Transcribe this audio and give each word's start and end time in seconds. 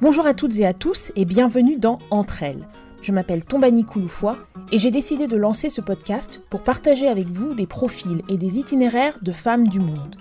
Bonjour 0.00 0.28
à 0.28 0.34
toutes 0.34 0.56
et 0.60 0.64
à 0.64 0.74
tous 0.74 1.10
et 1.16 1.24
bienvenue 1.24 1.76
dans 1.76 1.98
Entre 2.12 2.44
elles. 2.44 2.68
Je 3.02 3.10
m'appelle 3.10 3.44
Tombani 3.44 3.84
Kouloufoua 3.84 4.36
et 4.70 4.78
j'ai 4.78 4.92
décidé 4.92 5.26
de 5.26 5.36
lancer 5.36 5.70
ce 5.70 5.80
podcast 5.80 6.40
pour 6.50 6.62
partager 6.62 7.08
avec 7.08 7.26
vous 7.26 7.52
des 7.52 7.66
profils 7.66 8.22
et 8.28 8.36
des 8.36 8.60
itinéraires 8.60 9.18
de 9.22 9.32
femmes 9.32 9.66
du 9.66 9.80
monde. 9.80 10.14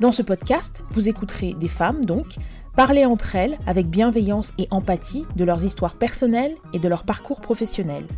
Dans 0.00 0.10
ce 0.10 0.22
podcast, 0.22 0.82
vous 0.90 1.08
écouterez 1.08 1.54
des 1.54 1.68
femmes 1.68 2.04
donc 2.04 2.26
parler 2.74 3.04
entre 3.04 3.36
elles 3.36 3.56
avec 3.68 3.86
bienveillance 3.86 4.52
et 4.58 4.66
empathie 4.72 5.26
de 5.36 5.44
leurs 5.44 5.64
histoires 5.64 5.94
personnelles 5.94 6.56
et 6.72 6.80
de 6.80 6.88
leur 6.88 7.04
parcours 7.04 7.40
professionnel. 7.40 8.08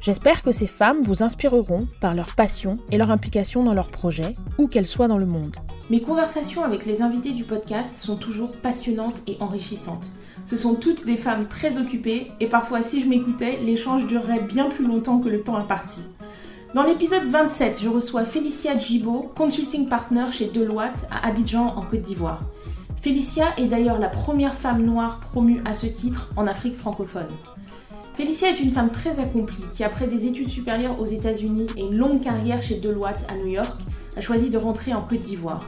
J'espère 0.00 0.42
que 0.42 0.52
ces 0.52 0.66
femmes 0.66 1.02
vous 1.02 1.22
inspireront 1.22 1.88
par 2.00 2.14
leur 2.14 2.34
passion 2.34 2.74
et 2.92 2.98
leur 2.98 3.10
implication 3.10 3.62
dans 3.62 3.74
leurs 3.74 3.90
projets, 3.90 4.32
où 4.58 4.68
qu'elles 4.68 4.86
soient 4.86 5.08
dans 5.08 5.18
le 5.18 5.26
monde. 5.26 5.56
Mes 5.90 6.00
conversations 6.00 6.64
avec 6.64 6.86
les 6.86 7.02
invités 7.02 7.32
du 7.32 7.44
podcast 7.44 7.98
sont 7.98 8.16
toujours 8.16 8.52
passionnantes 8.52 9.22
et 9.26 9.36
enrichissantes. 9.40 10.10
Ce 10.44 10.56
sont 10.56 10.74
toutes 10.74 11.06
des 11.06 11.16
femmes 11.16 11.46
très 11.46 11.78
occupées 11.78 12.30
et 12.40 12.46
parfois 12.46 12.82
si 12.82 13.00
je 13.00 13.08
m'écoutais, 13.08 13.58
l'échange 13.62 14.06
durerait 14.06 14.40
bien 14.40 14.68
plus 14.68 14.86
longtemps 14.86 15.18
que 15.18 15.28
le 15.28 15.42
temps 15.42 15.56
imparti. 15.56 16.02
Dans 16.74 16.82
l'épisode 16.82 17.24
27, 17.24 17.80
je 17.82 17.88
reçois 17.88 18.24
Félicia 18.24 18.78
Djibo, 18.78 19.32
consulting 19.36 19.88
partner 19.88 20.26
chez 20.30 20.46
Deloitte 20.50 21.06
à 21.10 21.26
Abidjan 21.26 21.68
en 21.68 21.82
Côte 21.82 22.02
d'Ivoire. 22.02 22.42
Félicia 23.00 23.46
est 23.56 23.66
d'ailleurs 23.66 23.98
la 23.98 24.08
première 24.08 24.54
femme 24.54 24.84
noire 24.84 25.20
promue 25.20 25.62
à 25.64 25.74
ce 25.74 25.86
titre 25.86 26.32
en 26.36 26.46
Afrique 26.46 26.76
francophone. 26.76 27.28
Félicia 28.16 28.48
est 28.48 28.60
une 28.60 28.72
femme 28.72 28.90
très 28.90 29.20
accomplie 29.20 29.62
qui, 29.72 29.84
après 29.84 30.06
des 30.06 30.24
études 30.24 30.48
supérieures 30.48 30.98
aux 30.98 31.04
États-Unis 31.04 31.66
et 31.76 31.82
une 31.82 31.98
longue 31.98 32.22
carrière 32.22 32.62
chez 32.62 32.76
Deloitte 32.76 33.26
à 33.28 33.34
New 33.36 33.48
York, 33.48 33.76
a 34.16 34.22
choisi 34.22 34.48
de 34.48 34.56
rentrer 34.56 34.94
en 34.94 35.02
Côte 35.02 35.18
d'Ivoire. 35.18 35.60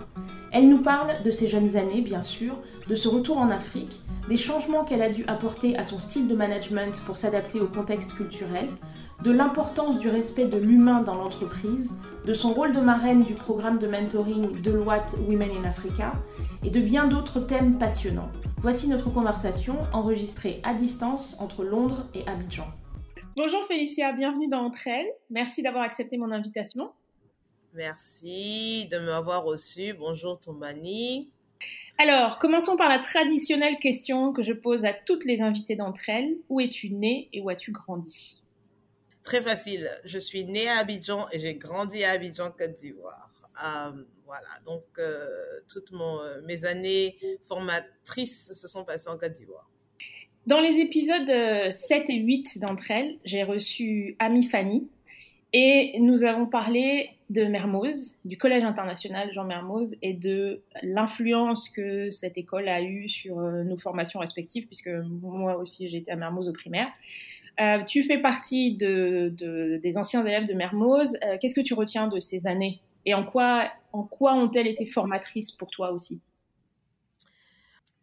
Elle 0.50 0.70
nous 0.70 0.80
parle 0.80 1.22
de 1.22 1.30
ses 1.30 1.46
jeunes 1.46 1.76
années, 1.76 2.00
bien 2.00 2.22
sûr, 2.22 2.54
de 2.88 2.94
ce 2.94 3.06
retour 3.06 3.36
en 3.36 3.50
Afrique, 3.50 4.00
des 4.30 4.38
changements 4.38 4.84
qu'elle 4.84 5.02
a 5.02 5.10
dû 5.10 5.24
apporter 5.26 5.76
à 5.76 5.84
son 5.84 5.98
style 5.98 6.26
de 6.26 6.34
management 6.34 7.02
pour 7.04 7.18
s'adapter 7.18 7.60
au 7.60 7.66
contexte 7.66 8.14
culturel, 8.14 8.66
de 9.22 9.32
l'importance 9.32 9.98
du 9.98 10.08
respect 10.08 10.46
de 10.46 10.58
l'humain 10.58 11.02
dans 11.02 11.16
l'entreprise, 11.16 11.98
de 12.24 12.32
son 12.32 12.52
rôle 12.52 12.72
de 12.72 12.80
marraine 12.80 13.24
du 13.24 13.34
programme 13.34 13.78
de 13.78 13.88
mentoring 13.88 14.62
Deloitte 14.62 15.16
Women 15.26 15.50
in 15.56 15.64
Africa 15.64 16.12
et 16.64 16.70
de 16.70 16.80
bien 16.80 17.08
d'autres 17.08 17.40
thèmes 17.40 17.78
passionnants. 17.78 18.30
Voici 18.58 18.88
notre 18.88 19.12
conversation 19.12 19.76
enregistrée 19.92 20.60
à 20.62 20.72
distance 20.72 21.40
entre 21.40 21.64
Londres 21.64 22.06
et 22.14 22.26
Abidjan. 22.28 22.66
Bonjour 23.36 23.64
Félicia, 23.66 24.12
bienvenue 24.12 24.48
dans 24.48 24.60
Entre 24.60 24.86
elles. 24.86 25.10
Merci 25.30 25.62
d'avoir 25.62 25.82
accepté 25.82 26.16
mon 26.16 26.30
invitation. 26.30 26.92
Merci 27.74 28.88
de 28.90 28.98
m'avoir 28.98 29.44
reçu. 29.44 29.94
Bonjour 29.94 30.38
Tombani. 30.38 31.30
Alors, 31.98 32.38
commençons 32.38 32.76
par 32.76 32.88
la 32.88 33.00
traditionnelle 33.00 33.78
question 33.78 34.32
que 34.32 34.44
je 34.44 34.52
pose 34.52 34.84
à 34.84 34.92
toutes 34.92 35.24
les 35.24 35.40
invitées 35.40 35.74
d'entre 35.74 36.08
elles. 36.08 36.36
Où 36.48 36.60
es-tu 36.60 36.90
née 36.90 37.28
et 37.32 37.40
où 37.40 37.48
as-tu 37.48 37.72
grandi? 37.72 38.40
Très 39.28 39.42
facile. 39.42 39.90
Je 40.06 40.18
suis 40.18 40.46
née 40.46 40.68
à 40.68 40.78
Abidjan 40.78 41.26
et 41.32 41.38
j'ai 41.38 41.52
grandi 41.52 42.02
à 42.02 42.12
Abidjan, 42.12 42.50
Côte 42.50 42.76
d'Ivoire. 42.80 43.30
Euh, 43.62 43.90
voilà, 44.24 44.48
donc 44.64 44.84
euh, 44.98 45.26
toutes 45.70 45.92
euh, 45.92 46.40
mes 46.46 46.64
années 46.64 47.18
formatrices 47.42 48.58
se 48.58 48.66
sont 48.66 48.86
passées 48.86 49.10
en 49.10 49.18
Côte 49.18 49.34
d'Ivoire. 49.34 49.68
Dans 50.46 50.60
les 50.60 50.78
épisodes 50.78 51.28
7 51.70 52.04
et 52.08 52.20
8 52.20 52.58
d'entre 52.60 52.90
elles, 52.90 53.18
j'ai 53.26 53.42
reçu 53.42 54.16
Ami 54.18 54.44
Fanny 54.44 54.88
et 55.52 55.98
nous 56.00 56.24
avons 56.24 56.46
parlé 56.46 57.10
de 57.28 57.44
Mermoz, 57.44 58.16
du 58.24 58.38
Collège 58.38 58.64
international 58.64 59.30
Jean 59.34 59.44
Mermoz 59.44 59.94
et 60.00 60.14
de 60.14 60.62
l'influence 60.82 61.68
que 61.68 62.08
cette 62.08 62.38
école 62.38 62.66
a 62.70 62.80
eue 62.80 63.10
sur 63.10 63.36
nos 63.36 63.76
formations 63.76 64.20
respectives, 64.20 64.66
puisque 64.66 64.88
moi 64.88 65.58
aussi 65.58 65.90
j'étais 65.90 66.12
à 66.12 66.16
Mermoz 66.16 66.48
au 66.48 66.54
primaire. 66.54 66.88
Euh, 67.60 67.82
tu 67.82 68.04
fais 68.04 68.18
partie 68.18 68.76
de, 68.76 69.34
des 69.82 69.96
anciens 69.96 70.24
élèves 70.24 70.46
de 70.46 70.54
Mermoz. 70.54 71.16
Euh, 71.24 71.38
qu'est-ce 71.40 71.56
que 71.56 71.60
tu 71.60 71.74
retiens 71.74 72.06
de 72.06 72.20
ces 72.20 72.46
années? 72.46 72.80
Et 73.04 73.14
en 73.14 73.24
quoi, 73.24 73.68
en 73.92 74.04
quoi 74.04 74.34
ont-elles 74.34 74.68
été 74.68 74.86
formatrices 74.86 75.50
pour 75.50 75.68
toi 75.70 75.90
aussi? 75.90 76.20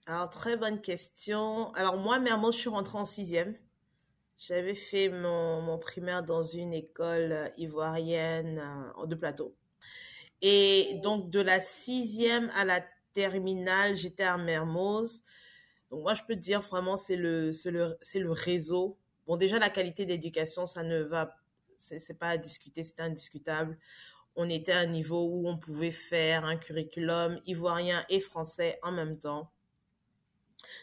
Alors, 0.08 0.30
très 0.30 0.58
bonne 0.58 0.82
question. 0.82 1.72
Alors, 1.74 1.98
moi, 1.98 2.20
Mermoz, 2.20 2.54
je 2.54 2.60
suis 2.60 2.70
rentrée 2.70 2.98
en 2.98 3.06
sixième. 3.06 3.56
J'avais 4.38 4.74
fait 4.74 5.08
mon, 5.08 5.62
mon, 5.62 5.78
primaire 5.78 6.24
dans 6.24 6.44
une 6.44 6.74
école 6.74 7.34
ivoirienne 7.58 8.62
euh, 9.00 9.06
de 9.06 9.16
plateau. 9.16 9.56
Et 10.42 11.00
donc, 11.02 11.30
de 11.30 11.40
la 11.40 11.62
sixième 11.62 12.52
à 12.58 12.66
la 12.66 12.84
terminale, 13.14 13.96
j'étais 13.96 14.24
à 14.24 14.38
Mermoz. 14.38 15.24
Donc, 15.92 16.02
moi, 16.02 16.14
je 16.14 16.24
peux 16.28 16.36
te 16.36 16.42
dire 16.42 16.60
vraiment, 16.60 16.98
c'est 16.98 17.16
le, 17.16 17.52
le, 17.66 17.98
le 18.16 18.32
réseau 18.32 18.98
Bon, 19.28 19.38
déjà, 19.38 19.60
la 19.60 19.70
qualité 19.70 20.06
d'éducation, 20.06 20.66
ça 20.66 20.84
ne 20.84 21.02
va, 21.02 21.36
c'est 21.78 22.20
pas 22.20 22.30
à 22.30 22.38
discuter, 22.38 22.84
c'est 22.84 23.00
indiscutable. 23.00 23.78
On 24.36 24.50
était 24.50 24.74
à 24.74 24.80
un 24.80 24.88
niveau 24.88 25.26
où 25.26 25.48
on 25.48 25.58
pouvait 25.58 25.92
faire 25.92 26.46
un 26.46 26.58
curriculum 26.58 27.40
ivoirien 27.46 28.04
et 28.10 28.20
français 28.20 28.80
en 28.84 28.92
même 28.92 29.18
temps. 29.18 29.52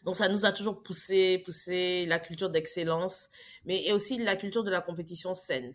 Donc, 0.05 0.17
ça 0.17 0.29
nous 0.29 0.45
a 0.45 0.53
toujours 0.53 0.83
poussé, 0.83 1.39
poussé 1.39 2.07
la 2.07 2.19
culture 2.19 2.51
d'excellence, 2.51 3.29
mais 3.65 3.85
et 3.85 3.93
aussi 3.93 4.19
la 4.19 4.37
culture 4.37 4.65
de 4.65 4.71
la 4.71 4.81
compétition 4.81 5.35
saine. 5.35 5.75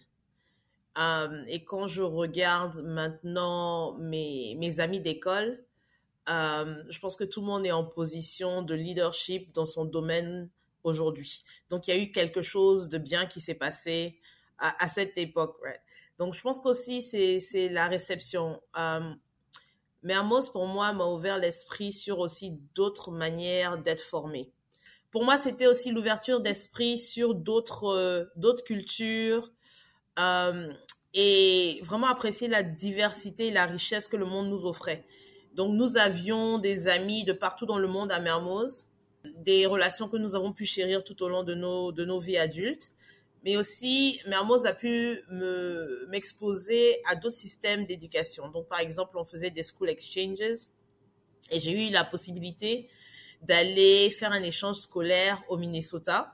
Euh, 0.98 1.44
et 1.48 1.64
quand 1.64 1.88
je 1.88 2.02
regarde 2.02 2.82
maintenant 2.82 3.98
mes, 4.00 4.56
mes 4.58 4.80
amis 4.80 5.00
d'école, 5.00 5.64
euh, 6.30 6.84
je 6.90 7.00
pense 7.00 7.16
que 7.16 7.24
tout 7.24 7.42
le 7.42 7.48
monde 7.48 7.66
est 7.66 7.72
en 7.72 7.86
position 7.86 8.62
de 8.62 8.74
leadership 8.74 9.54
dans 9.54 9.66
son 9.66 9.86
domaine 9.86 10.50
aujourd'hui. 10.88 11.44
Donc, 11.70 11.88
il 11.88 11.96
y 11.96 11.98
a 11.98 12.02
eu 12.02 12.12
quelque 12.12 12.42
chose 12.42 12.90
de 12.90 12.98
bien 12.98 13.26
qui 13.26 13.42
s'est 13.42 13.56
passé 13.56 14.20
à, 14.58 14.90
cette 14.90 15.18
époque. 15.18 15.56
Donc, 16.18 16.34
je 16.34 16.42
pense 16.42 16.60
qu'aussi, 16.60 17.02
c'est 17.02 17.70
la 17.70 17.88
réception. 17.88 18.60
Mermoz, 20.04 20.50
pour 20.50 20.68
moi, 20.68 20.94
m'a 20.94 21.06
ouvert 21.06 21.38
l'esprit 21.38 21.92
sur 21.92 22.20
aussi 22.20 22.60
d'autres 22.74 23.12
manières 23.12 23.78
d'être 23.78 24.02
formé. 24.02 24.52
Pour 25.12 25.24
moi, 25.24 25.38
c'était 25.38 25.68
aussi 25.68 25.92
l'ouverture 25.92 26.42
d'esprit 26.42 27.00
sur 27.00 27.34
d'autres 27.34 27.86
euh, 27.86 28.56
cultures 28.66 29.52
euh, 30.20 30.72
et 31.14 31.80
vraiment 31.84 32.08
apprécier 32.08 32.48
la 32.48 32.64
diversité 32.64 33.48
et 33.48 33.52
la 33.52 33.66
richesse 33.66 34.08
que 34.08 34.18
le 34.18 34.26
monde 34.26 34.50
nous 34.50 34.66
offrait. 34.66 35.06
Donc, 35.54 35.74
nous 35.74 35.98
avions 35.98 36.60
des 36.60 36.88
amis 36.88 37.24
de 37.24 37.34
partout 37.34 37.66
dans 37.66 37.80
le 37.80 37.88
monde 37.88 38.12
à 38.12 38.20
Mermoz 38.20 38.90
des 39.38 39.66
relations 39.66 40.10
que 40.10 40.18
nous 40.18 40.36
avons 40.36 40.54
pu 40.54 40.66
chérir 40.66 41.04
tout 41.04 41.22
au 41.24 41.30
long 41.30 41.44
de 41.44 41.54
nos, 41.54 41.92
de 41.92 42.06
nos 42.06 42.20
vies 42.20 42.38
adultes. 42.38 42.92
Mais 43.44 43.56
aussi, 43.56 44.20
Mermoz 44.28 44.66
a 44.66 44.74
pu 44.74 45.22
me, 45.30 46.08
m'exposer 46.10 47.02
à 47.10 47.16
d'autres 47.16 47.36
systèmes 47.36 47.86
d'éducation. 47.86 48.50
Donc, 48.50 48.68
par 48.68 48.80
exemple, 48.80 49.18
on 49.18 49.24
faisait 49.24 49.52
des 49.52 49.64
school 49.64 49.90
exchanges 49.90 50.68
et 51.52 51.60
j'ai 51.60 51.88
eu 51.88 51.90
la 51.92 52.04
possibilité 52.04 52.90
d'aller 53.42 54.10
faire 54.10 54.32
un 54.32 54.44
échange 54.44 54.78
scolaire 54.78 55.42
au 55.50 55.58
Minnesota. 55.58 56.34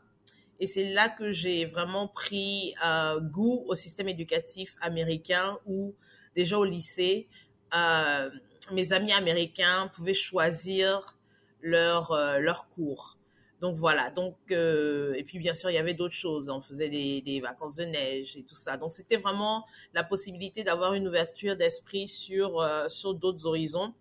Et 0.59 0.67
c'est 0.67 0.93
là 0.93 1.09
que 1.09 1.31
j'ai 1.31 1.65
vraiment 1.65 2.07
pris 2.07 2.73
euh, 2.85 3.19
goût 3.19 3.65
au 3.67 3.75
système 3.75 4.07
éducatif 4.07 4.75
américain 4.81 5.57
où 5.65 5.93
déjà 6.35 6.57
au 6.57 6.63
lycée, 6.63 7.27
euh, 7.75 8.29
mes 8.71 8.93
amis 8.93 9.11
américains 9.11 9.91
pouvaient 9.93 10.13
choisir 10.13 11.17
leur, 11.63 12.11
euh, 12.11 12.41
cours. 12.75 13.17
Donc 13.61 13.75
voilà, 13.75 14.09
donc 14.09 14.35
euh, 14.51 15.13
et 15.13 15.23
puis 15.23 15.39
bien 15.39 15.55
sûr 15.55 15.69
il 15.69 15.75
y 15.75 15.77
avait 15.77 15.93
d'autres 15.93 16.13
choses, 16.13 16.49
on 16.49 16.59
faisait 16.59 16.89
des, 16.89 17.21
des, 17.21 17.39
vacances 17.39 17.77
de 17.77 17.85
neige 17.85 18.35
et 18.35 18.43
tout 18.43 18.55
ça. 18.55 18.75
Donc 18.75 18.91
c'était 18.91 19.15
vraiment 19.15 19.65
la 19.93 20.03
possibilité 20.03 20.65
d'avoir 20.65 20.95
une 20.95 21.07
ouverture 21.07 21.55
d'esprit 21.55 22.09
sur 22.09 22.59
euh, 22.59 22.89
sur 22.89 23.13
d'autres 23.13 23.45
horizons. 23.45 23.93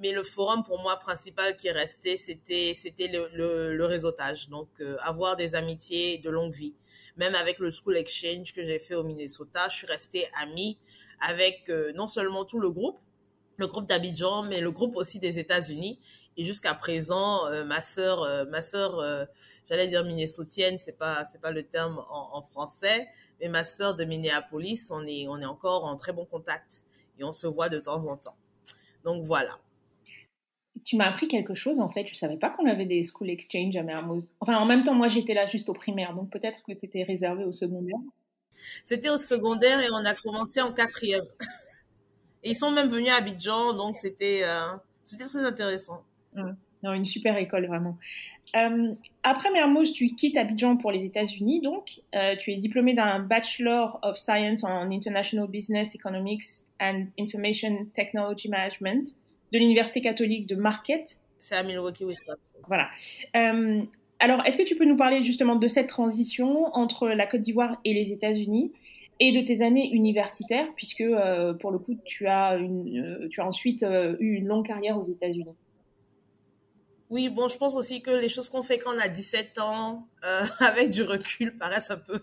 Mais 0.00 0.12
le 0.12 0.22
forum 0.22 0.62
pour 0.62 0.80
moi 0.80 0.96
principal 0.98 1.56
qui 1.56 1.66
est 1.66 1.72
resté, 1.72 2.16
c'était 2.16 2.74
c'était 2.76 3.08
le, 3.08 3.74
le, 3.74 3.84
réseautage, 3.86 4.48
donc 4.48 4.68
avoir 5.00 5.34
des 5.34 5.56
amitiés 5.56 6.18
de 6.18 6.30
longue 6.30 6.54
vie. 6.54 6.76
Même 7.16 7.34
avec 7.34 7.58
le 7.58 7.72
school 7.72 7.96
exchange 7.96 8.52
que 8.52 8.64
j'ai 8.64 8.78
fait 8.78 8.94
au 8.94 9.02
Minnesota, 9.02 9.68
je 9.68 9.78
suis 9.78 9.86
restée 9.88 10.28
amie 10.40 10.78
avec 11.20 11.68
non 11.96 12.06
seulement 12.06 12.44
tout 12.44 12.60
le 12.60 12.70
groupe, 12.70 13.00
le 13.58 13.66
groupe 13.66 13.86
d'Abidjan, 13.86 14.44
mais 14.44 14.60
le 14.60 14.70
groupe 14.70 14.96
aussi 14.96 15.18
des 15.18 15.38
États-Unis. 15.40 15.98
Et 16.38 16.44
jusqu'à 16.44 16.72
présent, 16.72 17.46
euh, 17.48 17.64
ma 17.64 17.82
sœur, 17.82 18.22
euh, 18.22 18.44
ma 18.44 18.62
sœur, 18.62 19.00
euh, 19.00 19.24
j'allais 19.68 19.88
dire 19.88 20.04
minnesotienne, 20.04 20.78
c'est 20.78 20.96
pas, 20.96 21.24
c'est 21.24 21.40
pas 21.40 21.50
le 21.50 21.64
terme 21.64 22.02
en, 22.08 22.40
français, 22.42 23.08
mais 23.40 23.48
ma 23.48 23.64
sœur 23.64 23.96
de 23.96 24.04
Minneapolis, 24.04 24.92
on 24.92 25.04
est, 25.04 25.26
on 25.26 25.40
est 25.40 25.46
encore 25.46 25.84
en 25.84 25.96
très 25.96 26.12
bon 26.12 26.24
contact 26.24 26.84
et 27.18 27.24
on 27.24 27.32
se 27.32 27.48
voit 27.48 27.68
de 27.68 27.80
temps 27.80 28.06
en 28.06 28.16
temps. 28.16 28.36
Donc 29.02 29.24
voilà. 29.24 29.58
Tu 30.84 30.94
m'as 30.94 31.10
appris 31.10 31.26
quelque 31.26 31.56
chose 31.56 31.80
en 31.80 31.88
fait. 31.88 32.06
Je 32.06 32.14
savais 32.14 32.36
pas 32.36 32.50
qu'on 32.50 32.66
avait 32.66 32.86
des 32.86 33.02
school 33.02 33.30
exchange 33.30 33.74
à 33.74 33.82
Mermoz. 33.82 34.36
Enfin, 34.38 34.56
en 34.58 34.64
même 34.64 34.84
temps, 34.84 34.94
moi 34.94 35.08
j'étais 35.08 35.34
là 35.34 35.48
juste 35.48 35.68
au 35.68 35.74
primaire, 35.74 36.14
donc 36.14 36.30
peut-être 36.30 36.60
que 36.68 36.72
c'était 36.80 37.02
réservé 37.02 37.44
au 37.44 37.52
secondaire. 37.52 37.98
C'était 38.84 39.10
au 39.10 39.18
secondaire 39.18 39.80
et 39.80 39.88
on 39.90 40.04
a 40.04 40.14
commencé 40.14 40.60
en 40.60 40.70
quatrième. 40.70 41.26
Et 42.44 42.50
ils 42.50 42.56
sont 42.56 42.70
même 42.70 42.86
venus 42.86 43.10
à 43.10 43.16
Abidjan, 43.16 43.72
donc 43.72 43.96
c'était 43.96 44.44
c'était 45.02 45.24
très 45.24 45.44
intéressant. 45.44 46.04
Non, 46.82 46.92
une 46.92 47.06
super 47.06 47.36
école, 47.36 47.66
vraiment. 47.66 47.96
Euh, 48.56 48.94
après 49.22 49.50
Mermoz, 49.50 49.92
tu 49.92 50.14
quittes 50.14 50.36
Abidjan 50.36 50.76
pour 50.76 50.92
les 50.92 51.04
États-Unis, 51.04 51.60
donc. 51.60 52.00
Euh, 52.14 52.36
tu 52.38 52.52
es 52.52 52.56
diplômé 52.56 52.94
d'un 52.94 53.18
Bachelor 53.18 53.98
of 54.02 54.16
Science 54.16 54.64
en 54.64 54.90
International 54.90 55.48
Business 55.48 55.94
Economics 55.94 56.44
and 56.80 57.06
Information 57.18 57.86
Technology 57.94 58.48
Management 58.48 59.14
de 59.52 59.58
l'Université 59.58 60.00
catholique 60.00 60.46
de 60.46 60.54
Marquette. 60.54 61.18
C'est 61.38 61.56
à 61.56 61.62
Milwaukee, 61.62 62.04
Wisconsin. 62.04 62.36
Voilà. 62.66 62.88
Euh, 63.36 63.82
alors, 64.20 64.44
est-ce 64.46 64.58
que 64.58 64.64
tu 64.64 64.76
peux 64.76 64.86
nous 64.86 64.96
parler 64.96 65.22
justement 65.22 65.56
de 65.56 65.68
cette 65.68 65.88
transition 65.88 66.74
entre 66.74 67.08
la 67.08 67.26
Côte 67.26 67.42
d'Ivoire 67.42 67.78
et 67.84 67.94
les 67.94 68.12
États-Unis 68.12 68.72
et 69.20 69.32
de 69.32 69.44
tes 69.44 69.62
années 69.62 69.90
universitaires, 69.92 70.68
puisque 70.76 71.04
pour 71.60 71.70
le 71.70 71.78
coup, 71.78 71.96
tu 72.04 72.26
as, 72.26 72.56
une, 72.56 73.28
tu 73.30 73.40
as 73.40 73.46
ensuite 73.46 73.84
eu 74.20 74.34
une 74.34 74.46
longue 74.46 74.66
carrière 74.66 74.98
aux 74.98 75.04
États-Unis? 75.04 75.54
Oui, 77.10 77.28
bon, 77.30 77.48
je 77.48 77.56
pense 77.56 77.74
aussi 77.74 78.02
que 78.02 78.10
les 78.10 78.28
choses 78.28 78.50
qu'on 78.50 78.62
fait 78.62 78.78
quand 78.78 78.94
on 78.94 78.98
a 78.98 79.08
17 79.08 79.58
ans, 79.58 80.08
euh, 80.24 80.42
avec 80.60 80.90
du 80.90 81.02
recul, 81.02 81.56
paraissent 81.56 81.90
un 81.90 81.96
peu, 81.96 82.20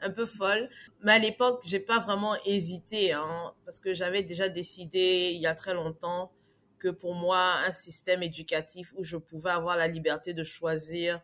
un 0.00 0.10
peu 0.10 0.26
folles. 0.26 0.68
Mais 1.02 1.12
à 1.12 1.18
l'époque, 1.18 1.62
j'ai 1.64 1.80
pas 1.80 1.98
vraiment 2.00 2.36
hésité, 2.44 3.12
hein, 3.12 3.54
parce 3.64 3.80
que 3.80 3.94
j'avais 3.94 4.22
déjà 4.22 4.48
décidé 4.48 5.32
il 5.34 5.40
y 5.40 5.46
a 5.46 5.54
très 5.54 5.74
longtemps 5.74 6.32
que 6.78 6.88
pour 6.88 7.14
moi, 7.14 7.54
un 7.66 7.72
système 7.72 8.22
éducatif 8.22 8.92
où 8.96 9.02
je 9.04 9.16
pouvais 9.16 9.50
avoir 9.50 9.76
la 9.76 9.88
liberté 9.88 10.34
de 10.34 10.44
choisir 10.44 11.20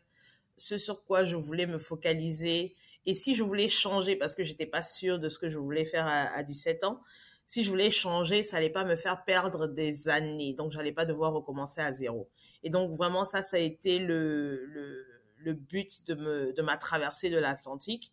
ce 0.56 0.78
sur 0.78 1.04
quoi 1.04 1.24
je 1.24 1.36
voulais 1.36 1.66
me 1.66 1.78
focaliser 1.78 2.74
et 3.04 3.14
si 3.14 3.34
je 3.34 3.42
voulais 3.42 3.68
changer, 3.68 4.16
parce 4.16 4.34
que 4.34 4.44
j'étais 4.44 4.66
pas 4.66 4.82
sûre 4.82 5.18
de 5.18 5.28
ce 5.28 5.38
que 5.38 5.48
je 5.48 5.58
voulais 5.58 5.84
faire 5.84 6.06
à, 6.06 6.32
à 6.34 6.42
17 6.42 6.84
ans, 6.84 7.00
si 7.46 7.64
je 7.64 7.70
voulais 7.70 7.90
changer, 7.90 8.42
ça 8.42 8.58
allait 8.58 8.70
pas 8.70 8.84
me 8.84 8.96
faire 8.96 9.24
perdre 9.24 9.66
des 9.66 10.08
années. 10.08 10.54
Donc, 10.54 10.70
j'allais 10.72 10.92
pas 10.92 11.04
devoir 11.04 11.32
recommencer 11.32 11.80
à 11.80 11.92
zéro. 11.92 12.30
Et 12.62 12.70
donc, 12.70 12.92
vraiment, 12.92 13.24
ça, 13.24 13.42
ça 13.42 13.56
a 13.56 13.60
été 13.60 13.98
le, 13.98 14.64
le, 15.36 15.52
but 15.54 16.06
de, 16.06 16.14
me, 16.14 16.52
de 16.52 16.62
ma 16.62 16.76
traversée 16.76 17.30
de 17.30 17.38
l'Atlantique. 17.38 18.12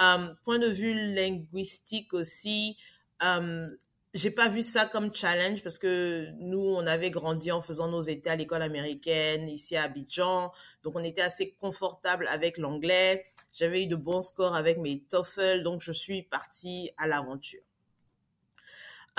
Euh, 0.00 0.34
point 0.42 0.58
de 0.58 0.66
vue 0.66 1.14
linguistique 1.14 2.12
aussi, 2.14 2.76
euh, 3.22 3.68
j'ai 4.12 4.30
pas 4.30 4.48
vu 4.48 4.62
ça 4.62 4.86
comme 4.86 5.14
challenge 5.14 5.62
parce 5.62 5.78
que 5.78 6.28
nous, 6.38 6.58
on 6.58 6.86
avait 6.86 7.10
grandi 7.10 7.52
en 7.52 7.60
faisant 7.60 7.88
nos 7.88 8.00
étés 8.00 8.30
à 8.30 8.36
l'école 8.36 8.62
américaine, 8.62 9.48
ici 9.48 9.76
à 9.76 9.84
Abidjan. 9.84 10.52
Donc, 10.82 10.96
on 10.96 11.04
était 11.04 11.22
assez 11.22 11.52
confortable 11.52 12.26
avec 12.28 12.58
l'anglais. 12.58 13.26
J'avais 13.52 13.84
eu 13.84 13.86
de 13.86 13.96
bons 13.96 14.22
scores 14.22 14.56
avec 14.56 14.78
mes 14.78 15.00
TOEFL, 15.00 15.62
donc 15.62 15.80
je 15.80 15.92
suis 15.92 16.22
partie 16.22 16.90
à 16.96 17.06
l'aventure. 17.06 17.62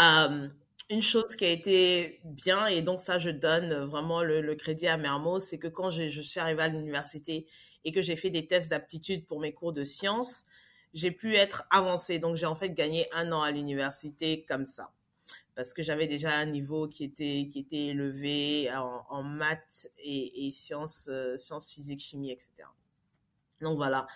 Euh, 0.01 0.49
une 0.89 1.01
chose 1.01 1.35
qui 1.35 1.45
a 1.45 1.49
été 1.49 2.19
bien, 2.23 2.67
et 2.67 2.81
donc 2.81 3.01
ça, 3.01 3.17
je 3.17 3.29
donne 3.29 3.73
vraiment 3.85 4.23
le, 4.23 4.55
crédit 4.55 4.87
à 4.87 4.97
Mermoz, 4.97 5.43
c'est 5.43 5.57
que 5.57 5.67
quand 5.67 5.89
je, 5.89 6.21
suis 6.21 6.39
arrivée 6.39 6.63
à 6.63 6.67
l'université 6.67 7.47
et 7.83 7.91
que 7.91 8.01
j'ai 8.01 8.15
fait 8.15 8.29
des 8.29 8.47
tests 8.47 8.69
d'aptitude 8.69 9.25
pour 9.25 9.39
mes 9.39 9.53
cours 9.53 9.73
de 9.73 9.83
sciences, 9.83 10.45
j'ai 10.93 11.11
pu 11.11 11.35
être 11.35 11.65
avancée. 11.71 12.19
Donc, 12.19 12.35
j'ai 12.35 12.45
en 12.45 12.55
fait 12.55 12.69
gagné 12.69 13.07
un 13.13 13.31
an 13.31 13.41
à 13.41 13.51
l'université 13.51 14.45
comme 14.47 14.65
ça. 14.65 14.91
Parce 15.55 15.73
que 15.73 15.83
j'avais 15.83 16.07
déjà 16.07 16.31
un 16.31 16.45
niveau 16.45 16.87
qui 16.87 17.03
était, 17.03 17.47
qui 17.51 17.59
était 17.59 17.87
élevé 17.87 18.69
en, 19.09 19.23
maths 19.23 19.87
et, 20.03 20.51
sciences, 20.53 21.07
euh, 21.09 21.37
sciences 21.37 21.71
physiques, 21.71 22.01
chimie, 22.01 22.31
etc. 22.31 22.67
Donc 23.61 23.77
voilà. 23.77 24.07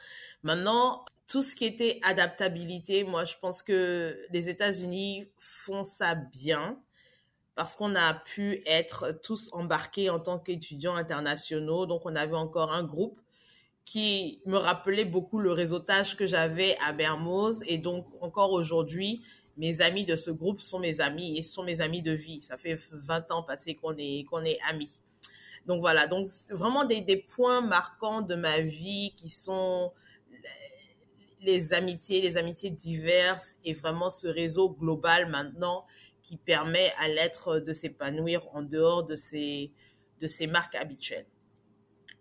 Maintenant, 0.44 1.06
tout 1.28 1.44
ce 1.44 1.56
qui 1.56 1.66
était 1.66 2.00
adaptabilité, 2.04 3.04
moi, 3.04 3.24
je 3.24 3.36
pense 3.40 3.62
que 3.62 4.18
les 4.32 4.50
États-Unis 4.50 5.30
font 5.38 5.84
ça 5.84 6.16
bien 6.16 6.82
parce 7.56 7.76
qu'on 7.76 7.94
a 7.96 8.14
pu 8.14 8.62
être 8.66 9.20
tous 9.22 9.50
embarqués 9.52 10.10
en 10.10 10.20
tant 10.20 10.40
qu'étudiants 10.40 10.96
internationaux. 10.96 11.86
Donc, 11.86 12.02
on 12.06 12.16
avait 12.16 12.36
encore 12.36 12.72
un 12.72 12.84
groupe 12.84 13.20
qui 13.86 14.42
me 14.46 14.58
rappelait 14.58 15.06
beaucoup 15.06 15.40
le 15.40 15.52
réseautage 15.52 16.16
que 16.16 16.26
j'avais 16.26 16.78
à 16.78 16.94
Mermoz. 16.94 17.62
Et 17.68 17.78
donc, 17.78 18.08
encore 18.22 18.52
aujourd'hui, 18.54 19.22
mes 19.58 19.82
amis 19.82 20.06
de 20.06 20.16
ce 20.16 20.32
groupe 20.32 20.62
sont 20.62 20.80
mes 20.80 21.02
amis 21.02 21.38
et 21.38 21.44
sont 21.44 21.64
mes 21.64 21.82
amis 21.82 22.02
de 22.02 22.12
vie. 22.12 22.42
Ça 22.42 22.58
fait 22.58 22.80
20 22.92 23.32
ans 23.32 23.44
passés 23.44 23.76
qu'on 23.76 23.96
est, 23.98 24.24
qu'on 24.30 24.46
est 24.46 24.58
amis. 24.70 25.00
Donc 25.70 25.82
voilà, 25.82 26.08
donc 26.08 26.26
vraiment 26.50 26.84
des, 26.84 27.16
points 27.16 27.62
marquants 27.62 28.24
de 28.24 28.34
ma 28.34 28.60
vie 28.60 29.14
qui 29.16 29.30
sont 29.30 29.94
les 31.42 31.74
amitiés, 31.74 32.22
les 32.22 32.38
amitiés 32.38 32.72
diverses 32.72 33.60
et 33.64 33.74
vraiment 33.74 34.10
ce 34.10 34.28
réseau 34.28 34.72
global 34.72 35.30
maintenant 35.30 35.86
qui 36.24 36.38
permet 36.38 36.92
à 36.98 37.08
l'être 37.08 37.60
de 37.60 37.72
s'épanouir 37.72 38.48
en 38.56 38.64
dehors 38.64 39.04
de 39.04 39.14
ses, 39.14 39.72
de 40.20 40.26
ses 40.26 40.48
marques 40.48 40.74
habituelles. 40.74 41.28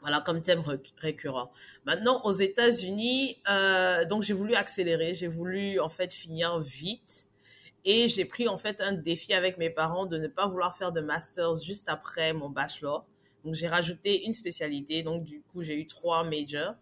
Voilà, 0.03 0.21
comme 0.21 0.43
thème 0.43 0.63
récurrent. 0.99 1.51
Maintenant, 1.87 2.21
aux 2.25 2.35
États-Unis, 2.35 3.41
euh, 3.49 4.05
donc 4.05 4.25
j'ai 4.25 4.35
voulu 4.35 4.57
accélérer, 4.57 5.15
j'ai 5.15 5.27
voulu 5.27 5.81
en 5.81 5.89
fait 5.89 6.13
finir 6.13 6.59
vite. 6.61 7.29
Et 7.87 8.11
j'ai 8.11 8.27
pris 8.27 8.47
en 8.47 8.59
fait 8.59 8.83
un 8.83 8.93
défi 8.93 9.33
avec 9.33 9.57
mes 9.57 9.71
parents 9.71 10.05
de 10.05 10.19
ne 10.19 10.29
pas 10.29 10.47
vouloir 10.47 10.77
faire 10.77 10.93
de 10.93 11.01
masters 11.01 11.57
juste 11.57 11.89
après 11.89 12.35
mon 12.35 12.51
bachelor. 12.51 13.07
Donc 13.45 13.55
j'ai 13.55 13.69
rajouté 13.69 14.25
une 14.27 14.33
spécialité. 14.33 15.03
Donc 15.03 15.25
du 15.25 15.43
coup, 15.53 15.63
j'ai 15.63 15.77
eu 15.77 15.87
trois 15.87 16.25
majors. 16.25 16.75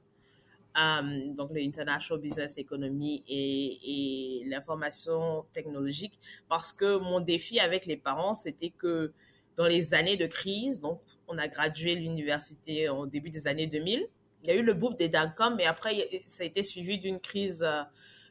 Euh, 0.79 1.33
donc 1.35 1.51
l'International 1.55 2.21
Business 2.21 2.59
Economy 2.59 3.25
et, 3.29 4.41
et 4.43 4.45
l'information 4.45 5.47
technologique, 5.55 6.19
parce 6.51 6.71
que 6.73 6.99
mon 6.99 7.21
défi 7.21 7.59
avec 7.61 7.87
les 7.87 7.97
parents, 7.97 8.35
c'était 8.35 8.69
que 8.71 9.13
dans 9.57 9.67
les 9.67 9.95
années 9.95 10.19
de 10.19 10.27
crise, 10.27 10.83
donc 10.83 11.01
on 11.29 11.39
a 11.39 11.49
gradué 11.49 11.95
l'université 11.95 12.91
au 12.91 13.07
début 13.07 13.31
des 13.31 13.47
années 13.49 13.67
2000, 13.67 14.07
il 14.45 14.49
y 14.49 14.53
a 14.53 14.55
eu 14.57 14.63
le 14.63 14.75
boom 14.75 14.95
des 14.97 15.09
dot-com, 15.09 15.55
mais 15.57 15.65
après 15.65 16.09
ça 16.27 16.43
a 16.43 16.47
été 16.47 16.63
suivi 16.63 16.99
d'une 16.99 17.21
crise, 17.21 17.63
euh, 17.63 17.83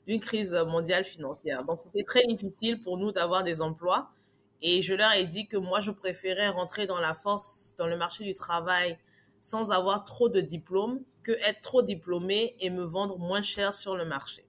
d'une 0.07 0.19
crise 0.19 0.53
mondiale 0.67 1.03
financière. 1.03 1.63
Donc 1.63 1.79
c'était 1.79 2.03
très 2.03 2.25
difficile 2.27 2.79
pour 2.79 2.97
nous 2.97 3.11
d'avoir 3.11 3.43
des 3.43 3.61
emplois. 3.61 4.11
Et 4.61 4.81
je 4.81 4.93
leur 4.93 5.11
ai 5.13 5.25
dit 5.25 5.47
que 5.47 5.57
moi, 5.57 5.79
je 5.79 5.91
préférais 5.91 6.49
rentrer 6.49 6.87
dans 6.87 6.99
la 6.99 7.13
force, 7.13 7.75
dans 7.77 7.87
le 7.87 7.97
marché 7.97 8.23
du 8.23 8.33
travail, 8.33 8.97
sans 9.41 9.71
avoir 9.71 10.05
trop 10.05 10.29
de 10.29 10.41
diplômes 10.41 11.01
que 11.23 11.31
être 11.31 11.61
trop 11.61 11.81
diplômé 11.81 12.55
et 12.59 12.69
me 12.69 12.83
vendre 12.83 13.17
moins 13.17 13.41
cher 13.41 13.75
sur 13.75 13.95
le 13.95 14.05
marché. 14.05 14.45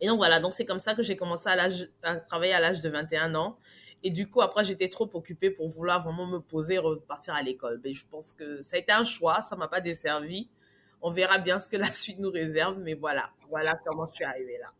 Et 0.00 0.06
donc 0.06 0.18
voilà, 0.18 0.40
donc 0.40 0.54
c'est 0.54 0.64
comme 0.64 0.80
ça 0.80 0.94
que 0.94 1.02
j'ai 1.02 1.16
commencé 1.16 1.48
à, 1.48 1.68
à 2.02 2.20
travailler 2.20 2.52
à 2.52 2.60
l'âge 2.60 2.80
de 2.80 2.88
21 2.88 3.34
ans. 3.34 3.58
Et 4.02 4.10
du 4.10 4.30
coup, 4.30 4.40
après, 4.40 4.64
j'étais 4.64 4.88
trop 4.88 5.08
occupée 5.12 5.50
pour 5.50 5.68
vouloir 5.68 6.02
vraiment 6.02 6.26
me 6.26 6.38
poser 6.38 6.74
et 6.74 6.78
repartir 6.78 7.34
à 7.34 7.42
l'école. 7.42 7.80
Mais 7.84 7.92
je 7.92 8.06
pense 8.06 8.32
que 8.32 8.62
ça 8.62 8.76
a 8.76 8.78
été 8.78 8.92
un 8.92 9.04
choix, 9.04 9.42
ça 9.42 9.56
m'a 9.56 9.68
pas 9.68 9.80
desservi. 9.80 10.48
On 11.02 11.10
verra 11.10 11.38
bien 11.38 11.58
ce 11.58 11.68
que 11.68 11.76
la 11.76 11.92
suite 11.92 12.18
nous 12.18 12.30
réserve, 12.30 12.78
mais 12.78 12.94
voilà, 12.94 13.30
voilà 13.48 13.78
comment 13.86 14.08
je 14.10 14.16
suis 14.16 14.24
arrivée 14.24 14.58
là. 14.58 14.72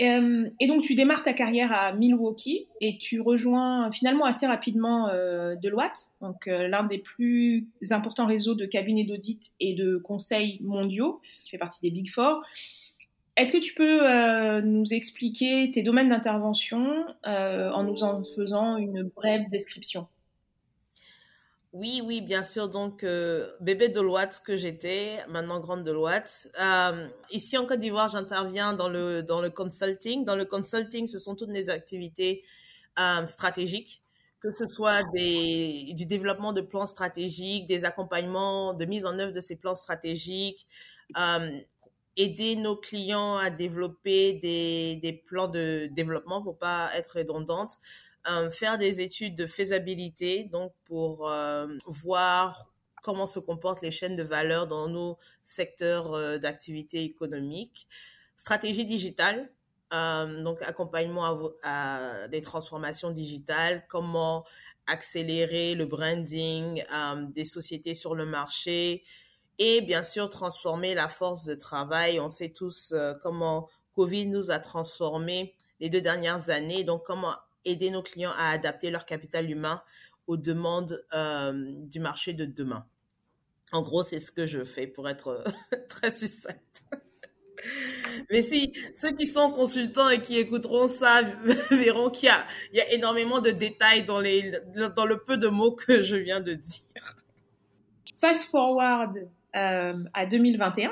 Euh, 0.00 0.48
et 0.60 0.66
donc, 0.68 0.82
tu 0.82 0.94
démarres 0.94 1.22
ta 1.22 1.32
carrière 1.32 1.72
à 1.72 1.92
Milwaukee 1.92 2.68
et 2.80 2.98
tu 2.98 3.20
rejoins 3.20 3.90
finalement 3.90 4.26
assez 4.26 4.46
rapidement 4.46 5.08
euh, 5.08 5.56
Deloitte, 5.56 6.12
donc 6.20 6.46
euh, 6.46 6.68
l'un 6.68 6.84
des 6.84 6.98
plus 6.98 7.66
importants 7.90 8.26
réseaux 8.26 8.54
de 8.54 8.64
cabinets 8.64 9.04
d'audit 9.04 9.54
et 9.58 9.74
de 9.74 9.96
conseils 9.96 10.58
mondiaux. 10.62 11.20
Tu 11.44 11.50
fais 11.50 11.58
partie 11.58 11.80
des 11.82 11.90
Big 11.90 12.10
Four. 12.10 12.42
Est-ce 13.36 13.52
que 13.52 13.58
tu 13.58 13.74
peux 13.74 14.08
euh, 14.08 14.60
nous 14.62 14.92
expliquer 14.92 15.70
tes 15.70 15.82
domaines 15.82 16.08
d'intervention 16.08 17.04
en 17.24 17.82
nous 17.84 18.02
en 18.02 18.22
faisant 18.36 18.76
une 18.76 19.02
brève 19.02 19.48
description? 19.50 20.06
Oui, 21.72 22.00
oui, 22.04 22.20
bien 22.22 22.42
sûr. 22.44 22.68
Donc, 22.68 23.04
euh, 23.04 23.50
bébé 23.60 23.88
Deloitte 23.90 24.40
que 24.44 24.56
j'étais, 24.56 25.18
maintenant 25.28 25.60
grande 25.60 25.82
Deloitte. 25.82 26.48
Euh, 26.60 27.08
ici 27.30 27.58
en 27.58 27.66
Côte 27.66 27.80
d'Ivoire, 27.80 28.08
j'interviens 28.08 28.72
dans 28.72 28.88
le, 28.88 29.22
dans 29.22 29.40
le 29.42 29.50
consulting. 29.50 30.24
Dans 30.24 30.36
le 30.36 30.46
consulting, 30.46 31.06
ce 31.06 31.18
sont 31.18 31.34
toutes 31.36 31.50
les 31.50 31.68
activités 31.68 32.42
euh, 32.98 33.26
stratégiques, 33.26 34.02
que 34.40 34.50
ce 34.52 34.66
soit 34.68 35.02
du 35.14 36.06
développement 36.06 36.52
de 36.54 36.62
plans 36.62 36.86
stratégiques, 36.86 37.66
des 37.66 37.84
accompagnements 37.84 38.72
de 38.74 38.84
mise 38.86 39.04
en 39.04 39.18
œuvre 39.18 39.32
de 39.32 39.40
ces 39.40 39.56
plans 39.56 39.74
stratégiques, 39.74 40.66
aider 42.16 42.56
nos 42.56 42.76
clients 42.76 43.36
à 43.36 43.50
développer 43.50 44.32
des, 44.34 44.96
des 44.96 45.12
plans 45.12 45.46
de 45.48 45.88
développement 45.92 46.42
pour 46.42 46.58
pas 46.58 46.90
être 46.96 47.18
redondante, 47.18 47.76
euh, 48.30 48.50
faire 48.50 48.76
des 48.78 49.00
études 49.00 49.34
de 49.36 49.46
faisabilité, 49.46 50.44
donc 50.44 50.72
pour 50.84 51.30
euh, 51.30 51.66
voir 51.86 52.66
comment 53.02 53.26
se 53.26 53.38
comportent 53.38 53.80
les 53.80 53.90
chaînes 53.90 54.16
de 54.16 54.22
valeur 54.22 54.66
dans 54.66 54.88
nos 54.88 55.16
secteurs 55.44 56.12
euh, 56.14 56.38
d'activité 56.38 57.02
économique. 57.04 57.88
Stratégie 58.36 58.84
digitale, 58.84 59.50
donc 59.90 60.60
accompagnement 60.62 61.50
à, 61.62 62.28
des 62.28 62.42
transformations 62.42 63.10
digitales, 63.10 63.84
comment 63.88 64.44
accélérer 64.86 65.74
le 65.74 65.86
branding 65.86 66.84
des 67.30 67.44
sociétés 67.46 67.94
sur 67.94 68.14
le 68.14 68.26
marché 68.26 69.02
et 69.58 69.80
bien 69.80 70.04
sûr 70.04 70.28
transformer 70.28 70.94
la 70.94 71.08
force 71.08 71.46
de 71.46 71.54
travail. 71.54 72.20
On 72.20 72.28
sait 72.28 72.50
tous 72.50 72.94
comment 73.22 73.68
Covid 73.94 74.26
nous 74.26 74.50
a 74.52 74.58
transformé 74.58 75.54
les 75.80 75.88
deux 75.88 76.02
dernières 76.02 76.50
années, 76.50 76.84
donc 76.84 77.04
comment 77.04 77.34
aider 77.64 77.90
nos 77.90 78.02
clients 78.02 78.32
à 78.36 78.50
adapter 78.50 78.90
leur 78.90 79.06
capital 79.06 79.50
humain 79.50 79.82
aux 80.26 80.36
demandes 80.36 81.00
du 81.88 82.00
marché 82.00 82.32
de 82.32 82.44
demain. 82.44 82.86
En 83.72 83.82
gros, 83.82 84.02
c'est 84.02 84.18
ce 84.18 84.32
que 84.32 84.46
je 84.46 84.64
fais 84.64 84.86
pour 84.86 85.08
être 85.08 85.44
très 85.88 86.10
succincte. 86.10 86.84
Mais 88.30 88.42
si 88.42 88.72
ceux 88.94 89.10
qui 89.12 89.26
sont 89.26 89.50
consultants 89.50 90.08
et 90.08 90.20
qui 90.20 90.38
écouteront 90.38 90.88
ça 90.88 91.22
verront 91.70 92.10
qu'il 92.10 92.30
y, 92.72 92.76
y 92.76 92.80
a, 92.80 92.92
énormément 92.92 93.40
de 93.40 93.50
détails 93.50 94.04
dans, 94.04 94.20
les, 94.20 94.52
dans 94.96 95.06
le 95.06 95.18
peu 95.18 95.36
de 95.36 95.48
mots 95.48 95.72
que 95.72 96.02
je 96.02 96.16
viens 96.16 96.40
de 96.40 96.54
dire. 96.54 97.16
Fast 98.20 98.50
forward 98.50 99.28
euh, 99.56 100.04
à 100.14 100.26
2021. 100.26 100.90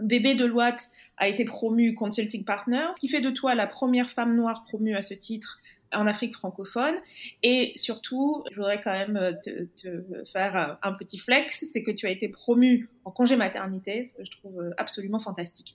Bébé 0.00 0.34
Deloitte 0.34 0.90
a 1.16 1.28
été 1.28 1.44
promu 1.44 1.94
Consulting 1.94 2.44
Partner, 2.44 2.86
ce 2.94 3.00
qui 3.00 3.08
fait 3.08 3.20
de 3.20 3.30
toi 3.30 3.54
la 3.54 3.66
première 3.66 4.10
femme 4.10 4.34
noire 4.34 4.64
promue 4.64 4.96
à 4.96 5.02
ce 5.02 5.14
titre 5.14 5.60
en 5.94 6.06
Afrique 6.06 6.34
francophone. 6.34 6.94
Et 7.42 7.72
surtout, 7.76 8.44
je 8.50 8.56
voudrais 8.56 8.80
quand 8.80 8.92
même 8.92 9.16
euh, 9.16 9.32
te, 9.76 10.04
faire 10.32 10.78
un 10.82 10.92
petit 10.92 11.18
flex, 11.18 11.64
c'est 11.70 11.82
que 11.82 11.90
tu 11.90 12.06
as 12.06 12.10
été 12.10 12.28
promue 12.28 12.88
en 13.04 13.10
congé 13.10 13.36
maternité, 13.36 14.06
ce 14.06 14.14
que 14.14 14.24
je 14.24 14.30
trouve 14.32 14.60
euh, 14.60 14.70
absolument 14.76 15.20
fantastique. 15.20 15.74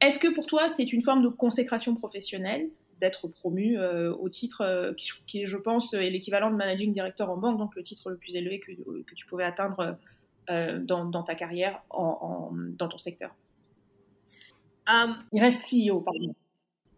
Est-ce 0.00 0.18
que 0.18 0.28
pour 0.28 0.46
toi, 0.46 0.68
c'est 0.68 0.92
une 0.92 1.02
forme 1.02 1.22
de 1.22 1.28
consécration 1.28 1.94
professionnelle 1.94 2.68
d'être 3.00 3.28
promu 3.28 3.78
euh, 3.78 4.12
au 4.14 4.28
titre 4.28 4.94
qui, 5.26 5.46
je 5.46 5.56
pense, 5.56 5.94
est 5.94 6.10
l'équivalent 6.10 6.50
de 6.50 6.56
managing 6.56 6.92
director 6.92 7.30
en 7.30 7.36
banque, 7.36 7.58
donc 7.58 7.76
le 7.76 7.82
titre 7.82 8.10
le 8.10 8.16
plus 8.16 8.34
élevé 8.34 8.58
que, 8.58 8.72
tu 9.14 9.26
pouvais 9.26 9.44
atteindre 9.44 9.98
dans, 10.48 11.22
ta 11.22 11.34
carrière 11.36 11.80
dans 11.90 12.88
ton 12.88 12.98
secteur? 12.98 13.34
Il 15.32 15.40
reste 15.40 15.62
CEO, 15.62 16.00
pardon. 16.00 16.34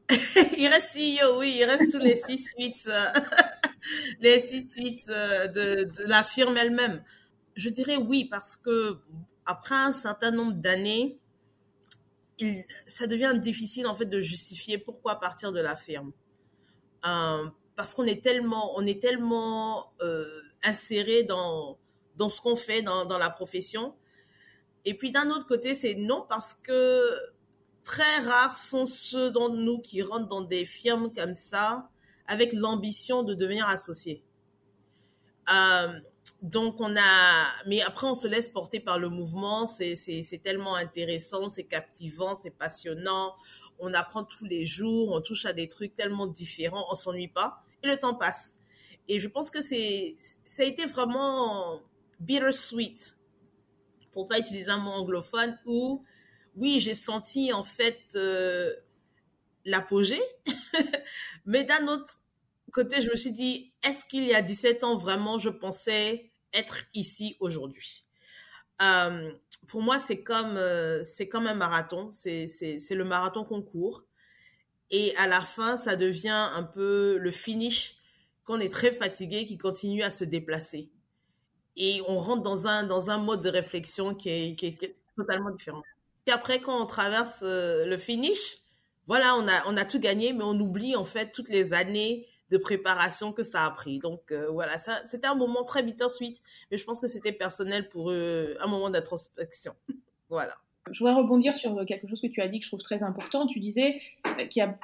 il 0.59 0.69
reste 0.69 0.95
CEO, 0.95 1.39
oui, 1.39 1.57
il 1.59 1.65
reste 1.65 1.91
tous 1.91 1.99
les 1.99 2.17
six 2.17 2.39
suites, 2.57 2.89
euh, 2.89 3.21
les 4.21 4.41
six 4.41 4.69
suites 4.69 5.09
euh, 5.09 5.47
de, 5.49 5.91
la 6.05 6.25
firme 6.25 6.57
elle-même. 6.57 7.03
Je 7.55 7.69
dirais 7.69 7.97
oui, 7.97 8.25
parce 8.25 8.57
que 8.57 8.99
après 9.47 9.75
un 9.75 9.93
certain 9.93 10.31
nombre 10.31 10.53
d'années, 10.53 11.19
ça 12.87 13.07
devient 13.07 13.35
difficile 13.37 13.87
en 13.87 13.95
fait 13.95 14.07
de 14.07 14.21
justifier 14.21 14.79
pourquoi 14.79 15.21
partir 15.21 15.53
de 15.53 15.61
la 15.61 15.77
firme. 15.77 16.13
Euh, 17.07 17.49
parce 17.77 17.95
qu'on 17.95 18.07
est 18.07 18.23
tellement, 18.23 18.79
on 18.79 18.87
est 18.87 19.01
tellement 19.01 19.93
inséré 20.63 21.23
dans, 21.23 21.79
dans 22.17 22.29
ce 22.29 22.41
qu'on 22.41 22.57
fait 22.57 22.83
dans, 22.83 23.05
dans 23.05 23.19
la 23.19 23.31
profession. 23.31 23.95
Et 24.85 24.95
puis 24.95 25.11
d'un 25.11 25.29
autre 25.31 25.47
côté, 25.47 25.75
c'est 25.75 25.95
non 25.95 26.25
parce 26.29 26.55
que 26.55 27.11
très 27.85 28.19
rares 28.19 28.57
sont 28.57 28.87
ceux 28.87 29.31
d'entre 29.31 29.57
nous 29.57 29.79
qui 29.81 30.03
rentrent 30.03 30.29
dans 30.29 30.43
des 30.43 30.65
firmes 30.65 31.13
comme 31.13 31.35
ça 31.35 31.89
avec 32.27 32.53
l'ambition 32.53 33.23
de 33.23 33.35
devenir 33.35 33.69
associé. 33.69 34.23
Euh, 35.53 36.01
donc 36.43 36.81
on 36.81 36.95
a, 36.97 37.47
mais 37.67 37.83
après 37.83 38.07
on 38.07 38.15
se 38.15 38.27
laisse 38.27 38.49
porter 38.49 38.81
par 38.81 38.99
le 38.99 39.09
mouvement. 39.09 39.67
C'est 39.67 40.41
tellement 40.43 40.77
intéressant, 40.77 41.49
c'est 41.49 41.65
captivant, 41.65 42.39
c'est 42.41 42.57
passionnant. 42.57 43.35
On 43.79 43.95
apprend 43.95 44.25
tous 44.25 44.45
les 44.45 44.67
jours, 44.67 45.11
on 45.13 45.21
touche 45.21 45.47
à 45.47 45.53
des 45.53 45.69
trucs 45.69 45.97
tellement 45.97 46.27
différents, 46.27 46.87
on 46.91 46.95
s'ennuie 46.95 47.29
pas 47.29 47.63
et 47.83 47.89
le 47.89 47.97
temps 47.97 48.15
passe. 48.15 48.57
Et 49.09 49.19
je 49.19 49.29
pense 49.29 49.51
que 49.51 49.61
c'est, 49.61 50.15
ça 50.45 50.63
a 50.63 50.67
été 50.67 50.87
vraiment 50.87 51.81
bittersweet, 52.21 53.17
pour 54.13 54.29
pas 54.29 54.39
utiliser 54.39 54.71
un 54.71 54.79
mot 54.79 54.91
anglophone, 54.91 55.59
où 55.67 56.05
oui, 56.57 56.81
j'ai 56.81 56.95
senti 56.95 57.53
en 57.53 57.65
fait 57.65 58.01
euh, 58.17 58.75
l'apogée, 59.65 60.23
mais 61.47 61.65
d'un 61.65 61.89
autre 61.89 62.15
côté, 62.73 63.03
je 63.03 63.11
me 63.11 63.17
suis 63.17 63.33
dit, 63.33 63.73
est-ce 63.85 64.05
qu'il 64.07 64.25
y 64.27 64.35
a 64.35 64.43
17 64.43 64.85
ans 64.85 64.97
vraiment, 64.97 65.39
je 65.39 65.51
pensais 65.51 66.31
être 66.55 66.85
ici 66.95 67.37
aujourd'hui? 67.41 68.05
Euh, 68.83 69.33
Pour 69.69 69.83
moi, 69.83 69.99
c'est 69.99 70.23
comme, 70.23 70.57
euh, 70.57 71.05
un 71.35 71.55
marathon, 71.55 72.11
c'est 72.11 72.47
le 72.91 73.05
marathon 73.05 73.45
qu'on 73.45 73.63
court. 73.63 74.05
Et 74.91 75.15
à 75.17 75.29
la 75.29 75.41
fin, 75.43 75.77
ça 75.79 75.97
devient 75.97 76.49
un 76.55 76.63
peu 76.65 77.19
le 77.19 77.31
finish 77.31 77.97
qu'on 78.45 78.61
est 78.61 78.71
très 78.73 78.93
fatigué, 78.93 79.45
qui 79.47 79.59
continue 79.59 80.03
à 80.03 80.11
se 80.11 80.25
déplacer. 80.25 80.91
Et 81.77 82.03
on 82.09 82.19
rentre 82.19 82.43
dans 82.43 82.67
un, 82.69 82.85
dans 82.85 83.11
un 83.11 83.19
mode 83.19 83.43
de 83.43 83.51
réflexion 83.51 84.15
qui 84.15 84.31
est 84.31 84.97
totalement 85.17 85.51
différent. 85.51 85.85
Puis 86.25 86.35
après, 86.35 86.61
quand 86.61 86.83
on 86.83 86.87
traverse 86.87 87.43
euh, 87.43 87.87
le 87.87 87.97
finish, 87.97 88.59
voilà, 89.07 89.35
on 89.37 89.47
a, 89.47 89.69
on 89.69 89.77
a 89.77 89.85
tout 89.85 89.99
gagné, 89.99 90.33
mais 90.33 90.45
on 90.45 90.59
oublie 90.61 90.97
en 90.97 91.05
fait 91.05 91.33
toutes 91.33 91.49
les 91.49 91.73
années 91.73 92.27
de 92.51 92.59
préparation 92.59 93.33
que 93.33 93.43
ça 93.43 93.65
a 93.65 93.71
pris. 93.71 93.99
Donc 93.99 94.31
euh, 94.31 94.51
voilà, 94.51 94.77
c'était 95.05 95.27
un 95.27 95.35
moment 95.35 95.65
très 95.65 95.83
bittersweet, 95.83 96.41
mais 96.71 96.77
je 96.77 96.85
pense 96.85 97.01
que 97.01 97.09
c'était 97.09 97.33
personnel 97.33 97.89
pour 97.89 98.11
eux, 98.11 98.57
un 98.61 98.67
moment 98.67 98.91
d'introspection. 98.91 99.73
voilà. 100.29 100.55
Je 100.91 100.99
voudrais 100.99 101.15
rebondir 101.15 101.55
sur 101.55 101.85
quelque 101.87 102.09
chose 102.09 102.21
que 102.21 102.27
tu 102.27 102.41
as 102.41 102.49
dit 102.49 102.59
que 102.59 102.65
je 102.65 102.71
trouve 102.71 102.83
très 102.83 103.03
important. 103.03 103.47
Tu 103.47 103.61
disais 103.61 104.01
euh, 104.27 104.47
qu'il 104.47 104.61
y 104.61 104.65
a 104.65 104.77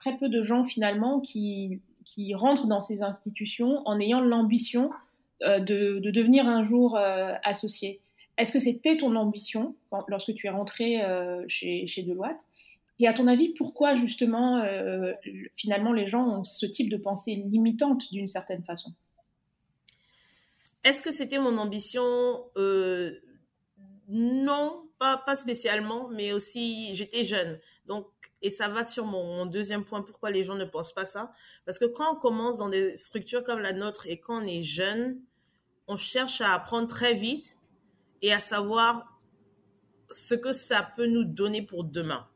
très 0.00 0.16
peu 0.16 0.28
de 0.28 0.42
gens 0.42 0.64
finalement 0.64 1.20
qui, 1.20 1.80
qui 2.04 2.34
rentrent 2.34 2.66
dans 2.66 2.80
ces 2.80 3.02
institutions 3.02 3.82
en 3.86 3.98
ayant 4.00 4.20
l'ambition 4.20 4.90
de, 5.40 5.98
de, 6.00 6.10
devenir 6.10 6.46
un 6.48 6.64
jour 6.64 6.98
associé. 7.44 8.00
Est-ce 8.38 8.52
que 8.52 8.60
c'était 8.60 8.96
ton 8.96 9.16
ambition 9.16 9.74
lorsque 10.06 10.32
tu 10.34 10.46
es 10.46 10.50
rentré 10.50 11.02
euh, 11.02 11.44
chez, 11.48 12.04
Deloitte? 12.06 12.40
Et 13.00 13.08
à 13.08 13.12
ton 13.12 13.26
avis, 13.26 13.50
pourquoi 13.50 13.96
justement, 13.96 14.58
euh, 14.58 15.12
finalement, 15.56 15.92
les 15.92 16.06
gens 16.06 16.26
ont 16.26 16.44
ce 16.44 16.64
type 16.64 16.88
de 16.88 16.96
pensée 16.96 17.34
limitante 17.34 18.02
d'une 18.12 18.28
certaine 18.28 18.62
façon? 18.62 18.92
Est-ce 20.84 21.02
que 21.02 21.10
c'était 21.10 21.40
mon 21.40 21.58
ambition? 21.58 22.44
Euh, 22.56 23.12
Non, 24.08 24.84
pas, 24.98 25.16
pas 25.18 25.36
spécialement, 25.36 26.08
mais 26.08 26.32
aussi 26.32 26.94
j'étais 26.94 27.24
jeune. 27.24 27.58
Donc, 27.86 28.06
et 28.40 28.50
ça 28.50 28.68
va 28.68 28.84
sur 28.84 29.04
mon, 29.04 29.46
deuxième 29.46 29.84
point, 29.84 30.02
pourquoi 30.02 30.30
les 30.30 30.44
gens 30.44 30.54
ne 30.54 30.64
pensent 30.64 30.92
pas 30.92 31.04
ça? 31.04 31.32
Parce 31.66 31.78
que 31.78 31.86
quand 31.86 32.14
on 32.14 32.16
commence 32.16 32.58
dans 32.58 32.68
des 32.68 32.96
structures 32.96 33.42
comme 33.42 33.58
la 33.58 33.72
nôtre 33.72 34.06
et 34.06 34.20
quand 34.20 34.42
on 34.42 34.46
est 34.46 34.62
jeune, 34.62 35.20
on 35.88 35.96
cherche 35.96 36.40
à 36.40 36.54
apprendre 36.54 36.86
très 36.86 37.14
vite 37.14 37.57
et 38.22 38.32
à 38.32 38.40
savoir 38.40 39.18
ce 40.10 40.34
que 40.34 40.52
ça 40.52 40.88
peut 40.96 41.06
nous 41.06 41.24
donner 41.24 41.62
pour 41.62 41.84
demain. 41.84 42.26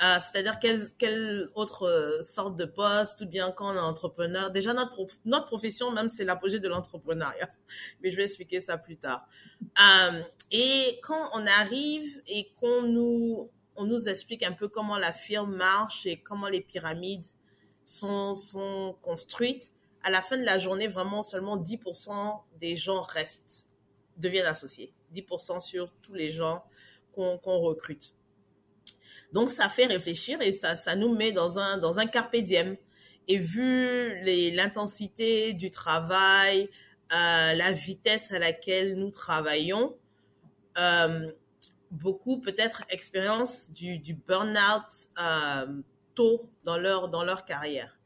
Euh, 0.00 0.18
c'est-à-dire 0.20 0.60
quelle, 0.60 1.48
autre 1.56 1.82
euh, 1.82 2.22
sorte 2.22 2.54
de 2.56 2.64
poste, 2.64 3.22
ou 3.22 3.26
bien 3.26 3.50
quand 3.50 3.72
on 3.72 3.76
est 3.76 3.80
entrepreneur. 3.80 4.50
Déjà, 4.50 4.72
notre, 4.72 5.06
notre 5.24 5.46
profession, 5.46 5.90
même, 5.90 6.08
c'est 6.08 6.24
l'apogée 6.24 6.60
de 6.60 6.68
l'entrepreneuriat. 6.68 7.50
Mais 8.02 8.10
je 8.10 8.16
vais 8.16 8.24
expliquer 8.24 8.60
ça 8.60 8.78
plus 8.78 8.96
tard. 8.96 9.26
Euh, 9.62 10.22
et 10.52 11.00
quand 11.02 11.30
on 11.34 11.44
arrive 11.46 12.22
et 12.28 12.52
qu'on 12.60 12.82
nous, 12.82 13.50
on 13.74 13.84
nous 13.86 14.08
explique 14.08 14.44
un 14.44 14.52
peu 14.52 14.68
comment 14.68 14.98
la 14.98 15.12
firme 15.12 15.56
marche 15.56 16.06
et 16.06 16.20
comment 16.20 16.48
les 16.48 16.60
pyramides 16.60 17.26
sont, 17.84 18.36
sont 18.36 18.96
construites, 19.02 19.72
à 20.04 20.10
la 20.10 20.22
fin 20.22 20.36
de 20.36 20.44
la 20.44 20.60
journée, 20.60 20.86
vraiment, 20.86 21.24
seulement 21.24 21.56
10% 21.56 22.40
des 22.60 22.76
gens 22.76 23.00
restent 23.00 23.67
deviennent 24.18 24.46
associés. 24.46 24.92
10% 25.14 25.60
sur 25.60 25.92
tous 26.02 26.14
les 26.14 26.30
gens 26.30 26.64
qu'on 27.12 27.58
recrute. 27.58 28.14
Donc, 29.32 29.50
ça 29.50 29.68
fait 29.68 29.86
réfléchir 29.86 30.40
et 30.40 30.52
ça, 30.52 30.94
nous 30.94 31.14
met 31.14 31.32
dans 31.32 31.58
un, 31.58 31.78
dans 31.78 31.98
un 31.98 32.06
carpe 32.06 32.36
diem. 32.36 32.76
Et 33.26 33.38
vu 33.38 34.20
l'intensité 34.54 35.52
du 35.52 35.70
travail, 35.70 36.70
euh, 37.12 37.54
la 37.54 37.72
vitesse 37.72 38.32
à 38.32 38.38
laquelle 38.38 38.94
nous 38.96 39.10
travaillons, 39.10 39.96
euh, 40.78 41.30
beaucoup 41.90 42.40
peut-être 42.40 42.84
expérience 42.88 43.70
du, 43.70 43.98
du 43.98 44.14
burn-out 44.14 45.08
euh, 45.20 45.82
tôt 46.14 46.48
dans 46.64 46.78
leur, 46.78 47.08
dans 47.08 47.24
leur 47.24 47.44
carrière 47.44 47.97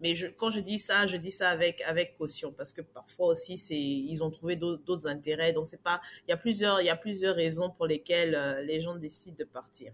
mais 0.00 0.14
quand 0.36 0.50
je 0.50 0.60
dis 0.60 0.78
ça, 0.78 1.06
je 1.06 1.16
dis 1.16 1.30
ça 1.30 1.50
avec 1.50 1.80
avec 1.82 2.14
caution 2.14 2.52
parce 2.52 2.72
que 2.72 2.82
parfois 2.82 3.28
aussi 3.28 3.56
c'est 3.56 3.78
ils 3.78 4.22
ont 4.22 4.30
trouvé 4.30 4.56
d'autres 4.56 5.06
intérêts 5.06 5.52
donc 5.52 5.66
c'est 5.68 5.82
pas 5.82 6.00
il 6.26 6.30
y 6.30 6.34
a 6.34 6.36
plusieurs 6.36 6.80
il 6.80 6.86
y 6.86 6.90
a 6.90 6.96
plusieurs 6.96 7.34
raisons 7.34 7.70
pour 7.70 7.86
lesquelles 7.86 8.34
euh, 8.34 8.62
les 8.62 8.80
gens 8.80 8.96
décident 8.96 9.36
de 9.38 9.44
partir. 9.44 9.92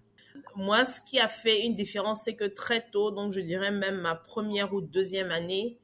Moi, 0.56 0.84
ce 0.86 1.00
qui 1.02 1.18
a 1.18 1.28
fait 1.28 1.66
une 1.66 1.74
différence, 1.74 2.22
c'est 2.24 2.34
que 2.34 2.44
très 2.44 2.88
tôt, 2.90 3.10
donc 3.10 3.32
je 3.32 3.40
dirais 3.40 3.70
même 3.70 4.00
ma 4.00 4.14
première 4.14 4.72
ou 4.72 4.80
deuxième 4.80 5.30
année, 5.30 5.78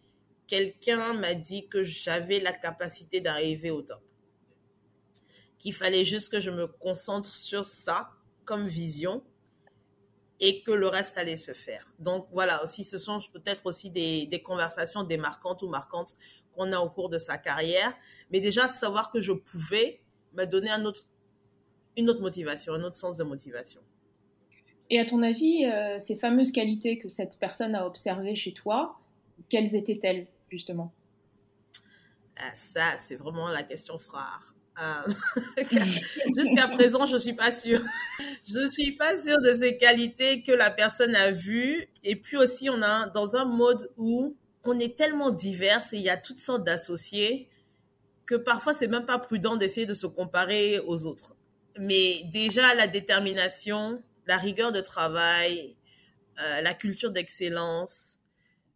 quelqu'un 0.46 1.12
m'a 1.12 1.34
dit 1.34 1.68
que 1.68 1.82
j'avais 1.82 2.40
la 2.40 2.52
capacité 2.52 3.20
d'arriver 3.20 3.70
au 3.70 3.82
top. 3.82 4.02
Qu'il 5.58 5.74
fallait 5.74 6.04
juste 6.04 6.30
que 6.30 6.40
je 6.40 6.50
me 6.50 6.66
concentre 6.66 7.34
sur 7.34 7.64
ça 7.64 8.10
comme 8.44 8.66
vision 8.66 9.22
et 10.40 10.62
que 10.62 10.70
le 10.70 10.86
reste 10.86 11.18
allait 11.18 11.36
se 11.36 11.52
faire. 11.52 11.90
Donc 11.98 12.26
voilà, 12.32 12.62
aussi 12.62 12.84
ce 12.84 12.98
sont 12.98 13.18
peut-être 13.32 13.66
aussi 13.66 13.90
des, 13.90 14.26
des, 14.26 14.40
conversations 14.40 15.02
démarquantes 15.02 15.62
ou 15.62 15.68
marquantes 15.68 16.14
qu'on 16.54 16.72
a 16.72 16.78
au 16.78 16.88
cours 16.90 17.08
de 17.08 17.18
sa 17.18 17.38
carrière, 17.38 17.92
mais 18.30 18.40
déjà 18.40 18.68
savoir 18.68 19.10
que 19.10 19.20
je 19.20 19.32
pouvais 19.32 20.00
un 20.36 20.84
autre, 20.84 21.02
une 21.96 22.10
autre 22.10 22.20
motivation, 22.20 22.74
un 22.74 22.82
autre 22.82 22.96
sens 22.96 23.16
de 23.16 23.24
motivation. 23.24 23.80
Et 24.90 24.98
à 24.98 25.04
ton 25.04 25.22
avis, 25.22 25.66
euh, 25.66 26.00
ces 26.00 26.16
fameuses 26.16 26.52
qualités 26.52 26.98
que 26.98 27.08
cette 27.08 27.38
personne 27.38 27.74
a 27.74 27.86
observées 27.86 28.36
chez 28.36 28.52
toi, 28.52 28.98
quelles 29.48 29.74
étaient-elles 29.74 30.26
justement? 30.50 30.92
Ah, 32.38 32.52
ça, 32.56 32.98
c'est 32.98 33.16
vraiment 33.16 33.48
la 33.48 33.62
question 33.62 33.98
frère. 33.98 34.54
Euh, 34.80 35.12
jusqu'à 36.36 36.68
présent, 36.68 37.06
je 37.06 37.16
suis 37.16 37.32
pas 37.32 37.50
sûre. 37.50 37.80
Je 38.44 38.68
suis 38.68 38.92
pas 38.92 39.16
sûre 39.16 39.40
de 39.40 39.54
ces 39.54 39.76
qualités 39.76 40.42
que 40.42 40.52
la 40.52 40.70
personne 40.70 41.14
a 41.16 41.30
vues. 41.30 41.88
Et 42.04 42.16
puis 42.16 42.36
aussi, 42.36 42.70
on 42.70 42.82
a 42.82 43.08
dans 43.08 43.36
un 43.36 43.44
mode 43.44 43.90
où 43.96 44.36
on 44.64 44.78
est 44.78 44.96
tellement 44.96 45.30
divers 45.30 45.82
et 45.92 45.96
il 45.96 46.02
y 46.02 46.10
a 46.10 46.16
toutes 46.16 46.38
sortes 46.38 46.64
d'associés 46.64 47.48
que 48.26 48.34
parfois 48.34 48.74
c'est 48.74 48.88
même 48.88 49.06
pas 49.06 49.18
prudent 49.18 49.56
d'essayer 49.56 49.86
de 49.86 49.94
se 49.94 50.06
comparer 50.06 50.78
aux 50.80 51.06
autres. 51.06 51.36
Mais 51.78 52.22
déjà 52.24 52.74
la 52.74 52.86
détermination, 52.86 54.02
la 54.26 54.36
rigueur 54.36 54.70
de 54.70 54.80
travail, 54.80 55.76
euh, 56.40 56.60
la 56.60 56.74
culture 56.74 57.10
d'excellence, 57.10 58.18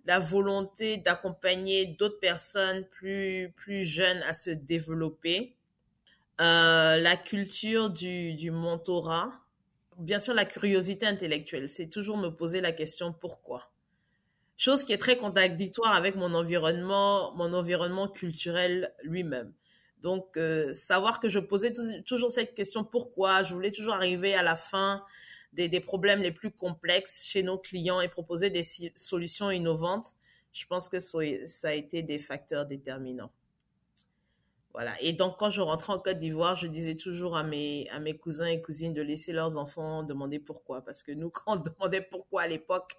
la 0.07 0.19
volonté 0.19 0.97
d'accompagner 0.97 1.87
d'autres 1.87 2.19
personnes 2.19 2.85
plus 2.87 3.53
plus 3.57 3.85
jeunes 3.85 4.23
à 4.23 4.33
se 4.35 4.51
développer, 4.51 5.55
euh, 6.41 6.97
la 6.97 7.17
culture 7.17 7.91
du, 7.91 8.51
mentorat, 8.51 9.33
bien 9.99 10.19
sûr 10.19 10.35
la 10.35 10.45
curiosité 10.45 11.07
intellectuelle, 11.07 11.69
c'est 11.69 11.89
toujours 11.89 12.17
me 12.17 12.29
poser 12.29 12.61
la 12.61 12.73
question 12.73 13.13
pourquoi? 13.13 13.71
Chose 14.57 14.85
qui 14.85 14.93
est 14.93 14.99
très 14.99 15.17
contradictoire 15.17 15.95
avec 15.95 16.15
mon 16.15 16.35
environnement, 16.35 17.35
mon 17.35 17.53
environnement 17.53 18.09
culturel 18.09 18.95
lui-même. 19.03 19.53
Donc, 20.01 20.37
euh, 20.37 20.75
savoir 20.75 21.21
que 21.21 21.29
je 21.29 21.39
posais 21.39 21.73
toujours 22.05 22.31
cette 22.31 22.55
question 22.55 22.85
pourquoi, 22.85 23.43
je 23.43 23.55
voulais 23.55 23.71
toujours 23.71 23.95
arriver 23.95 24.35
à 24.35 24.43
la 24.43 24.57
fin 24.57 25.05
des, 25.53 25.69
des, 25.69 25.81
problèmes 25.81 26.23
les 26.23 26.33
plus 26.33 26.51
complexes 26.51 27.23
chez 27.25 27.43
nos 27.43 27.59
clients 27.59 28.01
et 28.01 28.09
proposer 28.09 28.51
des 28.51 28.65
solutions 28.95 29.51
innovantes, 29.51 30.15
je 30.53 30.67
pense 30.67 30.89
que 30.89 30.99
ça 30.99 31.69
a 31.69 31.73
été 31.73 32.03
des 32.03 32.19
facteurs 32.19 32.67
déterminants. 32.67 33.33
Voilà. 34.75 34.95
Et 35.03 35.13
donc, 35.13 35.37
quand 35.39 35.51
je 35.51 35.61
rentrais 35.61 35.93
en 35.93 35.99
Côte 35.99 36.19
d'Ivoire, 36.19 36.57
je 36.57 36.67
disais 36.67 36.95
toujours 36.95 37.37
à 37.37 37.43
mes, 37.43 37.89
à 37.91 38.01
mes 38.01 38.17
cousins 38.17 38.47
et 38.47 38.63
cousines 38.63 38.95
de 38.95 39.03
laisser 39.03 39.33
leurs 39.33 39.59
enfants 39.59 40.03
demander 40.03 40.39
pourquoi. 40.39 40.83
Parce 40.83 41.03
que 41.03 41.13
nous, 41.13 41.31
quand 41.31 41.55
on 41.55 41.57
demandait 41.57 42.01
pourquoi 42.01 42.43
à 42.43 42.47
l'époque, 42.47 42.97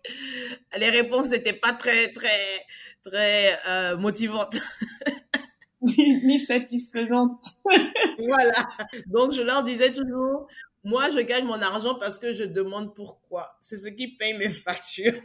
les 0.77 0.89
réponses 0.89 1.29
n'étaient 1.29 1.53
pas 1.53 1.73
très, 1.73 2.09
très, 2.13 2.65
très 3.03 3.57
euh, 3.67 3.97
motivantes. 3.97 4.57
Ni 5.81 6.39
satisfaisantes. 6.39 7.43
voilà. 8.19 8.69
Donc, 9.07 9.33
je 9.33 9.41
leur 9.41 9.63
disais 9.63 9.91
toujours, 9.91 10.47
moi, 10.83 11.09
je 11.09 11.19
gagne 11.19 11.45
mon 11.45 11.61
argent 11.61 11.95
parce 11.95 12.19
que 12.19 12.33
je 12.33 12.43
demande 12.43 12.93
pourquoi. 12.95 13.57
C'est 13.61 13.77
ce 13.77 13.87
qui 13.87 14.09
paye 14.09 14.37
mes 14.37 14.49
factures. 14.49 15.19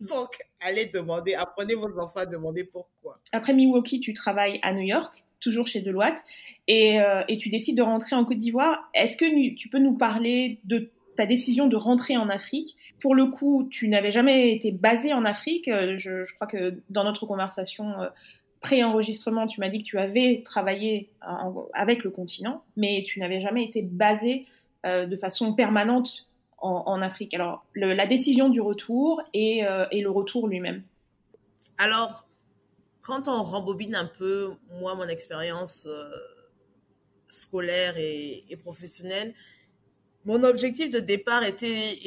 Donc, 0.00 0.38
allez 0.60 0.86
demander, 0.86 1.34
apprenez 1.34 1.74
vos 1.74 1.96
enfants 2.00 2.20
à 2.20 2.26
demander 2.26 2.64
pourquoi. 2.64 3.20
Après 3.32 3.52
Milwaukee, 3.52 4.00
tu 4.00 4.14
travailles 4.14 4.58
à 4.62 4.72
New 4.72 4.80
York 4.80 5.22
toujours 5.40 5.66
chez 5.66 5.80
Deloitte, 5.80 6.24
et, 6.68 7.00
euh, 7.00 7.22
et, 7.28 7.38
tu 7.38 7.48
décides 7.48 7.76
de 7.76 7.82
rentrer 7.82 8.14
en 8.14 8.24
Côte 8.24 8.38
d'Ivoire. 8.38 8.88
Est-ce 8.94 9.16
que 9.16 9.54
tu 9.54 9.68
peux 9.68 9.78
nous 9.78 9.94
parler 9.94 10.60
de 10.64 10.90
ta 11.16 11.26
décision 11.26 11.66
de 11.66 11.76
rentrer 11.76 12.16
en 12.16 12.28
Afrique? 12.28 12.76
Pour 13.00 13.14
le 13.14 13.26
coup, 13.26 13.68
tu 13.70 13.88
n'avais 13.88 14.12
jamais 14.12 14.54
été 14.54 14.70
basé 14.70 15.12
en 15.12 15.24
Afrique. 15.24 15.68
Euh, 15.68 15.98
je, 15.98 16.32
crois 16.34 16.46
que 16.46 16.80
dans 16.90 17.04
notre 17.04 17.26
conversation 17.26 18.00
euh, 18.00 18.08
pré-enregistrement, 18.60 19.46
tu 19.46 19.60
m'as 19.60 19.68
dit 19.68 19.82
que 19.82 19.88
tu 19.88 19.98
avais 19.98 20.42
travaillé 20.44 21.08
avec 21.72 22.04
le 22.04 22.10
continent, 22.10 22.62
mais 22.76 23.02
tu 23.06 23.18
n'avais 23.18 23.40
jamais 23.40 23.64
été 23.64 23.80
basé 23.80 24.44
de 24.84 25.16
façon 25.16 25.54
permanente 25.54 26.28
en, 26.58 27.00
Afrique. 27.00 27.32
Alors, 27.32 27.64
la 27.74 28.06
décision 28.06 28.50
du 28.50 28.60
retour 28.60 29.22
et, 29.32 29.62
et 29.92 30.02
le 30.02 30.10
retour 30.10 30.46
lui-même. 30.46 30.82
Alors, 31.78 32.26
quand 33.10 33.26
on 33.26 33.42
rembobine 33.42 33.96
un 33.96 34.06
peu, 34.06 34.52
moi, 34.78 34.94
mon 34.94 35.08
expérience 35.08 35.86
euh, 35.86 36.08
scolaire 37.26 37.96
et, 37.96 38.56
professionnelle, 38.62 39.34
mon 40.24 40.44
objectif 40.44 40.90
de 40.90 41.00
départ 41.00 41.42
était, 41.42 41.98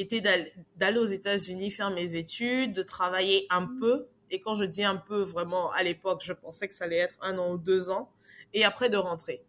d'aller 0.76 0.98
aux 0.98 1.04
États-Unis 1.04 1.70
faire 1.70 1.90
mes 1.90 2.14
études, 2.14 2.72
de 2.72 2.82
travailler 2.82 3.46
un 3.50 3.68
peu. 3.78 4.06
Et 4.30 4.40
quand 4.40 4.54
je 4.54 4.64
dis 4.64 4.82
un 4.82 4.96
peu, 4.96 5.20
vraiment, 5.20 5.70
à 5.72 5.82
l'époque, 5.82 6.22
je 6.24 6.32
pensais 6.32 6.68
que 6.68 6.74
ça 6.74 6.84
allait 6.84 6.96
être 6.96 7.16
un 7.20 7.36
an 7.36 7.52
ou 7.52 7.58
deux 7.58 7.90
ans. 7.90 8.10
Et 8.54 8.64
après, 8.64 8.88
de 8.88 8.96
rentrer. 8.96 9.44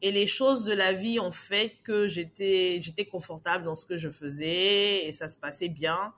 Et 0.00 0.12
les 0.12 0.26
choses 0.26 0.64
de 0.64 0.72
la 0.72 0.94
vie 0.94 1.20
ont 1.20 1.30
fait 1.30 1.76
que 1.84 2.08
j'étais, 2.08 2.78
j'étais 2.80 3.04
confortable 3.04 3.64
dans 3.64 3.74
ce 3.76 3.84
que 3.84 3.98
je 3.98 4.08
faisais 4.08 5.04
et 5.04 5.12
ça 5.12 5.28
se 5.28 5.36
passait 5.36 5.68
bien. 5.68 6.14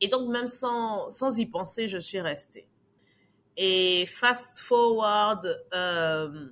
Et 0.00 0.06
donc, 0.06 0.30
même 0.30 0.46
sans, 0.46 1.10
sans 1.10 1.36
y 1.38 1.46
penser, 1.46 1.88
je 1.88 1.98
suis 1.98 2.20
restée. 2.20 2.68
Et 3.56 4.06
fast 4.06 4.58
forward, 4.58 5.46
euh, 5.72 6.48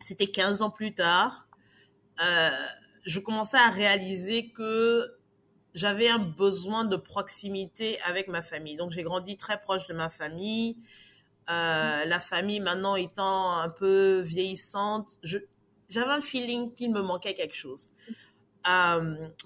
c'était 0.00 0.28
15 0.28 0.62
ans 0.62 0.70
plus 0.70 0.94
tard, 0.94 1.48
euh, 2.22 2.50
je 3.04 3.18
commençais 3.18 3.56
à 3.56 3.68
réaliser 3.70 4.50
que 4.50 5.18
j'avais 5.74 6.08
un 6.08 6.18
besoin 6.18 6.84
de 6.84 6.96
proximité 6.96 7.98
avec 8.02 8.28
ma 8.28 8.42
famille. 8.42 8.76
Donc 8.76 8.92
j'ai 8.92 9.02
grandi 9.02 9.36
très 9.36 9.60
proche 9.60 9.88
de 9.88 9.94
ma 9.94 10.08
famille. 10.08 10.78
Euh, 11.50 12.04
la 12.04 12.20
famille 12.20 12.60
maintenant 12.60 12.94
étant 12.94 13.58
un 13.58 13.68
peu 13.68 14.20
vieillissante, 14.20 15.18
j'avais 15.88 16.12
un 16.12 16.20
feeling 16.20 16.72
qu'il 16.74 16.92
me 16.92 17.02
manquait 17.02 17.34
quelque 17.34 17.56
chose 17.56 17.90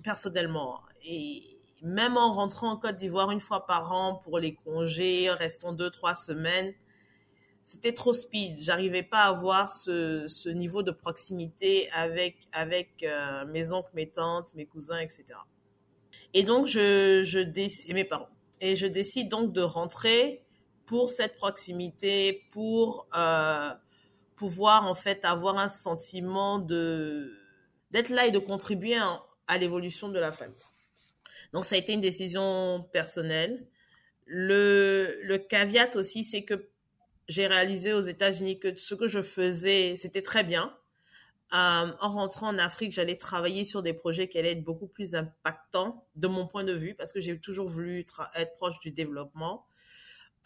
personnellement. 0.05 0.83
Et 1.03 1.56
même 1.87 2.17
en 2.17 2.33
rentrant 2.33 2.73
en 2.73 2.77
Côte 2.77 2.97
d'Ivoire 2.97 3.31
une 3.31 3.41
fois 3.41 3.65
par 3.65 3.93
an 3.93 4.21
pour 4.25 4.41
les 4.41 4.55
congés, 4.55 5.31
restant 5.31 5.73
deux, 5.73 5.89
trois 5.89 6.17
semaines, 6.17 6.75
c'était 7.63 7.93
trop 7.93 8.13
speed. 8.13 8.59
J'arrivais 8.59 9.05
pas 9.05 9.25
à 9.25 9.29
avoir 9.29 9.71
ce, 9.71 10.49
niveau 10.49 10.83
de 10.83 10.91
proximité 10.91 11.89
avec, 11.93 12.49
euh, 13.05 13.47
mes 13.47 13.71
oncles, 13.71 13.91
mes 13.95 14.11
tantes, 14.11 14.53
mes 14.55 14.67
cousins, 14.67 14.99
etc. 14.99 15.27
Et 16.35 16.43
donc, 16.43 16.67
je, 16.67 17.43
décide, 17.43 17.95
mes 17.95 18.05
parents. 18.05 18.31
Et 18.61 18.75
je 18.75 18.89
décide 18.89 19.29
donc 19.29 19.53
de 19.53 19.63
rentrer 19.63 20.43
pour 20.87 21.09
cette 21.09 21.37
proximité, 21.37 22.49
pour 22.51 23.07
euh, 23.17 23.71
pouvoir 24.35 24.87
en 24.87 24.95
fait 24.95 25.25
avoir 25.25 25.57
un 25.59 25.69
sentiment 25.69 26.59
de 26.59 27.33
d'être 27.93 28.09
là 28.09 28.27
et 28.27 28.33
de 28.33 28.41
contribuer 28.41 28.97
à 29.47 29.59
l'évolution 29.59 30.09
de 30.09 30.19
la 30.19 30.33
famille. 30.33 30.57
Donc, 31.57 31.65
ça 31.65 31.77
a 31.77 31.79
été 31.79 31.95
une 31.95 32.03
décision 32.03 32.87
personnelle. 32.93 33.67
Le, 34.27 35.39
caveat 35.49 35.97
aussi, 35.97 36.23
c'est 36.23 36.45
que 36.45 36.69
j'ai 37.29 37.47
réalisé 37.47 37.95
aux 37.95 38.03
États-Unis 38.03 38.59
que 38.61 38.77
ce 38.77 38.95
que 38.95 39.09
je 39.09 39.23
faisais, 39.23 39.97
c'était 39.97 40.21
très 40.21 40.45
bien. 40.45 40.77
Euh, 41.55 41.57
en 41.99 42.13
rentrant 42.13 42.49
en 42.49 42.59
Afrique, 42.59 42.93
j'allais 42.93 43.17
travailler 43.17 43.65
sur 43.65 43.81
des 43.81 43.95
projets 43.95 44.29
qui 44.29 44.39
allaient 44.39 44.53
être 44.53 44.65
beaucoup 44.65 44.87
plus 44.87 45.15
impactants 45.15 46.07
de 46.15 46.29
mon 46.29 46.47
point 46.47 46.63
de 46.63 46.75
vue, 46.75 46.95
parce 46.95 47.11
que 47.11 47.23
j'ai 47.23 47.41
toujours 47.41 47.69
voulu 47.69 48.01
être 48.35 48.55
proche 48.59 48.79
du 48.81 48.91
développement, 48.91 49.65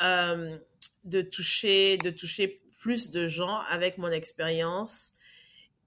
euh, 0.03 0.59
de 1.03 1.23
toucher, 1.23 1.97
de 1.97 2.11
toucher 2.11 2.63
plus 2.79 3.11
de 3.11 3.27
gens 3.27 3.59
avec 3.69 3.99
mon 3.99 4.13
expérience 4.13 5.11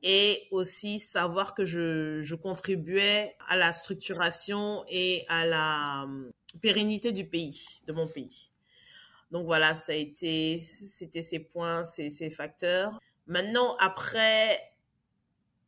et 0.04 0.48
aussi 0.52 1.00
savoir 1.00 1.56
que 1.56 1.66
je, 1.66 2.36
contribuais 2.36 3.36
à 3.48 3.56
la 3.56 3.72
structuration 3.72 4.84
et 4.89 5.24
à 5.30 5.46
la 5.46 6.04
hum, 6.04 6.32
pérennité 6.62 7.13
du 7.13 7.26
pays, 7.26 7.82
de 7.88 7.94
mon 7.94 8.08
pays. 8.08 8.52
Donc 9.32 9.46
voilà, 9.46 9.74
ça 9.76 9.94
a 9.94 9.96
été, 9.96 10.60
c'était 10.60 11.24
ces 11.24 11.39
points, 11.39 11.86
ces, 11.86 12.30
facteurs. 12.30 13.00
Maintenant, 13.26 13.76
après, 13.80 14.60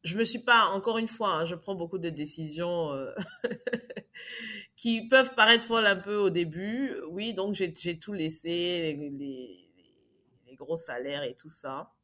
je 0.04 0.18
me 0.18 0.26
suis 0.26 0.40
pas, 0.40 0.66
encore 0.74 0.98
une 0.98 1.08
fois, 1.08 1.30
hein, 1.30 1.46
je 1.46 1.56
prends 1.56 1.74
beaucoup 1.74 1.98
de 1.98 2.10
décisions 2.10 2.92
euh, 2.92 3.12
qui 4.76 5.08
peuvent 5.08 5.34
paraître 5.34 5.66
folles 5.66 5.88
un 5.88 5.96
peu 5.96 6.18
au 6.18 6.30
début. 6.30 6.94
Oui, 7.10 7.34
donc 7.34 7.54
j'ai 7.56 8.00
tout 8.00 8.14
laissé, 8.14 9.00
les 10.46 10.56
gros 10.56 10.76
salaires 10.76 11.24
et 11.24 11.34
tout 11.36 11.50
ça 11.50 11.95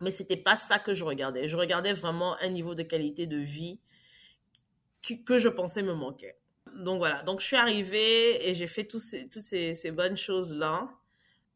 mais 0.00 0.10
c'était 0.10 0.36
pas 0.36 0.56
ça 0.56 0.78
que 0.78 0.94
je 0.94 1.04
regardais. 1.04 1.48
Je 1.48 1.56
regardais 1.56 1.92
vraiment 1.92 2.36
un 2.40 2.48
niveau 2.48 2.74
de 2.74 2.82
qualité 2.82 3.26
de 3.26 3.36
vie 3.36 3.80
que, 5.24 5.38
je 5.38 5.48
pensais 5.48 5.82
me 5.82 5.94
manquait. 5.94 6.38
Donc 6.76 6.98
voilà, 6.98 7.22
donc 7.22 7.40
je 7.40 7.46
suis 7.46 7.56
arrivée 7.56 8.48
et 8.48 8.54
j'ai 8.54 8.66
fait 8.66 8.84
toutes 8.84 9.02
ces, 9.02 9.90
bonnes 9.92 10.16
choses-là. 10.16 10.90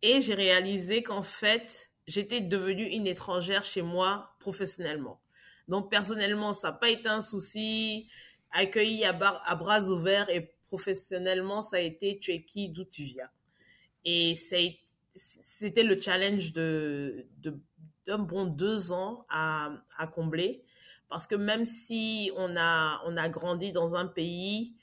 Et 0.02 0.20
j'ai 0.20 0.34
réalisé 0.34 1.02
qu'en 1.02 1.22
fait, 1.22 1.90
j'étais 2.06 2.42
devenue 2.42 2.84
une 2.84 3.06
étrangère 3.06 3.64
chez 3.64 3.80
moi 3.80 4.34
professionnellement. 4.40 5.20
Donc 5.68 5.90
personnellement, 5.90 6.52
ça 6.52 6.70
n'a 6.70 6.76
pas 6.76 6.90
été 6.90 7.08
un 7.08 7.22
souci, 7.22 8.08
accueilli 8.50 9.04
à, 9.04 9.14
bras 9.14 9.88
ouverts 9.88 10.28
et 10.28 10.54
professionnellement, 10.66 11.62
ça 11.62 11.76
a 11.76 11.80
été 11.80 12.18
tu 12.18 12.32
es 12.32 12.44
qui, 12.44 12.68
d'où 12.68 12.84
tu 12.84 13.04
viens. 13.04 13.30
Et 14.04 14.36
c'était 14.36 15.84
le 15.84 15.98
challenge 15.98 16.52
de 16.52 17.26
d'un 18.06 18.18
bon 18.18 18.44
deux 18.44 18.92
ans 18.92 19.26
à, 19.28 19.72
combler. 20.14 20.64
Parce 21.08 21.26
que 21.26 21.34
même 21.34 21.64
si 21.64 22.30
on 22.36 22.56
a, 22.56 23.02
on 23.06 23.16
a 23.16 23.28
grandi 23.28 23.72
dans 23.72 23.94
un 23.94 24.06
pays, 24.06 24.74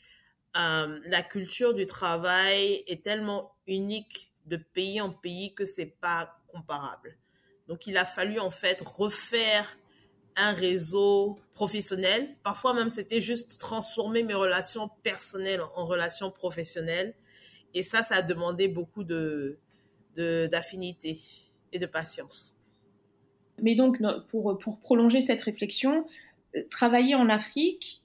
euh, 0.58 1.00
la 1.06 1.24
culture 1.24 1.74
du 1.74 1.86
travail 1.86 2.84
est 2.88 3.04
tellement 3.04 3.56
unique 3.68 4.34
de 4.46 4.58
pays 4.58 5.02
en 5.02 5.12
pays 5.12 5.54
que 5.54 5.66
c'est 5.66 5.86
pas 5.86 6.38
comparable. 6.48 7.18
Donc, 7.68 7.88
il 7.88 7.98
a 7.98 8.06
fallu 8.06 8.40
en 8.40 8.50
fait 8.50 8.82
refaire 8.82 9.78
un 10.36 10.54
réseau 10.54 11.40
professionnel. 11.54 12.36
Parfois 12.44 12.74
même, 12.74 12.90
c'était 12.90 13.22
juste 13.22 13.60
transformer 13.60 14.24
mes 14.24 14.34
relations 14.34 14.90
personnelles 15.04 15.62
en 15.76 15.86
relations 15.86 16.32
professionnelles. 16.32 17.14
Et 17.74 17.84
ça, 17.84 18.04
ça 18.04 18.16
a 18.16 18.22
demandé 18.22 18.68
beaucoup 18.68 19.04
de 19.04 19.58
d'affinité 20.16 21.18
et 21.72 21.80
de 21.80 21.86
patience. 21.86 22.56
Mais 23.60 23.76
donc, 23.76 24.02
pour, 24.30 24.58
pour 24.60 24.80
prolonger 24.80 25.22
cette 25.22 25.42
réflexion, 25.42 26.06
euh, 26.56 26.62
travailler 26.70 27.16
en 27.16 27.30
Afrique, 27.30 28.02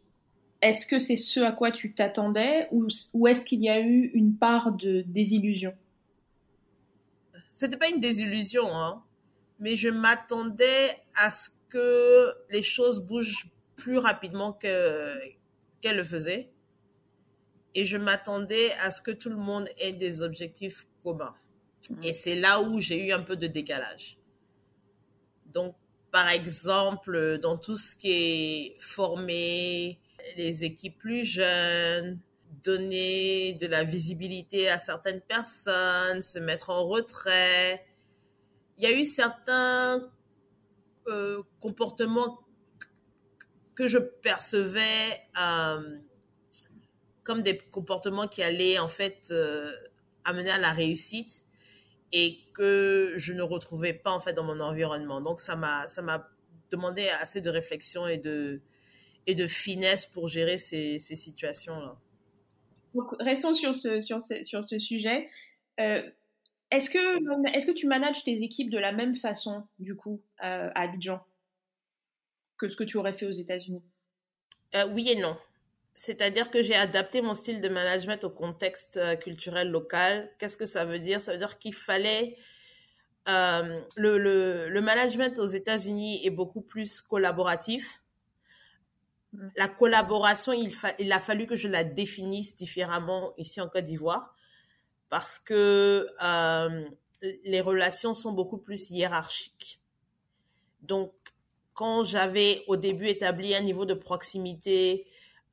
est-ce 0.63 0.87
que 0.87 0.99
c'est 0.99 1.17
ce 1.17 1.41
à 1.41 1.53
quoi 1.53 1.71
tu 1.71 1.95
t'attendais 1.95 2.69
ou, 2.73 2.89
ou 3.13 3.27
est-ce 3.27 3.45
qu'il 3.45 3.63
y 3.63 3.69
a 3.69 3.81
eu 3.81 4.11
une 4.15 4.37
part 4.37 4.73
de 4.73 5.03
désillusion? 5.07 5.75
C'était 7.53 7.77
pas 7.77 7.89
une 7.89 8.01
désillusion, 8.01 8.69
hein, 8.69 9.03
mais 9.61 9.77
je 9.77 9.89
m'attendais 9.89 10.91
à 11.17 11.31
ce 11.31 11.51
que 11.69 12.35
les 12.51 12.63
choses 12.63 13.01
bougent 13.01 13.49
plus 13.77 13.99
rapidement 13.99 14.53
qu'elle 14.53 15.97
le 15.97 16.05
faisait. 16.05 16.51
Et 17.75 17.85
je 17.85 17.99
m'attendais 17.99 18.73
à 18.83 18.91
ce 18.91 19.03
que 19.03 19.11
tout 19.11 19.29
le 19.29 19.37
monde 19.37 19.69
ait 19.79 19.93
des 19.93 20.23
objectifs 20.23 20.87
communs. 21.03 21.35
Mmh. 21.91 22.03
Et 22.05 22.15
c'est 22.15 22.35
là 22.37 22.63
où 22.63 22.81
j'ai 22.81 23.07
eu 23.07 23.13
un 23.13 23.21
peu 23.21 23.37
de 23.37 23.47
décalage. 23.47 24.19
Donc, 25.57 25.75
par 26.13 26.29
exemple, 26.29 27.39
dans 27.39 27.57
tout 27.57 27.79
ce 27.79 27.97
qui 27.97 28.13
est 28.13 28.77
former 28.79 29.99
les 30.37 30.65
équipes 30.65 30.99
plus 30.99 31.25
jeunes, 31.25 32.21
donner 32.63 33.55
de 33.55 33.67
la 33.67 33.83
visibilité 33.83 34.69
à 34.69 34.79
certaines 34.79 35.23
personnes, 35.23 36.21
se 36.21 36.39
mettre 36.39 36.69
en 36.69 36.87
retrait, 36.87 37.87
il 38.77 38.85
y 38.85 38.87
a 38.87 38.93
eu 38.93 39.07
certains 39.07 40.11
euh, 41.09 41.43
comportements 41.59 42.47
que 43.75 43.89
je 43.89 43.97
percevais 43.97 45.23
euh, 45.41 45.97
comme 47.25 47.41
des 47.41 47.57
comportements 47.57 48.27
qui 48.27 48.43
allaient 48.43 48.79
en 48.79 48.89
fait 48.89 49.29
euh, 49.31 49.73
amener 50.25 50.51
à 50.51 50.59
la 50.59 50.73
réussite 50.73 51.46
et 52.13 52.39
que 52.55 53.15
je 53.17 53.33
ne 53.33 53.43
retrouvais 53.43 53.93
pas 53.93 54.13
en 54.13 54.21
fait 54.21 54.33
dans 54.33 54.45
mon 54.45 54.61
environnement. 54.61 55.21
Donc 55.21 55.41
ça 55.41 55.57
m'a 55.57 55.87
ça 55.89 56.03
m'a 56.03 56.29
demandé 56.71 57.09
assez 57.09 57.41
de 57.41 57.51
réflexion 57.51 58.07
et 58.07 58.19
de 58.19 58.63
et 59.27 59.35
de 59.35 59.47
finesse 59.47 60.07
pour 60.07 60.29
gérer 60.29 60.59
ces, 60.59 60.99
ces 60.99 61.17
situations 61.17 61.81
là. 61.81 61.99
Donc 62.95 63.15
restons 63.21 63.55
sur 63.55 63.75
ce 63.75 64.01
sur 64.01 64.23
ce, 64.23 64.43
sur 64.43 64.65
ce 64.65 64.79
sujet. 64.79 65.29
Euh, 65.81 66.03
est-ce 66.71 66.91
que 66.91 67.55
est-ce 67.55 67.67
que 67.67 67.73
tu 67.73 67.87
manages 67.87 68.25
tes 68.25 68.43
équipes 68.43 68.71
de 68.71 68.79
la 68.79 68.93
même 68.93 69.17
façon 69.17 69.65
du 69.79 69.95
coup 69.97 70.23
euh, 70.43 70.71
à 70.75 70.83
Abidjan 70.83 71.21
que 72.59 72.69
ce 72.69 72.77
que 72.77 72.85
tu 72.85 72.97
aurais 72.97 73.13
fait 73.13 73.27
aux 73.27 73.33
États-Unis? 73.33 73.83
Euh, 74.75 74.87
Oui 74.93 75.09
et 75.11 75.17
non. 75.21 75.37
C'est-à-dire 75.99 76.51
que 76.51 76.63
j'ai 76.63 76.75
adapté 76.75 77.23
mon 77.23 77.33
style 77.33 77.63
de 77.63 77.71
management 77.71 78.23
au 78.23 78.29
contexte 78.29 78.99
euh, 78.99 79.17
culturel 79.17 79.71
local. 79.71 80.31
Qu'est-ce 80.39 80.59
que 80.59 80.67
ça 80.67 80.85
veut 80.85 80.99
dire? 80.99 81.23
Ça 81.23 81.33
veut 81.33 81.39
dire 81.39 81.59
qu'il 81.59 81.75
fallait... 81.75 82.37
Euh, 83.29 83.81
le, 83.97 84.19
le, 84.19 84.69
le, 84.69 84.81
management 84.83 85.39
aux 85.41 85.47
États-Unis 85.47 86.25
est 86.25 86.31
beaucoup 86.31 86.61
plus 86.61 87.01
collaboratif. 87.01 88.03
Mm. 89.33 89.49
La 89.57 89.69
collaboration, 89.69 90.53
il, 90.53 90.71
il, 90.99 91.11
a 91.11 91.19
fallu 91.19 91.47
que 91.47 91.57
je 91.57 91.67
la 91.67 91.83
définisse 91.83 92.55
différemment 92.55 93.33
ici 93.39 93.61
en 93.63 93.69
Côte 93.69 93.85
d'Ivoire 93.85 94.37
parce 95.09 95.39
que 95.39 96.07
euh, 96.23 96.85
les 97.23 97.61
relations 97.63 98.13
sont 98.13 98.33
beaucoup 98.33 98.59
plus 98.59 98.91
hiérarchiques. 98.91 99.81
Donc, 100.83 101.13
quand 101.73 102.05
j'avais 102.05 102.65
au 102.67 102.77
début 102.77 103.07
établi 103.07 103.55
un 103.55 103.63
niveau 103.63 103.87
de 103.87 103.95
proximité 103.95 105.07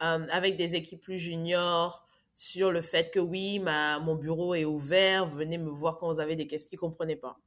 euh, 0.04 0.26
avec 0.32 0.58
des 0.58 0.76
équipes 0.76 1.02
plus 1.02 1.18
juniors 1.18 2.06
sur 2.36 2.72
le 2.72 2.82
fait 2.82 3.12
que 3.12 3.20
oui, 3.20 3.60
ma, 3.60 4.00
mon 4.00 4.16
bureau 4.16 4.54
est 4.54 4.66
ouvert, 4.66 5.26
venez 5.26 5.58
me 5.58 5.70
voir 5.70 5.98
quand 5.98 6.12
vous 6.12 6.20
avez 6.20 6.36
des 6.36 6.48
questions. 6.48 6.70
Ils 6.72 6.76
ne 6.76 6.80
comprenaient 6.80 7.16
pas. 7.16 7.40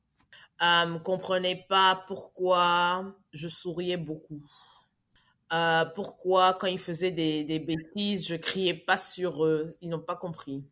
Euh, 0.62 0.87
ne 0.87 0.99
comprenaient 0.99 1.66
pas 1.69 2.05
pourquoi 2.07 3.14
je 3.33 3.49
souriais 3.49 3.99
beaucoup. 3.99 4.40
Euh, 5.53 5.85
pourquoi 5.95 6.55
quand 6.55 6.66
ils 6.66 6.79
faisaient 6.79 7.11
des, 7.11 7.45
des 7.45 7.59
bêtises, 7.59 8.27
je 8.27 8.37
criais 8.37 8.75
pas 8.75 8.99
sur 8.99 9.45
eux. 9.45 9.77
Ils 9.81 9.90
n'ont 9.90 10.01
pas 10.01 10.16
compris. 10.16 10.64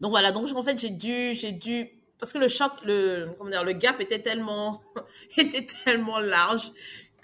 Donc 0.00 0.10
voilà, 0.10 0.32
donc 0.32 0.50
en 0.54 0.62
fait 0.62 0.78
j'ai 0.78 0.90
dû, 0.90 1.34
j'ai 1.34 1.52
dû, 1.52 2.02
parce 2.18 2.32
que 2.32 2.38
le 2.38 2.48
choc, 2.48 2.72
le, 2.84 3.34
comment 3.36 3.50
dire, 3.50 3.64
le 3.64 3.72
gap 3.72 4.00
était 4.00 4.20
tellement, 4.20 4.82
était 5.38 5.66
tellement 5.84 6.18
large 6.18 6.72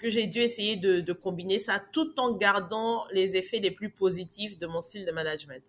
que 0.03 0.09
j'ai 0.09 0.27
dû 0.27 0.39
essayer 0.39 0.75
de, 0.75 1.13
combiner 1.13 1.61
ça 1.61 1.81
tout 1.93 2.19
en 2.19 2.33
gardant 2.33 3.05
les 3.13 3.37
effets 3.37 3.59
les 3.59 3.71
plus 3.71 3.89
positifs 3.89 4.59
de 4.59 4.67
mon 4.67 4.81
style 4.81 5.05
de 5.05 5.11
management, 5.13 5.63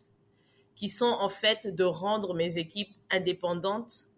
qui 0.74 0.88
sont 0.88 1.06
en 1.20 1.28
fait 1.28 1.68
de 1.72 1.84
rendre 1.84 2.34
mes 2.34 2.58
équipes 2.58 2.92
indépendantes 3.12 4.08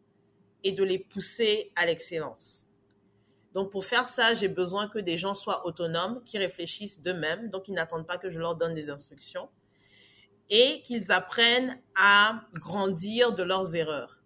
et 0.64 0.72
de 0.72 0.82
les 0.82 0.98
pousser 0.98 1.70
à 1.76 1.84
l'excellence. 1.84 2.64
Donc 3.52 3.70
pour 3.70 3.84
faire 3.84 4.06
ça, 4.06 4.32
j'ai 4.32 4.48
besoin 4.48 4.88
que 4.88 4.98
des 4.98 5.18
gens 5.18 5.34
soient 5.34 5.66
autonomes, 5.66 6.22
qui 6.24 6.38
réfléchissent 6.38 7.02
d'eux-mêmes, 7.02 7.50
donc 7.50 7.68
ils 7.68 7.74
n'attendent 7.74 8.06
pas 8.06 8.16
que 8.16 8.30
je 8.30 8.38
leur 8.38 8.56
donne 8.56 8.72
des 8.72 8.88
instructions, 8.88 9.50
et 10.48 10.80
qu'ils 10.80 11.12
apprennent 11.12 11.78
à 11.94 12.40
grandir 12.54 13.34
de 13.34 13.42
leurs 13.42 13.76
erreurs. 13.76 14.22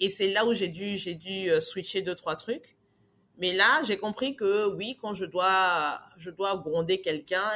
Et 0.00 0.10
c'est 0.10 0.30
là 0.30 0.44
où 0.44 0.52
j'ai 0.52 0.68
dû, 0.68 0.98
j'ai 0.98 1.14
dû 1.14 1.48
euh, 1.48 1.62
switcher 1.62 2.02
deux, 2.02 2.14
trois 2.14 2.36
trucs. 2.36 2.77
Mais 3.38 3.52
là, 3.52 3.82
j'ai 3.84 3.96
compris 3.96 4.36
que 4.36 4.66
oui, 4.74 4.96
quand 5.00 5.14
je 5.14 5.24
dois, 5.24 6.00
gronder 6.62 7.00
quelqu'un, 7.00 7.48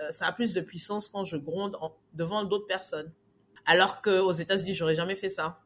euh, 0.00 0.10
ça 0.10 0.26
a 0.26 0.32
plus 0.32 0.54
de 0.54 0.60
puissance 0.60 1.08
quand 1.08 1.24
je 1.24 1.36
gronde 1.36 1.76
devant 2.12 2.44
d'autres 2.44 2.66
personnes. 2.66 3.12
Alors 3.64 4.02
qu'aux 4.02 4.32
États-Unis, 4.32 4.74
j'aurais 4.74 4.94
jamais 4.94 5.16
fait 5.16 5.28
ça. 5.28 5.60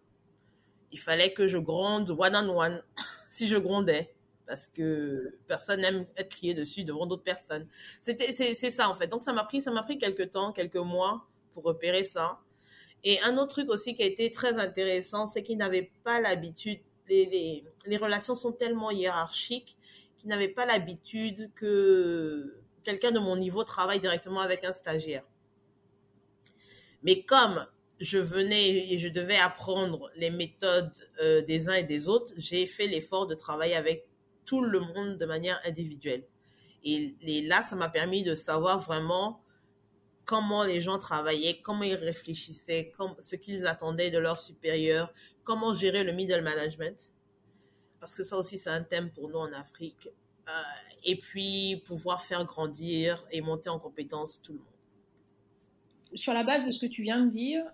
Il 0.91 0.99
fallait 0.99 1.33
que 1.33 1.49
je 1.49 1.57
gronde 1.57 2.11
one 2.11 2.37
on 2.37 2.61
one 2.61 2.83
si 3.31 3.49
je 3.49 3.57
grondais 3.57 4.15
parce 4.47 4.69
que 4.69 5.39
personne 5.47 5.81
n'aime 5.81 6.07
être 6.17 6.29
crié 6.29 6.53
dessus 6.53 6.85
devant 6.85 7.07
d'autres 7.07 7.23
personnes. 7.23 7.67
C'est 8.01 8.71
ça 8.71 8.89
en 8.91 8.95
fait. 8.95 9.07
Donc 9.07 9.23
ça 9.23 9.33
m'a 9.33 9.45
pris, 9.45 9.63
ça 9.63 9.71
m'a 9.71 9.83
pris 9.83 9.97
quelques 9.97 10.33
temps, 10.33 10.53
quelques 10.53 10.77
mois 10.77 11.27
pour 11.55 11.63
repérer 11.65 12.05
ça. 12.05 12.41
Et 13.05 13.21
un 13.23 13.39
autre 13.39 13.49
truc 13.49 13.71
aussi 13.71 13.95
qui 13.95 14.03
a 14.03 14.07
été 14.07 14.31
très 14.31 14.59
intéressant, 14.59 15.27
c'est 15.27 15.43
qu'ils 15.43 15.57
n'avaient 15.57 15.91
pas 16.05 16.21
l'habitude 16.21 16.81
les, 17.09 17.65
relations 18.01 18.35
sont 18.35 18.53
tellement 18.53 18.91
hiérarchiques 18.91 19.77
qu'ils 20.17 20.29
n'avaient 20.29 20.49
pas 20.49 20.67
l'habitude 20.67 21.51
que 21.55 22.63
quelqu'un 22.85 23.11
de 23.11 23.19
mon 23.19 23.37
niveau 23.37 23.65
travaille 23.65 24.01
directement 24.01 24.41
avec 24.41 24.65
un 24.65 24.73
stagiaire. 24.73 25.25
Mais 27.03 27.23
comme 27.23 27.67
je 28.01 28.19
venais 28.19 28.93
et 28.93 28.99
je 28.99 29.09
devais 29.09 29.37
apprendre 29.37 30.11
les 30.17 30.31
méthodes 30.31 30.93
euh, 31.21 31.43
des 31.43 31.69
uns 31.69 31.75
et 31.75 31.85
des 31.85 32.09
autres, 32.09 32.33
j'ai 32.37 32.67
fait 32.67 32.87
l'effort 32.87 33.27
de 33.27 33.35
travailler 33.35 33.77
avec 33.77 34.07
tout 34.45 34.63
le 34.63 34.81
monde 34.81 35.19
de 35.19 35.27
manière 35.27 35.61
individuelle. 35.65 36.25
Et 36.85 37.15
là, 37.47 37.63
ça 37.63 37.77
m'a 37.77 37.89
permis 37.89 38.25
de 38.25 38.35
savoir 38.35 38.81
vraiment 38.81 39.42
comment 40.25 40.65
les 40.65 40.81
gens 40.81 40.99
travaillaient, 40.99 41.61
comment 41.63 41.83
ils 41.83 41.95
réfléchissaient, 41.95 42.93
comme, 42.97 43.15
ce 43.19 43.37
qu'ils 43.37 43.67
attendaient 43.67 44.11
de 44.11 44.19
leurs 44.19 44.39
supérieurs, 44.39 45.13
comment 45.45 45.75
gérer 45.75 46.05
le 46.05 46.13
middle 46.13 46.43
management, 46.43 47.13
parce 48.01 48.15
que 48.15 48.23
ça 48.23 48.37
aussi 48.37 48.59
c'est 48.59 48.71
un 48.71 48.83
thème 48.83 49.11
pour 49.11 49.29
nous 49.29 49.39
en 49.39 49.53
Afrique, 49.53 50.09
euh, 50.49 50.51
et 51.05 51.17
puis 51.17 51.83
pouvoir 51.87 52.23
faire 52.23 52.45
grandir 52.45 53.23
et 53.31 53.41
monter 53.41 53.69
en 53.71 53.79
compétence 53.79 54.41
tout 54.43 54.53
le 54.53 54.59
monde. 54.59 54.67
Sur 56.15 56.35
la 56.35 56.45
base 56.45 56.67
de 56.67 56.73
ce 56.73 56.81
que 56.81 56.87
tu 56.87 57.03
viens 57.03 57.25
de 57.25 57.31
dire, 57.31 57.65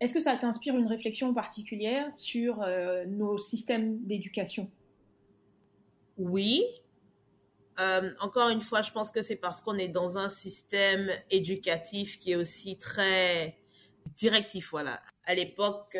est-ce 0.00 0.14
que 0.14 0.20
ça 0.20 0.36
t'inspire 0.36 0.76
une 0.76 0.86
réflexion 0.86 1.34
particulière 1.34 2.16
sur 2.16 2.62
euh, 2.62 3.04
nos 3.06 3.38
systèmes 3.38 3.98
d'éducation? 4.04 4.70
Oui. 6.16 6.62
Euh, 7.78 8.12
encore 8.20 8.48
une 8.48 8.60
fois, 8.60 8.82
je 8.82 8.90
pense 8.90 9.10
que 9.10 9.22
c'est 9.22 9.36
parce 9.36 9.62
qu'on 9.62 9.76
est 9.76 9.88
dans 9.88 10.18
un 10.18 10.28
système 10.28 11.10
éducatif 11.30 12.18
qui 12.18 12.32
est 12.32 12.36
aussi 12.36 12.78
très 12.78 13.58
directif. 14.16 14.70
Voilà. 14.70 15.00
À 15.24 15.34
l'époque, 15.34 15.96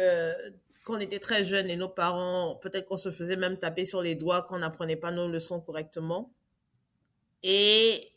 quand 0.83 0.97
on 0.97 1.01
était 1.01 1.19
très 1.19 1.45
jeune 1.45 1.69
et 1.71 1.77
nos 1.77 1.89
parents, 1.89 2.57
peut-être 2.57 2.87
qu'on 2.87 2.97
se 2.97 3.11
faisait 3.11 3.37
même 3.37 3.59
taper 3.59 3.85
sur 3.85 4.03
les 4.03 4.15
doigts 4.15 4.43
quand 4.43 4.57
on 4.57 4.61
n'apprenait 4.61 4.97
pas 4.97 5.13
nos 5.13 5.29
leçons 5.29 5.61
correctement. 5.61 6.33
Et 7.43 8.13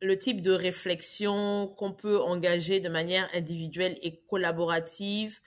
le 0.00 0.18
type 0.18 0.42
de 0.42 0.52
réflexion 0.52 1.68
qu'on 1.76 1.92
peut 1.92 2.20
engager 2.20 2.80
de 2.80 2.88
manière 2.88 3.28
individuelle 3.34 3.96
et 4.02 4.20
collaborative, 4.28 5.40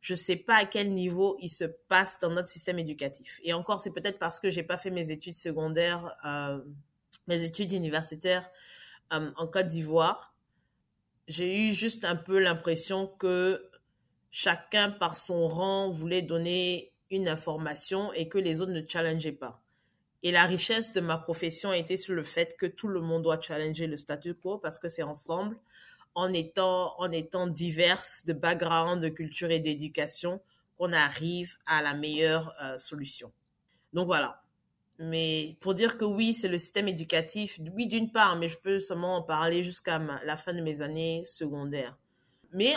je 0.00 0.12
ne 0.12 0.18
sais 0.18 0.36
pas 0.36 0.56
à 0.56 0.64
quel 0.66 0.92
niveau 0.92 1.36
il 1.40 1.48
se 1.48 1.64
passe 1.64 2.18
dans 2.20 2.30
notre 2.30 2.48
système 2.48 2.78
éducatif. 2.78 3.40
Et 3.42 3.52
encore, 3.52 3.80
c'est 3.80 3.92
peut-être 3.92 4.18
parce 4.18 4.40
que 4.40 4.50
j'ai 4.50 4.62
pas 4.62 4.76
fait 4.76 4.90
mes 4.90 5.10
études 5.10 5.34
secondaires, 5.34 6.14
euh, 6.26 6.58
mes 7.26 7.42
études 7.42 7.72
universitaires 7.72 8.48
euh, 9.12 9.30
en 9.36 9.46
Côte 9.46 9.68
d'Ivoire. 9.68 10.34
J'ai 11.26 11.68
eu 11.68 11.72
juste 11.72 12.04
un 12.04 12.16
peu 12.16 12.38
l'impression 12.38 13.06
que 13.06 13.70
chacun 14.30 14.90
par 14.90 15.16
son 15.16 15.48
rang 15.48 15.90
voulait 15.90 16.22
donner 16.22 16.92
une 17.10 17.28
information 17.28 18.12
et 18.12 18.28
que 18.28 18.38
les 18.38 18.60
autres 18.60 18.72
ne 18.72 18.82
challengeaient 18.86 19.32
pas. 19.32 19.62
Et 20.22 20.32
la 20.32 20.44
richesse 20.44 20.92
de 20.92 21.00
ma 21.00 21.18
profession 21.18 21.72
été 21.72 21.96
sur 21.96 22.14
le 22.14 22.22
fait 22.22 22.56
que 22.56 22.66
tout 22.66 22.88
le 22.88 23.00
monde 23.00 23.22
doit 23.22 23.40
challenger 23.40 23.86
le 23.86 23.96
statu 23.96 24.34
quo 24.34 24.58
parce 24.58 24.78
que 24.78 24.88
c'est 24.88 25.02
ensemble, 25.02 25.56
en 26.14 26.32
étant, 26.32 26.98
en 26.98 27.12
étant 27.12 27.46
diverses 27.46 28.24
de 28.24 28.32
background, 28.32 29.02
de 29.02 29.08
culture 29.08 29.50
et 29.50 29.60
d'éducation, 29.60 30.40
qu'on 30.78 30.92
arrive 30.92 31.56
à 31.66 31.82
la 31.82 31.94
meilleure 31.94 32.54
euh, 32.62 32.78
solution. 32.78 33.32
Donc 33.92 34.06
voilà. 34.06 34.43
Mais 34.98 35.56
pour 35.60 35.74
dire 35.74 35.98
que 35.98 36.04
oui, 36.04 36.34
c'est 36.34 36.48
le 36.48 36.58
système 36.58 36.88
éducatif, 36.88 37.58
oui 37.74 37.86
d'une 37.86 38.10
part, 38.12 38.36
mais 38.36 38.48
je 38.48 38.58
peux 38.58 38.78
seulement 38.78 39.16
en 39.16 39.22
parler 39.22 39.62
jusqu'à 39.62 40.00
la 40.24 40.36
fin 40.36 40.52
de 40.52 40.60
mes 40.60 40.80
années 40.80 41.22
secondaires. 41.24 41.98
Mais 42.52 42.74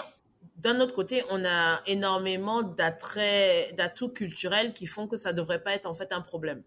d'un 0.55 0.79
autre 0.79 0.93
côté, 0.93 1.23
on 1.29 1.45
a 1.45 1.81
énormément 1.85 2.63
d'atouts 2.63 4.09
culturels 4.09 4.73
qui 4.73 4.87
font 4.87 5.07
que 5.07 5.17
ça 5.17 5.31
ne 5.31 5.37
devrait 5.37 5.61
pas 5.61 5.73
être 5.73 5.85
en 5.85 5.93
fait 5.93 6.11
un 6.11 6.21
problème 6.21 6.63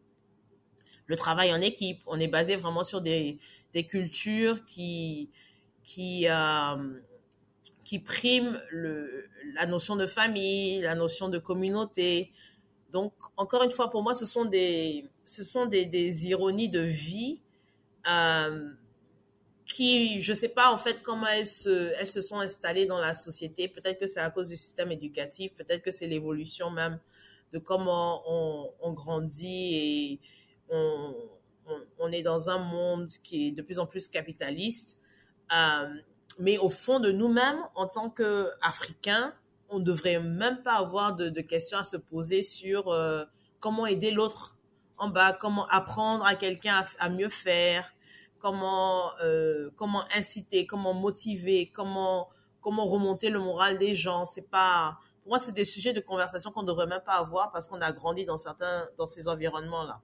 le 1.10 1.16
travail 1.16 1.52
en 1.52 1.60
équipe. 1.60 2.02
On 2.06 2.20
est 2.20 2.28
basé 2.28 2.54
vraiment 2.54 2.84
sur 2.84 3.00
des, 3.00 3.40
des 3.74 3.84
cultures 3.84 4.64
qui, 4.64 5.28
qui, 5.82 6.28
euh, 6.28 7.00
qui 7.84 7.98
priment 7.98 8.62
la 9.54 9.66
notion 9.66 9.96
de 9.96 10.06
famille, 10.06 10.80
la 10.80 10.94
notion 10.94 11.28
de 11.28 11.38
communauté. 11.38 12.30
Donc, 12.90 13.12
encore 13.37 13.62
une 13.62 13.70
fois, 13.70 13.90
pour 13.90 14.03
moi, 14.03 14.14
ce 14.14 14.26
sont 14.26 14.44
des, 14.44 15.09
ce 15.24 15.44
sont 15.44 15.66
des, 15.66 16.26
ironies 16.26 16.68
de 16.68 16.81
vie 16.81 17.40
euh, 18.11 18.70
qui, 19.66 20.22
je 20.22 20.33
ne 20.33 20.37
sais 20.37 20.48
pas 20.48 20.72
en 20.72 20.79
fait 20.79 21.03
comment 21.03 21.26
elles 21.26 21.46
se, 21.46 21.92
elles 21.98 22.09
se 22.09 22.22
sont 22.22 22.40
installées 22.40 22.87
dans 22.87 22.98
la 22.98 23.14
société. 23.14 23.68
Peut-être 23.68 23.98
que 23.98 24.07
c'est 24.07 24.20
à 24.20 24.31
cause 24.31 24.48
du 24.48 24.57
système 24.57 24.90
éducatif, 24.90 25.55
peut-être 25.55 25.83
que 25.83 25.90
c'est 25.90 26.07
l'évolution 26.07 26.70
même 26.70 26.98
de 27.53 27.59
comment 27.59 28.22
on, 28.26 28.72
on 28.81 28.92
grandit 28.92 29.74
et, 29.74 30.20
on, 31.98 32.12
est 32.12 32.22
dans 32.22 32.48
un 32.48 32.59
monde 32.59 33.09
qui 33.22 33.48
est 33.48 33.50
de 33.53 33.62
plus 33.62 33.79
en 33.79 33.87
plus 33.87 34.09
capitaliste. 34.09 34.98
Euh, 35.53 35.88
mais 36.38 36.59
au 36.59 36.68
fond 36.68 37.00
de 37.00 37.11
nous-mêmes, 37.12 37.61
en 37.74 37.87
tant 37.87 38.11
qu'Africains, 38.11 39.35
on 39.70 39.78
ne 39.78 39.85
devrait 39.85 40.20
même 40.20 40.62
pas 40.62 40.74
avoir 40.74 41.14
de, 41.14 41.40
questions 41.40 41.78
à 41.78 41.85
se 41.85 41.96
poser 41.96 42.42
sur 42.42 42.88
euh, 42.88 43.24
comment 43.61 43.87
aider 43.87 44.11
l'autre 44.11 44.56
en 44.98 45.09
bas, 45.09 45.33
comment 45.33 45.66
apprendre 45.68 46.24
à 46.26 46.35
quelqu'un 46.35 46.83
à, 46.98 47.09
mieux 47.09 47.28
faire, 47.28 47.90
comment, 48.38 49.12
euh, 49.22 49.70
comment 49.76 50.04
inciter, 50.14 50.66
comment 50.66 50.92
motiver, 50.92 51.70
comment, 51.72 52.28
comment 52.61 52.85
remonter 52.85 53.30
le 53.30 53.38
moral 53.38 53.78
des 53.78 53.94
gens. 53.94 54.26
C'est 54.26 54.48
pas, 54.50 54.98
pour 55.22 55.30
moi, 55.30 55.38
c'est 55.38 55.52
des 55.52 55.64
sujets 55.64 55.92
de 55.92 56.00
conversation 56.00 56.50
qu'on 56.50 56.62
ne 56.62 56.66
devrait 56.66 56.87
même 56.87 57.02
pas 57.04 57.14
avoir 57.14 57.50
parce 57.50 57.66
qu'on 57.68 57.80
a 57.80 57.92
grandi 57.92 58.26
dans 58.26 58.38
certains, 58.38 58.88
dans 58.98 59.06
ces 59.06 59.28
environnements-là. 59.28 60.00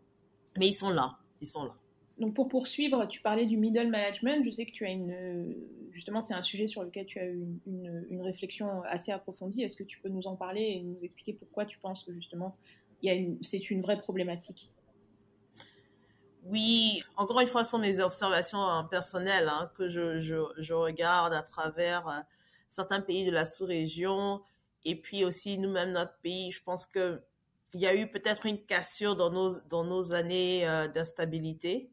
Mais 0.57 0.69
ils 0.69 0.75
sont 0.75 0.91
là, 0.91 1.19
ils 1.41 1.49
sont 1.49 1.65
là. 1.65 1.75
Donc 2.19 2.35
pour 2.35 2.49
poursuivre, 2.49 3.07
tu 3.07 3.21
parlais 3.21 3.45
du 3.45 3.59
middle 3.59 3.89
management. 3.89 4.43
Je 4.45 4.51
sais 4.51 4.65
que 4.65 4.73
tu 4.73 4.87
as 4.87 4.91
une, 4.91 5.55
justement, 5.93 6.21
c'est 6.23 6.35
un 6.35 6.43
sujet 6.43 6.67
sur 6.67 6.83
lequel 6.83 7.05
tu 7.05 7.19
as 7.19 7.27
eu 7.27 7.45
une, 7.67 8.23
réflexion 8.23 8.83
assez 8.85 9.13
approfondie. 9.13 9.63
Est-ce 9.63 9.77
que 9.77 9.85
tu 9.85 9.99
peux 10.01 10.09
nous 10.09 10.27
en 10.27 10.35
parler 10.35 10.63
et 10.63 10.81
nous 10.81 10.99
expliquer 11.03 11.35
pourquoi 11.35 11.67
tu 11.67 11.79
penses 11.79 12.05
que 12.05 12.15
justement, 12.15 12.57
c'est 13.43 13.71
une 13.71 13.83
vraie 13.83 13.99
problématique? 13.99 14.71
Oui, 16.45 17.03
encore 17.17 17.41
une 17.41 17.49
fois, 17.49 17.65
ce 17.65 17.73
sont 17.73 17.79
mes 17.79 17.99
observations 17.99 18.61
hein, 18.61 18.85
personnelles 18.85 19.49
hein, 19.49 19.71
que 19.75 19.89
je, 19.89 20.73
regarde 20.73 21.35
à 21.35 21.43
travers 21.43 22.09
euh, 22.09 22.21
certains 22.71 23.01
pays 23.01 23.27
de 23.27 23.33
la 23.33 23.45
sous-région 23.45 24.41
et 24.85 24.95
puis 24.95 25.25
aussi 25.25 25.59
nous-mêmes 25.59 25.93
notre 25.93 26.17
pays. 26.23 26.53
Je 26.53 26.63
pense 26.63 26.87
que 26.87 27.21
il 27.75 27.81
y 27.81 27.87
a 27.87 27.95
eu 27.95 28.07
peut-être 28.07 28.47
une 28.47 28.63
cassure 28.65 29.17
dans 29.17 29.31
nos, 29.31 29.61
dans 29.69 29.85
nos 29.85 30.15
années 30.15 30.67
euh, 30.67 30.87
d'instabilité 30.89 31.91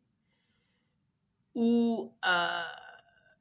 où 1.55 2.13
euh, 2.25 2.61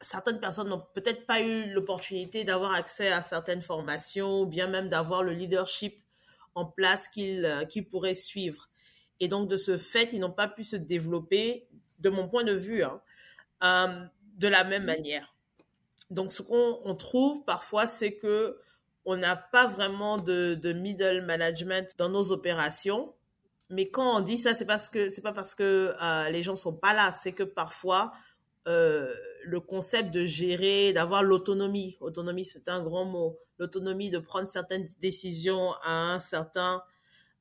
certaines 0.01 0.41
personnes 0.41 0.69
n'ont 0.69 0.85
peut-être 0.95 1.27
pas 1.27 1.41
eu 1.41 1.73
l'opportunité 1.73 2.45
d'avoir 2.45 2.73
accès 2.73 3.11
à 3.11 3.23
certaines 3.23 3.63
formations 3.63 4.43
ou 4.43 4.47
bien 4.47 4.67
même 4.67 4.89
d'avoir 4.89 5.23
le 5.23 5.33
leadership 5.33 6.03
en 6.55 6.67
place 6.67 7.09
qu'ils 7.09 7.45
euh, 7.45 7.83
pourraient 7.91 8.15
suivre. 8.15 8.69
Et 9.21 9.29
donc, 9.29 9.49
de 9.49 9.57
ce 9.57 9.79
fait, 9.79 10.13
ils 10.13 10.21
n'ont 10.21 10.33
pas 10.33 10.49
pu 10.49 10.65
se 10.65 10.77
développer, 10.77 11.69
de 12.01 12.11
mon 12.11 12.29
point 12.29 12.45
de 12.45 12.53
vue, 12.53 12.83
hein, 13.61 14.11
de 14.37 14.49
la 14.49 14.65
même 14.65 14.85
manière. 14.85 15.35
Donc, 16.11 16.33
ce 16.33 16.43
qu'on 16.43 16.95
trouve 16.97 17.45
parfois, 17.45 17.87
c'est 17.87 18.17
que 18.17 18.59
on 19.05 19.17
n'a 19.17 19.37
pas 19.37 19.67
vraiment 19.67 20.19
de, 20.19 20.73
middle 20.73 21.23
management 21.23 21.97
dans 21.99 22.09
nos 22.09 22.31
opérations. 22.33 23.15
Mais 23.73 23.89
quand 23.89 24.19
on 24.19 24.21
dit 24.21 24.37
ça, 24.37 24.55
c'est 24.55 24.67
parce 24.67 24.91
que 24.91 25.09
c'est 25.09 25.23
pas 25.23 25.33
parce 25.33 25.55
que 25.55 25.95
euh, 26.01 26.29
les 26.29 26.43
gens 26.43 26.57
sont 26.57 26.75
pas 26.75 26.93
là, 26.93 27.17
c'est 27.23 27.33
que 27.33 27.43
parfois 27.43 28.13
euh, 28.69 29.13
le 29.45 29.61
concept 29.61 30.11
de 30.11 30.27
gérer, 30.27 30.93
d'avoir 30.93 31.23
l'autonomie, 31.23 31.97
autonomie 32.01 32.45
c'est 32.45 32.69
un 32.69 32.83
grand 32.83 33.07
mot, 33.07 33.39
l'autonomie 33.59 34.11
de 34.11 34.19
prendre 34.19 34.47
certaines 34.47 34.87
décisions 35.01 35.73
à 35.85 36.13
un 36.13 36.21
certain 36.21 36.83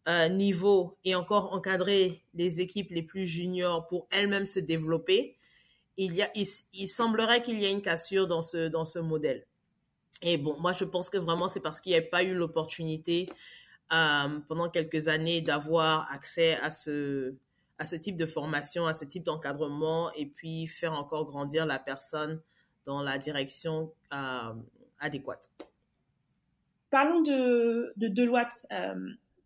euh, 0.07 0.29
niveau 0.29 0.97
et 1.03 1.15
encore 1.15 1.51
encadrer 1.53 2.23
les 2.33 2.61
équipes 2.61 2.91
les 2.91 3.03
plus 3.03 3.27
juniors 3.27 3.85
pour 3.87 4.07
elles-mêmes 4.09 4.45
se 4.45 4.59
développer, 4.59 5.35
il 5.97 6.15
y 6.15 6.21
a, 6.21 6.31
il 6.33 6.87
semblerait 6.87 7.43
qu'il 7.43 7.59
y 7.59 7.65
ait 7.65 7.71
une 7.71 7.81
cassure 7.81 8.27
dans 8.27 8.41
ce 8.41 8.69
dans 8.69 8.85
ce 8.85 8.99
modèle. 8.99 9.45
Et 10.21 10.37
bon, 10.37 10.55
moi, 10.59 10.71
je 10.71 10.85
pense 10.85 11.09
que 11.09 11.17
vraiment, 11.17 11.49
c'est 11.49 11.59
parce 11.59 11.81
qu'il 11.81 11.91
n'y 11.93 11.97
a 11.97 12.01
pas 12.01 12.23
eu 12.23 12.33
l'opportunité 12.33 13.27
pendant 14.47 14.69
quelques 14.69 15.08
années 15.08 15.41
d'avoir 15.41 16.12
accès 16.12 16.58
à 16.62 16.71
ce, 16.71 17.36
à 17.77 17.86
ce 17.86 17.95
type 17.95 18.15
de 18.15 18.25
formation, 18.25 18.86
à 18.86 18.93
ce 18.93 19.06
type 19.06 19.23
d'encadrement, 19.23 20.12
et 20.13 20.25
puis 20.25 20.67
faire 20.67 20.93
encore 20.93 21.25
grandir 21.25 21.65
la 21.65 21.77
personne 21.77 22.41
dans 22.86 23.04
la 23.04 23.17
direction 23.17 23.91
euh, 24.13 24.54
adéquate. 24.99 25.49
Parlons 26.89 27.21
de, 27.21 27.93
de 27.97 28.08
Deloitte. 28.08 28.65
Euh, 28.71 28.95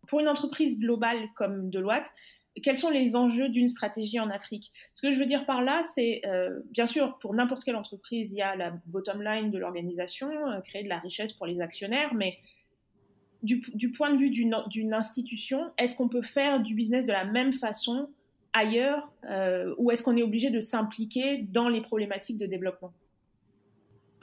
pour 0.08 0.20
une 0.20 0.28
entreprise 0.28 0.78
globale 0.78 1.28
comme 1.34 1.68
Deloitte, 1.70 2.06
quels 2.62 2.78
sont 2.78 2.90
les 2.90 3.16
enjeux 3.16 3.48
d'une 3.48 3.68
stratégie 3.68 4.18
en 4.18 4.30
Afrique? 4.30 4.72
Ce 4.94 5.02
que 5.02 5.12
je 5.12 5.18
veux 5.18 5.26
dire 5.26 5.44
par 5.44 5.62
là, 5.62 5.82
c'est 5.94 6.22
euh, 6.26 6.60
bien 6.70 6.86
sûr 6.86 7.18
pour 7.18 7.34
n'importe 7.34 7.64
quelle 7.64 7.76
entreprise, 7.76 8.30
il 8.30 8.36
y 8.36 8.42
a 8.42 8.56
la 8.56 8.72
bottom 8.86 9.22
line 9.22 9.50
de 9.50 9.58
l'organisation, 9.58 10.28
euh, 10.48 10.60
créer 10.60 10.82
de 10.82 10.88
la 10.88 10.98
richesse 10.98 11.32
pour 11.32 11.46
les 11.46 11.60
actionnaires, 11.60 12.14
mais 12.14 12.38
du, 13.46 13.92
point 13.92 14.12
de 14.12 14.18
vue 14.18 14.30
d'une 14.30 14.94
institution, 14.94 15.70
est-ce 15.78 15.94
qu'on 15.94 16.08
peut 16.08 16.22
faire 16.22 16.60
du 16.60 16.74
business 16.74 17.06
de 17.06 17.12
la 17.12 17.24
même 17.24 17.52
façon 17.52 18.10
ailleurs 18.52 19.10
euh, 19.30 19.74
ou 19.78 19.90
est-ce 19.90 20.02
qu'on 20.02 20.16
est 20.16 20.22
obligé 20.22 20.50
de 20.50 20.60
s'impliquer 20.60 21.38
dans 21.38 21.68
les 21.68 21.80
problématiques 21.80 22.38
de 22.38 22.46
développement? 22.46 22.92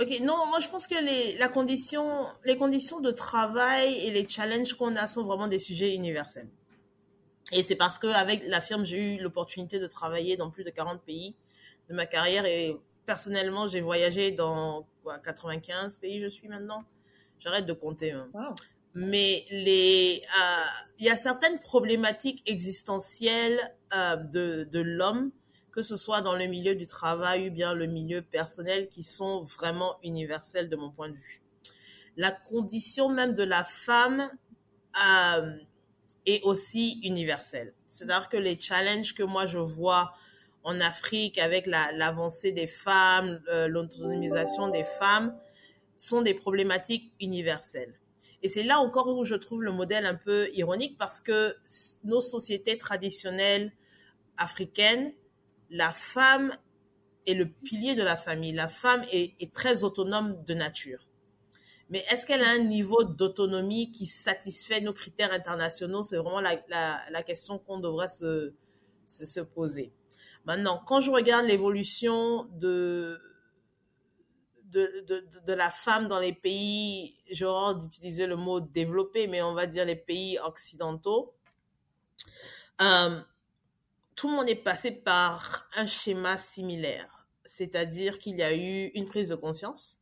Ok, 0.02 0.20
non, 0.22 0.48
moi 0.48 0.60
je 0.60 0.68
pense 0.70 0.88
que 0.88 0.96
les, 0.96 1.38
la 1.38 1.48
condition, 1.48 2.26
les 2.46 2.58
conditions 2.58 3.00
de 3.00 3.12
travail 3.12 3.94
et 4.06 4.12
les 4.12 4.28
challenges 4.28 4.74
qu'on 4.74 4.96
a 4.96 5.08
sont 5.08 5.24
vraiment 5.24 5.48
des 5.48 5.60
sujets 5.60 5.94
universels. 5.94 6.50
Et 7.52 7.62
c'est 7.62 7.76
parce 7.76 8.00
qu'avec 8.00 8.48
la 8.48 8.62
firme, 8.62 8.86
j'ai 8.86 9.16
eu 9.16 9.22
l'opportunité 9.22 9.80
de 9.80 9.86
travailler 9.86 10.36
dans 10.36 10.50
plus 10.50 10.64
de 10.64 10.72
40 10.72 11.02
pays 11.02 11.36
de 11.90 11.94
ma 11.94 12.06
carrière 12.06 12.46
et 12.46 12.76
personnellement, 13.06 13.68
j'ai 13.68 13.82
voyagé 13.82 14.32
dans 14.32 14.88
quoi, 15.04 15.20
95 15.20 15.98
pays, 15.98 16.20
je 16.20 16.28
suis 16.28 16.48
maintenant. 16.48 16.84
J'arrête 17.40 17.66
de 17.66 17.74
compter. 17.74 18.12
Hein. 18.12 18.30
Mais 18.96 19.46
les, 19.50 20.22
euh, 20.24 20.64
il 21.00 21.06
y 21.06 21.10
a 21.10 21.18
certaines 21.18 21.60
problématiques 21.60 22.44
existentielles 22.46 23.60
euh, 23.96 24.16
de, 24.16 24.68
de 24.72 24.80
l'homme, 24.80 25.32
que 25.72 25.82
ce 25.82 25.98
soit 25.98 26.22
dans 26.22 26.36
le 26.36 26.46
milieu 26.46 26.76
du 26.76 26.86
travail 26.86 27.50
ou 27.50 27.52
bien 27.52 27.74
le 27.74 27.88
milieu 27.88 28.22
personnel, 28.22 28.90
qui 28.90 29.04
sont 29.04 29.44
vraiment 29.44 29.98
universelles 30.04 30.70
de 30.70 30.76
mon 30.76 30.92
point 30.92 31.10
de 31.10 31.16
vue. 31.16 31.42
La 32.16 32.32
condition 32.32 33.10
même 33.10 33.34
de 33.34 33.44
la 33.44 33.64
femme 33.64 34.30
euh, 34.96 35.58
et 36.26 36.42
aussi 36.44 37.00
universelle. 37.04 37.74
C'est-à-dire 37.90 38.30
que 38.30 38.38
les 38.38 38.60
challenges 38.60 39.16
que 39.16 39.24
moi 39.24 39.46
je 39.46 39.58
vois 39.58 40.14
en 40.64 40.80
Afrique 40.80 41.40
avec 41.40 41.66
l'avancée 41.66 42.52
des 42.52 42.68
femmes, 42.68 43.42
euh, 43.50 43.68
l'autonomisation 43.68 44.70
des 44.70 44.84
femmes, 44.84 45.38
sont 45.98 46.22
des 46.22 46.34
problématiques 46.34 47.12
universelles. 47.20 48.00
Et 48.44 48.50
c'est 48.50 48.64
là 48.64 48.80
encore 48.80 49.08
où 49.08 49.26
je 49.26 49.36
trouve 49.36 49.64
le 49.64 49.72
modèle 49.72 50.06
un 50.06 50.16
peu 50.16 50.50
ironique 50.54 50.98
parce 50.98 51.22
que 51.22 51.56
nos 52.04 52.22
sociétés 52.22 52.78
traditionnelles 52.78 53.74
africaines, 54.38 55.14
la 55.70 55.90
femme 55.90 56.56
est 57.26 57.34
le 57.34 57.50
pilier 57.50 57.96
de 57.96 58.04
la 58.04 58.18
famille. 58.18 58.54
La 58.54 58.68
femme 58.68 59.04
est 59.12 59.54
très 59.54 59.84
autonome 59.84 60.44
de 60.44 60.54
nature 60.54 61.08
mais 61.94 62.04
est-ce 62.10 62.26
qu'elle 62.26 62.42
a 62.42 62.50
un 62.50 62.64
niveau 62.64 63.04
d'autonomie 63.04 63.92
qui 63.92 64.08
satisfait 64.08 64.82
nos 64.82 64.94
critères 64.94 65.32
internationaux? 65.32 66.02
C'est 66.02 66.18
vraiment 66.18 66.42
la, 66.42 67.24
question 67.24 67.60
qu'on 67.60 67.80
devrait 67.80 68.08
se, 68.08 68.52
se, 69.06 69.42
poser. 69.42 69.94
Maintenant, 70.46 70.82
quand 70.88 71.02
je 71.02 71.12
regarde 71.12 71.46
l'évolution 71.46 72.48
de, 72.54 73.22
de, 74.74 75.54
la 75.54 75.70
femme 75.70 76.08
dans 76.08 76.20
les 76.20 76.34
pays, 76.34 77.16
j'aurais 77.32 77.76
d'utiliser 77.76 78.28
le 78.28 78.36
mot 78.36 78.60
développé, 78.60 79.28
mais 79.28 79.42
on 79.42 79.54
va 79.54 79.68
dire 79.68 79.86
les 79.86 79.96
pays 79.96 80.40
occidentaux, 80.40 81.34
euh, 82.82 83.22
tout 84.16 84.30
le 84.30 84.36
monde 84.36 84.50
est 84.50 84.56
passé 84.56 84.92
par 84.92 85.68
un 85.76 85.86
schéma 85.86 86.38
similaire, 86.38 87.28
c'est-à-dire 87.46 88.20
qu'il 88.20 88.38
y 88.38 88.44
a 88.44 88.56
eu 88.56 88.88
une 88.96 89.06
prise 89.06 89.30
de 89.30 89.36
conscience, 89.36 90.00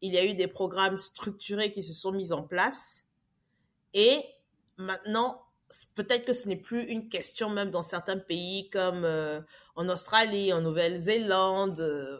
il 0.00 0.12
y 0.12 0.18
a 0.18 0.24
eu 0.24 0.34
des 0.34 0.48
programmes 0.48 0.96
structurés 0.96 1.70
qui 1.70 1.82
se 1.82 1.92
sont 1.92 2.12
mis 2.12 2.32
en 2.32 2.42
place, 2.42 3.04
et 3.94 4.24
maintenant, 4.76 5.42
peut-être 5.94 6.24
que 6.24 6.32
ce 6.32 6.48
n'est 6.48 6.56
plus 6.56 6.82
une 6.84 7.08
question 7.08 7.50
même 7.50 7.70
dans 7.70 7.82
certains 7.82 8.18
pays 8.18 8.70
comme 8.70 9.04
euh, 9.04 9.40
en 9.76 9.88
Australie, 9.88 10.52
en 10.52 10.60
Nouvelle-Zélande. 10.60 11.80
Euh, 11.80 12.18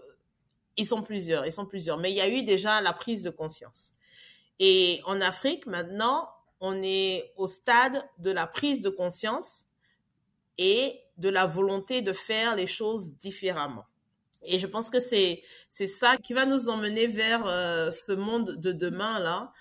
ils 0.76 0.86
sont 0.86 1.02
plusieurs, 1.02 1.46
ils 1.46 1.52
sont 1.52 1.66
plusieurs. 1.66 1.98
Mais 1.98 2.10
il 2.10 2.16
y 2.16 2.20
a 2.20 2.28
eu 2.28 2.42
déjà 2.42 2.80
la 2.80 2.92
prise 2.92 3.22
de 3.22 3.30
conscience. 3.30 3.92
Et 4.58 5.00
en 5.04 5.20
Afrique, 5.20 5.66
maintenant, 5.66 6.28
on 6.60 6.82
est 6.82 7.32
au 7.36 7.46
stade 7.46 8.02
de 8.18 8.30
la 8.30 8.46
prise 8.46 8.82
de 8.82 8.90
conscience 8.90 9.66
et 10.58 11.00
de 11.18 11.28
la 11.28 11.46
volonté 11.46 12.02
de 12.02 12.12
faire 12.12 12.54
les 12.54 12.66
choses 12.66 13.12
différemment. 13.16 13.84
Et 14.44 14.58
je 14.58 14.66
pense 14.66 14.90
que 14.90 15.00
c'est 15.00 15.42
c'est 15.70 15.86
ça 15.86 16.16
qui 16.16 16.32
va 16.32 16.46
nous 16.46 16.68
emmener 16.68 17.06
vers 17.06 17.46
euh, 17.46 17.92
ce 17.92 18.12
monde 18.12 18.56
de 18.56 18.72
demain 18.72 19.20
là 19.20 19.52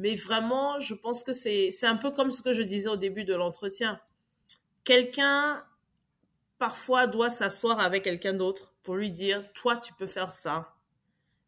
mais 0.00 0.14
vraiment, 0.14 0.80
je 0.80 0.94
pense 0.94 1.22
que 1.22 1.34
c'est 1.34 1.70
un 1.82 1.96
peu 1.96 2.10
comme 2.10 2.30
ce 2.30 2.40
que 2.40 2.54
je 2.54 2.62
disais 2.62 2.88
au 2.88 2.96
début 2.96 3.24
de 3.24 3.34
l'entretien. 3.34 4.00
Quelqu'un, 4.82 5.62
parfois, 6.58 7.06
doit 7.06 7.28
s'asseoir 7.28 7.80
avec 7.80 8.04
quelqu'un 8.04 8.32
d'autre 8.32 8.69
pour 8.82 8.96
lui 8.96 9.10
dire, 9.10 9.52
toi, 9.52 9.76
tu 9.76 9.92
peux 9.94 10.06
faire 10.06 10.32
ça 10.32 10.74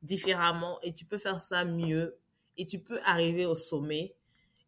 différemment 0.03 0.81
et 0.83 0.93
tu 0.93 1.05
peux 1.05 1.19
faire 1.19 1.41
ça 1.41 1.65
mieux 1.65 2.19
et 2.57 2.67
tu 2.67 2.79
peux 2.79 3.01
arriver 3.05 3.47
au 3.47 3.55
sommet. 3.55 4.15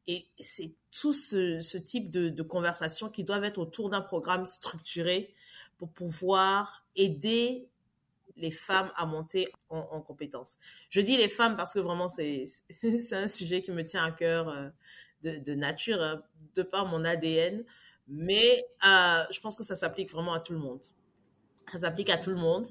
Et 0.07 0.27
c'est 0.39 0.75
tout 0.91 1.13
ce, 1.13 1.77
type 1.79 2.11
de, 2.11 2.29
de 2.29 2.43
conversations 2.43 3.09
qui 3.09 3.25
doivent 3.25 3.45
être 3.45 3.59
autour 3.59 3.91
d'un 3.91 4.01
programme 4.01 4.47
structuré 4.47 5.35
pour 5.79 5.91
pouvoir 5.93 6.87
aider 6.95 7.69
les 8.37 8.51
femmes 8.51 8.91
à 8.97 9.07
monter 9.07 9.49
en, 9.71 9.79
en 9.79 10.01
compétences. 10.01 10.59
Je 10.91 11.01
dis 11.01 11.17
les 11.17 11.29
femmes 11.29 11.57
parce 11.57 11.73
que 11.73 11.79
vraiment, 11.79 12.09
c'est 12.09 12.47
un 13.13 13.29
sujet 13.29 13.63
qui 13.63 13.71
me 13.71 13.85
tient 13.85 14.05
à 14.05 14.13
cœur 14.13 14.49
euh, 14.49 14.69
de, 15.23 15.39
de, 15.39 15.55
nature, 15.55 16.03
hein, 16.03 16.23
de 16.55 16.63
par 16.63 16.87
mon 16.87 17.05
ADN. 17.05 17.65
Mais 18.09 18.67
euh, 18.87 19.25
je 19.31 19.41
pense 19.41 19.57
que 19.57 19.65
ça 19.65 19.77
s'applique 19.77 20.11
vraiment 20.11 20.35
à 20.35 20.41
tout 20.41 20.53
le 20.53 20.59
monde. 20.59 20.85
Ça 21.73 21.79
s'applique 21.79 22.11
à 22.11 22.17
tout 22.17 22.31
le 22.31 22.37
monde. 22.37 22.67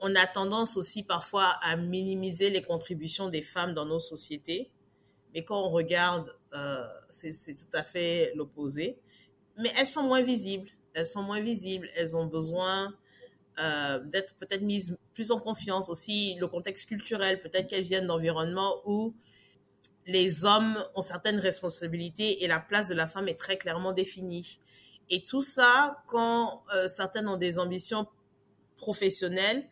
On 0.00 0.14
a 0.14 0.26
tendance 0.26 0.76
aussi 0.76 1.02
parfois 1.02 1.56
à 1.62 1.76
minimiser 1.76 2.50
les 2.50 2.62
contributions 2.62 3.28
des 3.28 3.42
femmes 3.42 3.74
dans 3.74 3.86
nos 3.86 4.00
sociétés. 4.00 4.70
Mais 5.34 5.44
quand 5.44 5.62
on 5.62 5.70
regarde, 5.70 6.36
euh, 6.52 6.86
c'est 7.08 7.54
tout 7.54 7.74
à 7.74 7.82
fait 7.82 8.32
l'opposé. 8.34 8.98
Mais 9.58 9.72
elles 9.76 9.86
sont 9.86 10.02
moins 10.02 10.22
visibles. 10.22 10.68
Elles 10.94 11.06
sont 11.06 11.22
moins 11.22 11.40
visibles. 11.40 11.88
Elles 11.96 12.16
ont 12.16 12.26
besoin 12.26 12.94
euh, 13.58 14.00
d'être 14.00 14.34
peut-être 14.34 14.60
mise 14.60 14.94
plus 15.14 15.30
en 15.30 15.40
confiance 15.40 15.88
aussi 15.88 16.34
le 16.34 16.46
contexte 16.46 16.86
culturel 16.86 17.40
peut-être 17.40 17.68
qu'elles 17.68 17.84
viennent 17.84 18.06
d'environnements 18.06 18.82
où 18.84 19.14
les 20.06 20.44
hommes 20.44 20.76
ont 20.94 21.00
certaines 21.00 21.38
responsabilités 21.38 22.44
et 22.44 22.48
la 22.48 22.60
place 22.60 22.88
de 22.88 22.94
la 22.94 23.06
femme 23.06 23.28
est 23.28 23.38
très 23.38 23.56
clairement 23.56 23.92
définie 23.92 24.60
et 25.08 25.24
tout 25.24 25.40
ça 25.40 26.04
quand 26.06 26.64
euh, 26.74 26.86
certaines 26.86 27.28
ont 27.28 27.38
des 27.38 27.58
ambitions 27.58 28.06
professionnelles 28.76 29.68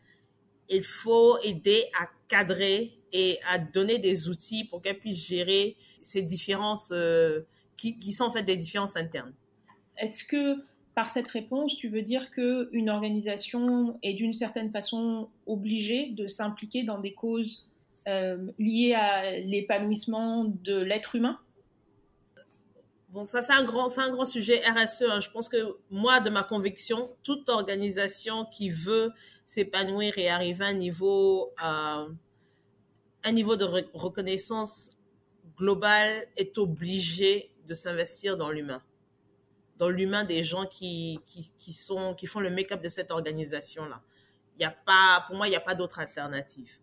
il 0.68 0.82
faut 0.82 1.38
aider 1.42 1.84
à 2.00 2.08
cadrer 2.28 2.92
et 3.12 3.38
à 3.48 3.58
donner 3.58 3.98
des 3.98 4.28
outils 4.28 4.64
pour 4.64 4.82
qu'elles 4.82 4.98
puissent 4.98 5.28
gérer 5.28 5.76
ces 6.02 6.22
différences 6.22 6.90
euh, 6.92 7.40
qui, 7.76 7.98
qui 7.98 8.12
sont 8.12 8.24
en 8.24 8.30
fait 8.30 8.42
des 8.42 8.56
différences 8.56 8.96
internes. 8.96 9.32
Est-ce 9.98 10.24
que 10.24 10.64
par 10.94 11.10
cette 11.10 11.28
réponse, 11.28 11.76
tu 11.76 11.88
veux 11.88 12.02
dire 12.02 12.30
qu'une 12.30 12.88
organisation 12.88 13.98
est 14.02 14.14
d'une 14.14 14.32
certaine 14.32 14.70
façon 14.70 15.28
obligée 15.46 16.10
de 16.10 16.28
s'impliquer 16.28 16.84
dans 16.84 16.98
des 16.98 17.12
causes 17.12 17.64
euh, 18.06 18.46
liées 18.58 18.94
à 18.94 19.38
l'épanouissement 19.38 20.44
de 20.44 20.76
l'être 20.76 21.16
humain? 21.16 21.38
Bon, 23.14 23.24
ça 23.24 23.42
c'est 23.42 23.53
un 23.53 23.62
grand, 23.62 23.88
c'est 23.88 24.00
un 24.00 24.11
grand 24.11 24.27
sujet 24.27 24.61
RSE. 24.66 25.03
Hein. 25.03 25.20
Je 25.20 25.31
pense 25.31 25.48
que 25.48 25.77
moi, 25.88 26.18
de 26.18 26.31
ma 26.31 26.42
conviction, 26.42 27.14
toute 27.22 27.48
organisation 27.48 28.44
qui 28.46 28.70
veut 28.70 29.12
s'épanouir 29.46 30.18
et 30.18 30.29
arriver 30.29 30.64
à 30.64 30.68
un 30.68 30.74
niveau, 30.74 31.55
euh, 31.64 32.09
un 33.22 33.33
niveau 33.33 33.55
de 33.55 33.66
reconnaissance 33.94 34.90
globale 35.57 36.27
est 36.37 36.59
obligée 36.59 37.55
de 37.68 37.74
s'investir 37.74 38.37
dans 38.37 38.50
l'humain 38.50 38.83
dans 39.77 39.88
l'humain 39.88 40.24
des 40.24 40.42
gens 40.42 40.66
qui, 40.66 41.20
qui, 41.24 41.53
qui, 41.57 41.72
sont, 41.72 42.14
qui 42.14 42.27
font 42.27 42.40
le 42.40 42.50
make-up 42.50 42.83
de 42.83 42.88
cette 42.88 43.11
organisation-là. 43.12 44.03
Il 44.57 44.62
y 44.62 44.64
a 44.64 44.70
pas, 44.70 45.24
pour 45.27 45.37
moi, 45.37 45.46
il 45.46 45.50
n'y 45.50 45.57
a 45.57 45.61
pas 45.61 45.74
d'autre 45.74 45.98
alternative. 45.98 46.79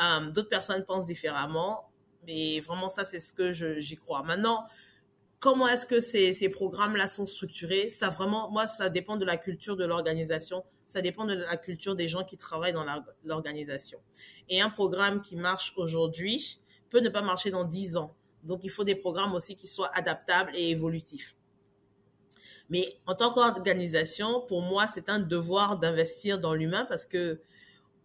Euh, 0.00 0.30
d'autres 0.30 0.48
personnes 0.48 0.84
pensent 0.84 1.06
différemment, 1.06 1.90
mais 2.24 2.60
vraiment, 2.60 2.88
ça, 2.88 3.04
c'est 3.04 3.18
ce 3.18 3.32
que 3.32 3.52
j'y 3.52 3.96
crois. 3.96 4.22
Maintenant, 4.22 4.64
comment 5.40 5.68
est-ce 5.68 5.86
que 5.86 6.00
ces, 6.00 6.48
programmes-là 6.48 7.08
sont 7.08 7.26
structurés? 7.26 7.88
Ça 7.88 8.10
vraiment, 8.10 8.50
moi, 8.50 8.66
ça 8.66 8.88
dépend 8.88 9.16
de 9.16 9.24
la 9.24 9.36
culture 9.36 9.76
de 9.76 9.84
l'organisation, 9.84 10.64
ça 10.84 11.02
dépend 11.02 11.24
de 11.24 11.34
la 11.34 11.56
culture 11.56 11.94
des 11.94 12.08
gens 12.08 12.24
qui 12.24 12.36
travaillent 12.36 12.72
dans 12.72 12.86
l'organisation. 13.24 14.00
Et 14.48 14.60
un 14.60 14.70
programme 14.70 15.22
qui 15.22 15.36
marche 15.36 15.72
aujourd'hui 15.76 16.60
peut 16.90 17.00
ne 17.00 17.08
pas 17.08 17.22
marcher 17.22 17.50
dans 17.50 17.64
dix 17.64 17.96
ans. 17.96 18.14
Donc, 18.44 18.60
il 18.62 18.70
faut 18.70 18.84
des 18.84 18.94
programmes 18.94 19.34
aussi 19.34 19.56
qui 19.56 19.66
soient 19.66 19.90
adaptables 19.94 20.52
et 20.54 20.70
évolutifs. 20.70 21.34
Mais 22.68 22.98
en 23.06 23.14
tant 23.14 23.32
qu'organisation, 23.32 24.40
pour 24.42 24.62
moi, 24.62 24.86
c'est 24.86 25.08
un 25.08 25.18
devoir 25.20 25.78
d'investir 25.78 26.38
dans 26.38 26.54
l'humain 26.54 26.84
parce 26.88 27.06
que 27.06 27.40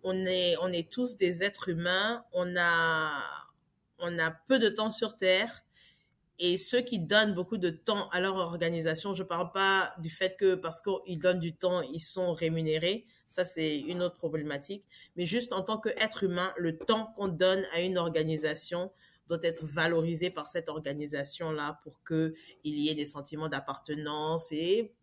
on 0.04 0.26
est, 0.26 0.56
on 0.62 0.72
est 0.72 0.89
tous 0.89 1.15
des 1.17 1.44
êtres 1.44 1.70
humains. 1.70 2.24
On 2.34 2.56
a, 2.58 3.12
on 4.00 4.17
a 4.20 4.32
peu 4.32 4.60
de 4.60 4.70
temps 4.70 4.91
sur 4.91 5.17
Terre. 5.17 5.63
Et 6.43 6.58
ceux 6.58 6.82
qui 6.82 6.97
donnent 6.97 7.36
beaucoup 7.36 7.60
de 7.60 7.69
temps 7.69 8.10
à 8.10 8.19
leur 8.19 8.36
organisation, 8.36 9.13
je 9.13 9.21
ne 9.21 9.27
parle 9.27 9.51
pas 9.51 9.93
du 9.99 10.10
fait 10.10 10.36
que 10.38 10.56
parce 10.56 10.82
qu'ils 10.82 11.19
donnent 11.19 11.39
du 11.39 11.56
temps, 11.56 11.82
ils 11.82 11.99
sont 11.99 12.34
rémunérés. 12.34 13.06
Ça, 13.30 13.45
c'est 13.45 13.80
une 13.80 14.01
autre 14.01 14.17
problématique. 14.17 14.84
Mais 15.15 15.27
juste 15.27 15.54
en 15.54 15.62
tant 15.62 15.77
qu'être 15.77 16.23
humain, 16.23 16.51
le 16.58 16.77
temps 16.80 17.13
qu'on 17.15 17.27
donne 17.27 17.63
à 17.75 17.82
une 17.82 17.99
organisation, 17.99 18.91
doit 19.27 19.39
être 19.43 19.65
valorisé 19.65 20.30
par 20.30 20.47
cette 20.47 20.67
organisation-là 20.67 21.80
pour 21.84 22.04
qu'il 22.04 22.34
y 22.63 22.89
ait 22.89 22.95
des 22.95 23.06
sentiments 23.06 23.47
d'appartenance 23.47 24.51
et 24.51 24.93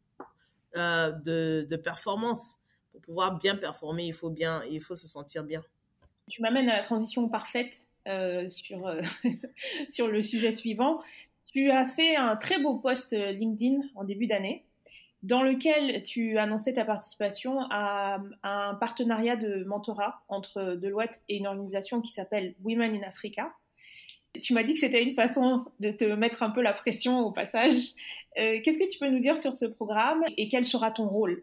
euh, 0.76 1.12
de, 1.12 1.76
performance. 1.76 2.58
Pour 2.92 3.00
pouvoir 3.00 3.38
bien 3.38 3.56
performer, 3.56 4.04
il 4.06 4.12
faut, 4.12 4.30
bien, 4.30 4.62
il 4.70 4.80
faut 4.80 4.96
se 4.96 5.06
sentir 5.06 5.44
bien. 5.44 5.62
Tu 6.28 6.42
m'amènes 6.42 6.68
à 6.68 6.76
la 6.76 6.82
transition 6.82 7.28
parfaite 7.28 7.86
euh, 8.06 8.50
sur, 8.50 8.86
euh, 8.86 9.00
sur 9.88 10.08
le 10.08 10.20
sujet 10.20 10.52
suivant. 10.52 11.00
Tu 11.52 11.70
as 11.70 11.86
fait 11.86 12.16
un 12.16 12.36
très 12.36 12.58
beau 12.60 12.74
post 12.74 13.12
LinkedIn 13.12 13.80
en 13.94 14.04
début 14.04 14.26
d'année 14.26 14.64
dans 15.22 15.42
lequel 15.42 16.02
tu 16.04 16.38
annonçais 16.38 16.74
ta 16.74 16.84
participation 16.84 17.60
à, 17.70 18.20
à, 18.42 18.68
un 18.68 18.74
partenariat 18.74 19.36
de 19.36 19.64
mentorat 19.64 20.22
entre 20.28 20.76
Deloitte 20.76 21.20
et 21.28 21.38
une 21.38 21.46
organisation 21.46 22.00
qui 22.00 22.12
s'appelle 22.12 22.54
Women 22.62 22.96
in 22.96 23.02
Africa. 23.02 23.52
Tu 24.40 24.52
m'as 24.52 24.62
dit 24.62 24.74
que 24.74 24.80
c'était 24.80 25.02
une 25.02 25.14
façon 25.14 25.64
de 25.80 25.90
te 25.90 26.04
mettre 26.04 26.42
un 26.42 26.50
peu 26.50 26.62
la 26.62 26.72
pression 26.72 27.20
au 27.20 27.32
passage. 27.32 27.94
Euh, 28.38 28.60
qu'est-ce 28.62 28.78
que 28.78 28.88
tu 28.88 28.98
peux 28.98 29.08
nous 29.08 29.18
dire 29.18 29.38
sur 29.38 29.54
ce 29.54 29.64
programme 29.64 30.22
et 30.36 30.48
quel 30.48 30.64
sera 30.64 30.92
ton 30.92 31.08
rôle? 31.08 31.42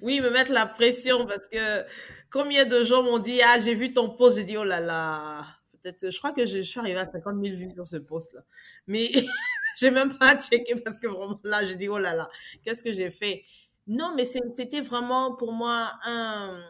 Oui, 0.00 0.20
me 0.20 0.30
mettre 0.30 0.52
la 0.52 0.64
pression 0.64 1.26
parce 1.26 1.46
que 1.48 1.84
combien 2.30 2.64
de 2.64 2.82
gens 2.84 3.02
m'ont 3.02 3.18
dit 3.18 3.40
Ah, 3.44 3.60
j'ai 3.60 3.74
vu 3.74 3.92
ton 3.92 4.08
post, 4.08 4.38
j'ai 4.38 4.44
dit 4.44 4.56
Oh 4.56 4.64
là 4.64 4.80
là. 4.80 5.44
Je 5.84 6.18
crois 6.18 6.32
que 6.32 6.46
je, 6.46 6.60
suis 6.62 6.80
arrivée 6.80 7.00
à 7.00 7.10
50 7.10 7.42
000 7.42 7.56
vues 7.56 7.70
sur 7.70 7.86
ce 7.86 7.96
post-là. 7.96 8.42
Mais 8.86 9.10
j'ai 9.78 9.90
même 9.90 10.16
pas 10.16 10.38
checké 10.38 10.76
parce 10.76 10.98
que 10.98 11.06
vraiment 11.06 11.40
là, 11.44 11.64
j'ai 11.64 11.76
dit 11.76 11.88
Oh 11.88 11.98
là 11.98 12.14
là, 12.14 12.28
qu'est-ce 12.62 12.84
que 12.84 12.92
j'ai 12.92 13.10
fait? 13.10 13.44
Non, 13.86 14.14
mais 14.14 14.26
c'était 14.26 14.80
vraiment 14.80 15.34
pour 15.34 15.52
moi 15.52 15.90
un, 16.04 16.62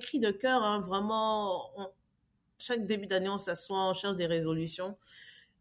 cri 0.00 0.20
de 0.20 0.30
cœur, 0.30 0.62
hein, 0.62 0.80
vraiment 0.80 1.72
chaque 2.58 2.86
début 2.86 3.06
d'année, 3.06 3.28
on 3.28 3.38
s'assoit, 3.38 3.90
on 3.90 3.92
cherche 3.92 4.16
des 4.16 4.26
résolutions. 4.26 4.96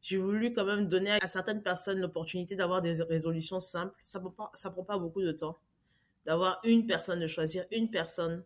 J'ai 0.01 0.17
voulu 0.17 0.51
quand 0.51 0.65
même 0.65 0.87
donner 0.87 1.11
à 1.11 1.27
certaines 1.27 1.63
personnes 1.63 1.99
l'opportunité 1.99 2.55
d'avoir 2.55 2.81
des 2.81 3.01
résolutions 3.03 3.59
simples. 3.59 3.95
Ça 4.03 4.19
prend, 4.19 4.49
ça 4.53 4.69
prend 4.69 4.83
pas 4.83 4.97
beaucoup 4.97 5.21
de 5.21 5.31
temps. 5.31 5.57
D'avoir 6.25 6.59
une 6.63 6.85
personne, 6.85 7.19
de 7.19 7.27
choisir 7.27 7.65
une 7.71 7.89
personne 7.89 8.43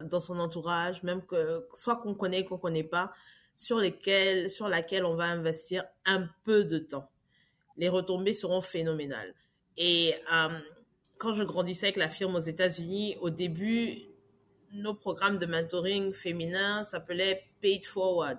dans 0.00 0.20
son 0.20 0.38
entourage, 0.38 1.02
même 1.02 1.24
que 1.26 1.66
soit 1.74 1.96
qu'on 1.96 2.14
connaît, 2.14 2.44
qu'on 2.44 2.58
connaît 2.58 2.84
pas, 2.84 3.12
sur 3.60 3.78
sur 4.48 4.68
laquelle 4.68 5.04
on 5.04 5.14
va 5.14 5.24
investir 5.24 5.84
un 6.06 6.26
peu 6.44 6.64
de 6.64 6.78
temps. 6.78 7.10
Les 7.76 7.90
retombées 7.90 8.32
seront 8.32 8.62
phénoménales. 8.62 9.34
Et 9.76 10.14
euh, 10.32 10.58
quand 11.18 11.34
je 11.34 11.42
grandissais 11.42 11.88
avec 11.88 11.96
la 11.96 12.08
firme 12.08 12.36
aux 12.36 12.40
États-Unis, 12.40 13.18
au 13.20 13.28
début, 13.28 13.98
nos 14.72 14.94
programmes 14.94 15.36
de 15.36 15.44
mentoring 15.44 16.14
féminin 16.14 16.84
s'appelaient 16.84 17.44
Paid 17.60 17.84
Forward. 17.84 18.38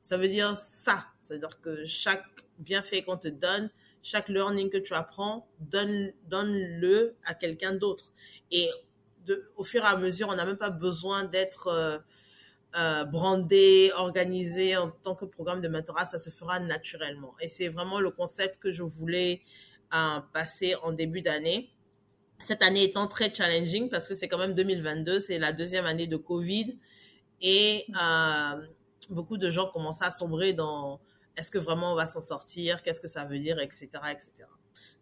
Ça 0.00 0.16
veut 0.16 0.28
dire 0.28 0.56
ça. 0.56 1.06
C'est-à-dire 1.22 1.60
que 1.60 1.84
chaque 1.84 2.24
bienfait 2.60 3.02
qu'on 3.02 3.16
te 3.16 3.26
donne, 3.26 3.68
chaque 4.00 4.28
learning 4.28 4.70
que 4.70 4.78
tu 4.78 4.94
apprends, 4.94 5.48
donne, 5.58 6.12
donne-le 6.28 7.16
à 7.24 7.34
quelqu'un 7.34 7.72
d'autre. 7.72 8.12
Et 8.52 8.70
au 9.56 9.64
fur 9.64 9.82
et 9.82 9.88
à 9.88 9.96
mesure, 9.96 10.28
on 10.28 10.36
n'a 10.36 10.44
même 10.44 10.56
pas 10.56 10.70
besoin 10.70 11.24
d'être 11.24 11.66
euh, 11.66 11.98
euh, 12.74 13.04
brandé, 13.04 13.92
organisé 13.96 14.78
en 14.78 14.90
tant 14.90 15.14
que 15.14 15.26
programme 15.26 15.60
de 15.60 15.68
mentorat, 15.68 16.06
ça 16.06 16.18
se 16.18 16.30
fera 16.30 16.58
naturellement. 16.58 17.34
Et 17.38 17.50
c'est 17.50 17.68
vraiment 17.68 18.00
le 18.00 18.10
concept 18.10 18.58
que 18.58 18.70
je 18.70 18.82
voulais 18.82 19.42
euh, 19.92 20.20
passer 20.32 20.74
en 20.76 20.92
début 20.92 21.20
d'année. 21.20 21.70
Cette 22.38 22.62
année 22.62 22.84
étant 22.84 23.06
très 23.08 23.32
challenging 23.32 23.90
parce 23.90 24.08
que 24.08 24.14
c'est 24.14 24.26
quand 24.26 24.38
même 24.38 24.54
2022, 24.54 25.20
c'est 25.20 25.38
la 25.38 25.52
deuxième 25.52 25.84
année 25.84 26.06
de 26.06 26.16
Covid 26.16 26.78
et 27.42 27.84
euh, 28.00 28.66
beaucoup 29.10 29.36
de 29.36 29.50
gens 29.50 29.66
commencent 29.66 30.02
à 30.02 30.10
sombrer 30.10 30.54
dans 30.54 30.98
est-ce 31.36 31.50
que 31.50 31.58
vraiment 31.58 31.92
on 31.92 31.94
va 31.94 32.06
s'en 32.06 32.22
sortir, 32.22 32.82
qu'est-ce 32.82 33.02
que 33.02 33.08
ça 33.08 33.26
veut 33.26 33.38
dire, 33.38 33.58
etc., 33.58 33.88
etc. 34.10 34.30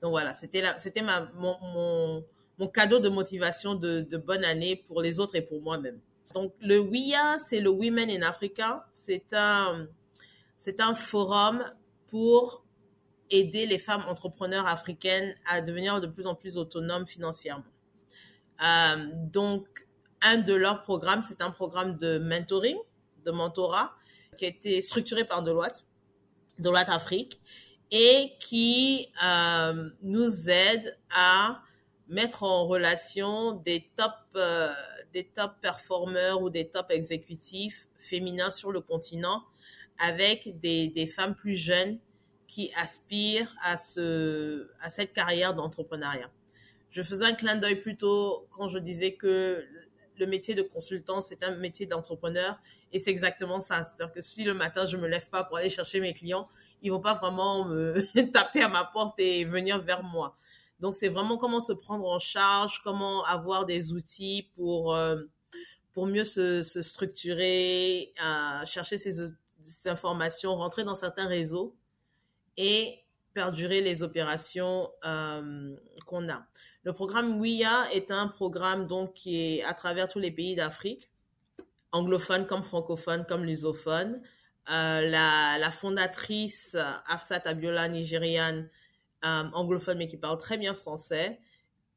Donc 0.03 0.11
voilà, 0.11 0.35
c'était 0.35 0.64
c'était 0.79 1.03
mon, 1.03 2.25
mon, 2.59 2.68
cadeau 2.68 2.99
de 2.99 3.09
motivation 3.09 3.77
de 3.77 4.16
bonne 4.16 4.45
année 4.45 4.75
pour 4.75 5.03
les 5.03 5.21
autres 5.21 5.37
et 5.37 5.43
pour 5.43 5.62
moi-même. 5.62 6.01
Donc 6.33 6.55
le 6.61 6.78
WIA, 6.78 7.39
c'est 7.39 7.61
le 7.61 7.70
Women 7.70 8.11
in 8.11 8.22
Africa. 8.22 8.87
C'est 8.93 9.33
un 9.33 9.87
c'est 10.57 10.81
un 10.81 10.95
forum 10.95 11.64
pour 12.09 12.64
aider 13.31 13.66
les 13.66 13.78
femmes 13.78 14.05
entrepreneurs 14.09 14.66
africaines 14.66 15.35
à 15.49 15.61
devenir 15.61 16.01
de 16.01 16.07
plus 16.07 16.26
en 16.26 16.35
plus 16.35 16.57
autonomes 16.57 17.07
financièrement. 17.07 17.64
Euh, 18.62 19.07
donc, 19.14 19.87
un 20.22 20.37
de 20.37 20.53
leurs 20.53 20.83
programmes, 20.83 21.22
c'est 21.22 21.41
un 21.41 21.51
programme 21.51 21.97
de 21.97 22.18
mentoring, 22.18 22.76
de 23.24 23.31
mentorat, 23.31 23.95
qui 24.37 24.45
a 24.45 24.49
été 24.49 24.83
structuré 24.83 25.24
par 25.24 25.43
Deloitte, 25.43 25.87
Deloitte 26.59 26.91
Afrique, 26.91 27.41
et 27.91 28.33
qui 28.39 29.09
euh, 29.24 29.91
nous 30.03 30.51
aide 30.51 30.99
à 31.11 31.62
mettre 32.09 32.43
en 32.43 32.66
relation 32.66 33.53
des 33.53 33.89
top, 33.97 34.12
euh, 34.37 34.70
des 35.13 35.25
top 35.25 35.53
performeurs 35.61 36.43
ou 36.43 36.51
des 36.51 36.69
top 36.69 36.91
exécutifs 36.91 37.89
féminins 37.97 38.51
sur 38.51 38.73
le 38.73 38.81
continent 38.81 39.45
avec 39.99 40.59
des, 40.61 41.07
femmes 41.07 41.35
plus 41.35 41.55
jeunes 41.55 41.99
qui 42.47 42.73
aspirent 42.77 43.55
à, 43.63 43.77
ce, 43.77 44.71
à 44.81 44.91
cette 44.91 45.13
carrière 45.13 45.55
d'entrepreneuriat. 45.55 46.31
Je 46.91 47.03
faisais 47.03 47.25
un 47.25 47.35
clin 47.35 47.57
d'œil 47.57 47.77
plutôt 47.77 48.49
quand 48.51 48.69
je 48.69 48.79
disais 48.79 49.15
que 49.15 49.65
le 50.19 50.27
métier 50.27 50.55
de 50.55 50.63
consultant, 50.63 51.21
c'est 51.21 51.43
un 51.45 51.55
métier 51.57 51.87
d'entrepreneur 51.87 52.61
et 52.93 52.99
c'est 52.99 53.11
exactement 53.11 53.61
ça. 53.61 53.85
C'est-à-dire 53.85 54.13
que 54.13 54.21
si 54.21 54.45
le 54.45 54.55
matin, 54.55 54.87
je 54.87 54.97
me 54.97 55.07
lève 55.07 55.29
pas 55.29 55.45
pour 55.45 55.57
aller 55.59 55.71
chercher 55.71 56.01
mes 56.01 56.13
clients, 56.13 56.49
ils 56.83 56.91
vont 56.91 57.01
pas 57.01 57.15
vraiment 57.15 57.65
me 57.65 58.03
taper 58.33 58.63
à 58.63 58.69
ma 58.69 58.85
porte 58.85 59.19
et 59.21 59.45
venir 59.45 59.81
vers 59.81 60.03
moi. 60.03 60.37
Donc, 60.81 60.95
c'est 60.95 61.09
vraiment 61.09 61.37
comment 61.37 61.61
se 61.61 61.72
prendre 61.72 62.07
en 62.07 62.18
charge, 62.18 62.81
comment 62.83 63.24
avoir 63.24 63.66
des 63.66 63.93
outils 63.93 64.51
pour, 64.57 64.95
euh, 64.95 65.22
pour 65.93 66.07
mieux 66.07 66.24
se, 66.24 66.62
structurer, 66.62 68.14
à 68.18 68.64
chercher 68.64 68.97
ces, 68.97 69.31
informations, 69.85 70.57
rentrer 70.57 70.85
dans 70.85 70.95
certains 70.95 71.26
réseaux 71.26 71.76
et 72.57 72.99
perdurer 73.35 73.83
les 73.83 74.03
opérations 74.03 74.91
euh, 75.05 75.76
qu'on 76.07 76.28
a. 76.31 76.47
Le 76.83 76.95
programme 76.95 77.39
WIA 77.41 77.93
est 77.93 78.11
un 78.11 78.26
programme 78.26 78.87
donc 78.87 79.12
qui 79.12 79.37
est 79.37 79.64
à 79.64 79.74
travers 79.74 80.09
tous 80.09 80.18
les 80.18 80.31
pays 80.31 80.57
d'Afrique, 80.57 81.11
anglophones 81.93 82.47
comme 82.47 82.62
francophones 82.62 83.26
comme 83.26 83.45
lusophones. 83.45 84.22
Euh, 84.70 85.01
la, 85.03 85.59
la, 85.59 85.70
fondatrice 85.70 86.76
Afsat 87.07 87.43
Abiola, 87.45 87.89
nigériane, 87.89 88.68
anglophone 89.23 89.99
mais 89.99 90.07
qui 90.07 90.16
parle 90.16 90.39
très 90.39 90.59
bien 90.59 90.75
français. 90.75 91.41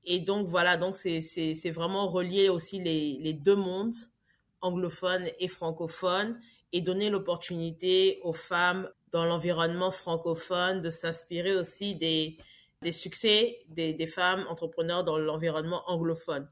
Et 0.06 0.20
donc 0.20 0.48
voilà, 0.48 0.78
donc 0.78 0.96
c'est 0.96 1.72
vraiment 1.72 2.08
relier 2.08 2.50
aussi 2.50 2.82
les, 2.82 3.18
les 3.20 3.34
deux 3.34 3.56
mondes, 3.56 3.96
anglophones 4.62 5.28
et 5.40 5.48
francophones, 5.48 6.40
et 6.74 6.82
donner 6.82 7.10
l'opportunité 7.10 8.20
aux 8.24 8.34
femmes 8.34 8.90
dans 9.12 9.26
l'environnement 9.26 9.92
francophone 9.92 10.82
de 10.82 10.90
s'inspirer 10.90 11.56
aussi 11.56 11.96
des, 11.96 12.38
des 12.82 12.92
succès 12.92 13.60
des, 13.70 13.94
des 13.94 14.08
femmes 14.08 14.46
entrepreneurs 14.50 15.04
dans 15.04 15.18
l'environnement 15.18 15.84
anglophone 15.88 16.50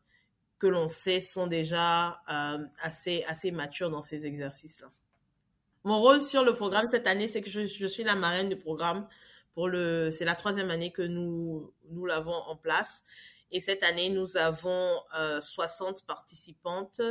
que 0.61 0.67
l'on 0.67 0.89
sait 0.89 1.21
sont 1.21 1.47
déjà 1.47 2.21
euh, 2.29 2.59
assez, 2.83 3.23
assez 3.27 3.51
matures 3.51 3.89
dans 3.89 4.03
ces 4.03 4.27
exercices-là. 4.27 4.91
Mon 5.83 5.99
rôle 5.99 6.21
sur 6.21 6.43
le 6.43 6.53
programme 6.53 6.87
cette 6.87 7.07
année, 7.07 7.27
c'est 7.27 7.41
que 7.41 7.49
je, 7.49 7.65
je, 7.65 7.87
suis 7.87 8.03
la 8.03 8.13
marraine 8.13 8.47
du 8.47 8.55
programme 8.55 9.07
pour 9.53 9.67
le, 9.67 10.11
c'est 10.11 10.25
la 10.25 10.35
troisième 10.35 10.71
année 10.71 10.91
que 10.91 11.01
nous, 11.01 11.73
nous 11.89 12.05
l'avons 12.05 12.33
en 12.33 12.55
place. 12.55 13.03
Et 13.51 13.59
cette 13.59 13.83
année, 13.83 14.09
nous 14.09 14.37
avons 14.37 14.99
euh, 15.17 15.41
60 15.41 16.05
participantes, 16.05 17.01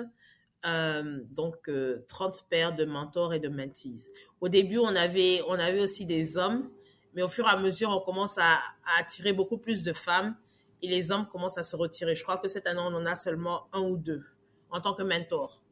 euh, 0.64 1.20
donc 1.30 1.68
euh, 1.68 2.05
30 2.09 2.47
paires 2.49 2.74
de 2.74 2.84
mentors 2.84 3.34
et 3.34 3.41
de 3.41 3.49
mentees. 3.49 4.11
Au 4.41 4.49
début, 4.49 4.78
on 4.78 4.95
avait, 4.97 5.43
on 5.49 5.55
avait 5.55 5.80
aussi 5.80 6.07
des 6.07 6.38
hommes, 6.38 6.70
mais 7.14 7.22
au 7.22 7.28
fur 7.28 7.47
et 7.47 7.51
à 7.51 7.59
mesure, 7.59 7.91
on 7.91 8.01
commence 8.01 8.38
à, 8.38 8.55
à 8.55 9.01
attirer 9.01 9.32
beaucoup 9.32 9.59
plus 9.59 9.84
de 9.84 9.93
femmes 9.93 10.36
et 10.82 10.88
les 10.88 11.12
hommes 11.12 11.26
commencent 11.26 11.59
à 11.59 11.62
se 11.62 11.76
retirer. 11.76 12.14
Je 12.14 12.22
crois 12.22 12.38
que 12.38 12.49
cette 12.49 12.66
année, 12.66 12.80
on 12.80 12.95
en 12.95 13.05
a 13.05 13.16
seulement 13.16 13.68
un 13.72 13.80
ou 13.80 13.99
deux 13.99 14.24
en 14.70 14.80
tant 14.80 14.95
que 14.95 15.03
mentor. 15.03 15.62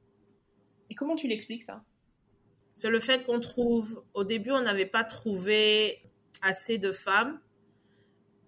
Et 0.90 0.94
comment 0.94 1.16
tu 1.16 1.28
l'expliques 1.28 1.64
ça? 1.64 1.82
C'est 2.74 2.90
le 2.90 3.00
fait 3.00 3.24
qu'on 3.24 3.40
trouve, 3.40 4.04
au 4.14 4.24
début, 4.24 4.52
on 4.52 4.60
n'avait 4.60 4.86
pas 4.86 5.04
trouvé 5.04 5.98
assez 6.42 6.78
de 6.78 6.92
femmes, 6.92 7.40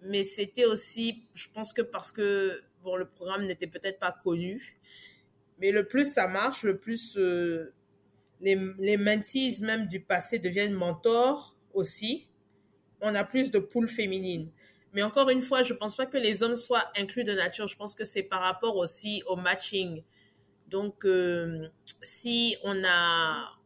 mais 0.01 0.23
c'était 0.23 0.65
aussi, 0.65 1.27
je 1.33 1.47
pense 1.53 1.73
que 1.73 1.81
parce 1.81 2.11
que 2.11 2.61
bon, 2.83 2.95
le 2.95 3.05
programme 3.05 3.45
n'était 3.45 3.67
peut-être 3.67 3.99
pas 3.99 4.11
connu, 4.11 4.79
mais 5.59 5.71
le 5.71 5.87
plus 5.87 6.11
ça 6.11 6.27
marche, 6.27 6.63
le 6.63 6.77
plus 6.77 7.17
euh, 7.17 7.73
les, 8.39 8.59
les 8.79 8.97
mentees 8.97 9.61
même 9.61 9.87
du 9.87 9.99
passé 9.99 10.39
deviennent 10.39 10.73
mentors 10.73 11.55
aussi. 11.73 12.27
On 13.01 13.15
a 13.15 13.23
plus 13.23 13.51
de 13.51 13.59
poules 13.59 13.87
féminines. 13.87 14.51
Mais 14.93 15.03
encore 15.03 15.29
une 15.29 15.41
fois, 15.41 15.63
je 15.63 15.73
pense 15.73 15.95
pas 15.95 16.05
que 16.05 16.17
les 16.17 16.43
hommes 16.43 16.55
soient 16.55 16.83
inclus 16.97 17.23
de 17.23 17.33
nature. 17.33 17.67
Je 17.67 17.77
pense 17.77 17.95
que 17.95 18.03
c'est 18.03 18.23
par 18.23 18.41
rapport 18.41 18.75
aussi 18.75 19.23
au 19.25 19.35
matching. 19.35 20.03
Donc, 20.67 21.05
euh, 21.05 21.67
si 22.01 22.57
on 22.63 22.83
a 22.83 23.57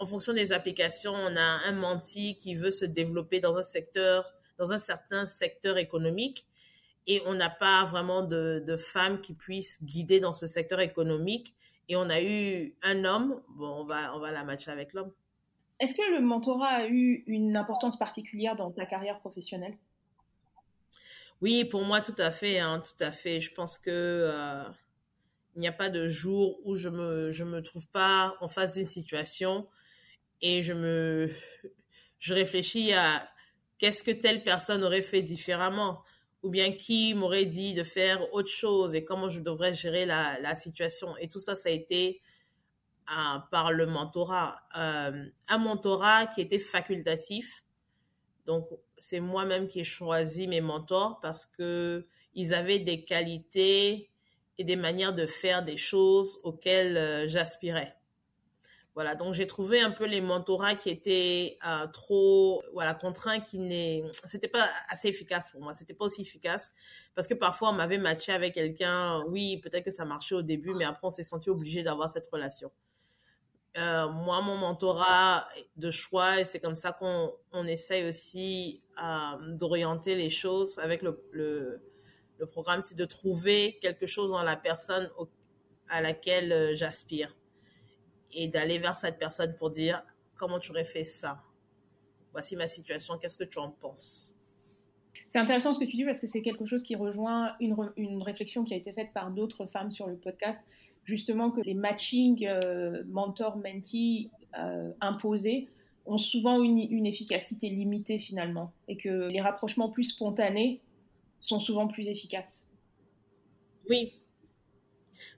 en 0.00 0.06
fonction 0.06 0.32
des 0.32 0.50
applications, 0.52 1.12
on 1.12 1.36
a 1.36 1.68
un 1.68 1.72
menti 1.72 2.36
qui 2.38 2.54
veut 2.54 2.70
se 2.70 2.86
développer 2.86 3.38
dans 3.38 3.56
un 3.56 3.62
secteur, 3.62 4.32
dans 4.58 4.72
un 4.72 4.78
certain 4.78 5.26
secteur 5.26 5.76
économique, 5.76 6.46
et 7.06 7.22
on 7.26 7.34
n'a 7.34 7.50
pas 7.50 7.84
vraiment 7.84 8.22
de, 8.22 8.62
de 8.66 8.76
femmes 8.76 9.20
qui 9.20 9.34
puissent 9.34 9.84
guider 9.84 10.18
dans 10.18 10.32
ce 10.32 10.46
secteur 10.46 10.80
économique. 10.80 11.54
Et 11.88 11.96
on 11.96 12.08
a 12.08 12.22
eu 12.22 12.74
un 12.82 13.04
homme, 13.04 13.42
bon, 13.50 13.68
on 13.68 13.84
va, 13.84 14.16
on 14.16 14.20
va 14.20 14.32
la 14.32 14.42
matcher 14.42 14.70
avec 14.70 14.94
l'homme. 14.94 15.12
Est-ce 15.80 15.94
que 15.94 16.14
le 16.14 16.20
mentorat 16.20 16.68
a 16.68 16.86
eu 16.86 17.24
une 17.26 17.56
importance 17.56 17.98
particulière 17.98 18.56
dans 18.56 18.70
ta 18.70 18.86
carrière 18.86 19.18
professionnelle? 19.20 19.76
Oui, 21.42 21.64
pour 21.64 21.82
moi, 21.82 22.00
tout 22.00 22.14
à 22.18 22.30
fait, 22.30 22.58
hein, 22.58 22.80
tout 22.80 23.04
à 23.04 23.12
fait. 23.12 23.40
Je 23.40 23.52
pense 23.52 23.78
que 23.78 23.90
euh, 23.90 24.62
il 25.56 25.60
n'y 25.60 25.68
a 25.68 25.72
pas 25.72 25.90
de 25.90 26.08
jour 26.08 26.58
où 26.64 26.74
je 26.74 26.88
me, 26.88 27.30
je 27.30 27.44
me 27.44 27.60
trouve 27.60 27.88
pas 27.88 28.36
en 28.40 28.48
face 28.48 28.74
d'une 28.74 28.86
situation 28.86 29.66
et 30.42 30.62
je 30.62 30.72
me 30.72 31.30
je 32.18 32.34
réfléchis 32.34 32.92
à 32.92 33.26
qu'est-ce 33.78 34.02
que 34.02 34.10
telle 34.10 34.42
personne 34.42 34.84
aurait 34.84 35.02
fait 35.02 35.22
différemment. 35.22 36.02
Ou 36.42 36.48
bien 36.48 36.72
qui 36.72 37.12
m'aurait 37.12 37.44
dit 37.44 37.74
de 37.74 37.82
faire 37.82 38.32
autre 38.32 38.48
chose 38.48 38.94
et 38.94 39.04
comment 39.04 39.28
je 39.28 39.40
devrais 39.40 39.74
gérer 39.74 40.06
la, 40.06 40.40
la 40.40 40.56
situation. 40.56 41.14
Et 41.18 41.28
tout 41.28 41.38
ça 41.38 41.54
ça 41.54 41.68
a 41.68 41.72
été 41.72 42.20
euh, 43.10 43.38
par 43.50 43.72
le 43.72 43.86
mentorat. 43.86 44.60
Euh, 44.78 45.26
un 45.48 45.58
mentorat 45.58 46.26
qui 46.28 46.40
était 46.40 46.58
facultatif. 46.58 47.64
Donc 48.46 48.68
c'est 48.96 49.20
moi-même 49.20 49.68
qui 49.68 49.80
ai 49.80 49.84
choisi 49.84 50.46
mes 50.46 50.60
mentors 50.60 51.20
parce 51.20 51.44
que 51.44 52.06
ils 52.34 52.54
avaient 52.54 52.78
des 52.78 53.04
qualités 53.04 54.10
et 54.58 54.64
des 54.64 54.76
manières 54.76 55.14
de 55.14 55.26
faire 55.26 55.62
des 55.62 55.76
choses 55.76 56.38
auxquelles 56.42 56.96
euh, 56.96 57.26
j'aspirais 57.26 57.99
voilà, 58.94 59.14
donc 59.14 59.34
j'ai 59.34 59.46
trouvé 59.46 59.80
un 59.80 59.92
peu 59.92 60.04
les 60.04 60.20
mentorats 60.20 60.74
qui 60.74 60.90
étaient 60.90 61.56
euh, 61.66 61.86
trop, 61.86 62.62
voilà, 62.72 62.92
contraints, 62.94 63.40
qui 63.40 63.60
n'est, 63.60 64.02
c'était 64.24 64.48
pas 64.48 64.68
assez 64.88 65.08
efficace 65.08 65.50
pour 65.52 65.60
moi. 65.60 65.74
C'était 65.74 65.94
pas 65.94 66.06
aussi 66.06 66.22
efficace 66.22 66.72
parce 67.14 67.28
que 67.28 67.34
parfois 67.34 67.70
on 67.70 67.74
m'avait 67.74 67.98
matché 67.98 68.32
avec 68.32 68.54
quelqu'un. 68.54 69.22
Oui, 69.28 69.58
peut-être 69.58 69.84
que 69.84 69.90
ça 69.92 70.04
marchait 70.04 70.34
au 70.34 70.42
début, 70.42 70.74
mais 70.74 70.84
après 70.84 71.06
on 71.06 71.10
s'est 71.10 71.22
senti 71.22 71.50
obligé 71.50 71.84
d'avoir 71.84 72.10
cette 72.10 72.26
relation. 72.26 72.72
Euh, 73.76 74.08
moi, 74.08 74.42
mon 74.42 74.56
mentorat 74.56 75.46
de 75.76 75.92
choix, 75.92 76.40
et 76.40 76.44
c'est 76.44 76.58
comme 76.58 76.74
ça 76.74 76.90
qu'on 76.90 77.32
on 77.52 77.68
essaye 77.68 78.08
aussi 78.08 78.82
euh, 79.00 79.54
d'orienter 79.54 80.16
les 80.16 80.30
choses 80.30 80.80
avec 80.80 81.02
le, 81.02 81.22
le, 81.30 81.80
programme, 82.50 82.82
c'est 82.82 82.96
de 82.96 83.04
trouver 83.04 83.78
quelque 83.80 84.06
chose 84.06 84.32
dans 84.32 84.42
la 84.42 84.56
personne 84.56 85.08
à 85.88 86.00
laquelle 86.00 86.74
j'aspire 86.74 87.36
et 88.32 88.48
d'aller 88.48 88.78
vers 88.78 88.96
cette 88.96 89.18
personne 89.18 89.54
pour 89.56 89.70
dire 89.70 90.02
comment 90.36 90.58
tu 90.58 90.70
aurais 90.70 90.84
fait 90.84 91.04
ça? 91.04 91.42
Voici 92.32 92.56
ma 92.56 92.68
situation, 92.68 93.18
qu'est-ce 93.18 93.36
que 93.36 93.44
tu 93.44 93.58
en 93.58 93.70
penses? 93.70 94.36
C'est 95.26 95.38
intéressant 95.38 95.72
ce 95.72 95.80
que 95.80 95.84
tu 95.84 95.96
dis 95.96 96.04
parce 96.04 96.20
que 96.20 96.26
c'est 96.26 96.42
quelque 96.42 96.66
chose 96.66 96.82
qui 96.82 96.96
rejoint 96.96 97.54
une, 97.60 97.76
une, 97.96 98.22
réflexion 98.22 98.64
qui 98.64 98.74
a 98.74 98.76
été 98.76 98.92
faite 98.92 99.12
par 99.12 99.30
d'autres 99.30 99.66
femmes 99.66 99.90
sur 99.90 100.06
le 100.06 100.16
podcast, 100.16 100.64
justement 101.04 101.50
que 101.50 101.60
les 101.60 101.74
matching 101.74 102.46
euh, 102.46 103.02
mentor-mentee 103.06 104.30
euh, 104.58 104.90
imposés 105.00 105.68
ont 106.06 106.18
souvent 106.18 106.62
une, 106.62 106.78
une, 106.78 107.06
efficacité 107.06 107.68
limitée 107.68 108.18
finalement 108.18 108.72
et 108.88 108.96
que 108.96 109.28
les 109.28 109.40
rapprochements 109.40 109.90
plus 109.90 110.04
spontanés 110.04 110.80
sont 111.40 111.60
souvent 111.60 111.86
plus 111.86 112.08
efficaces. 112.08 112.68
Oui. 113.88 114.19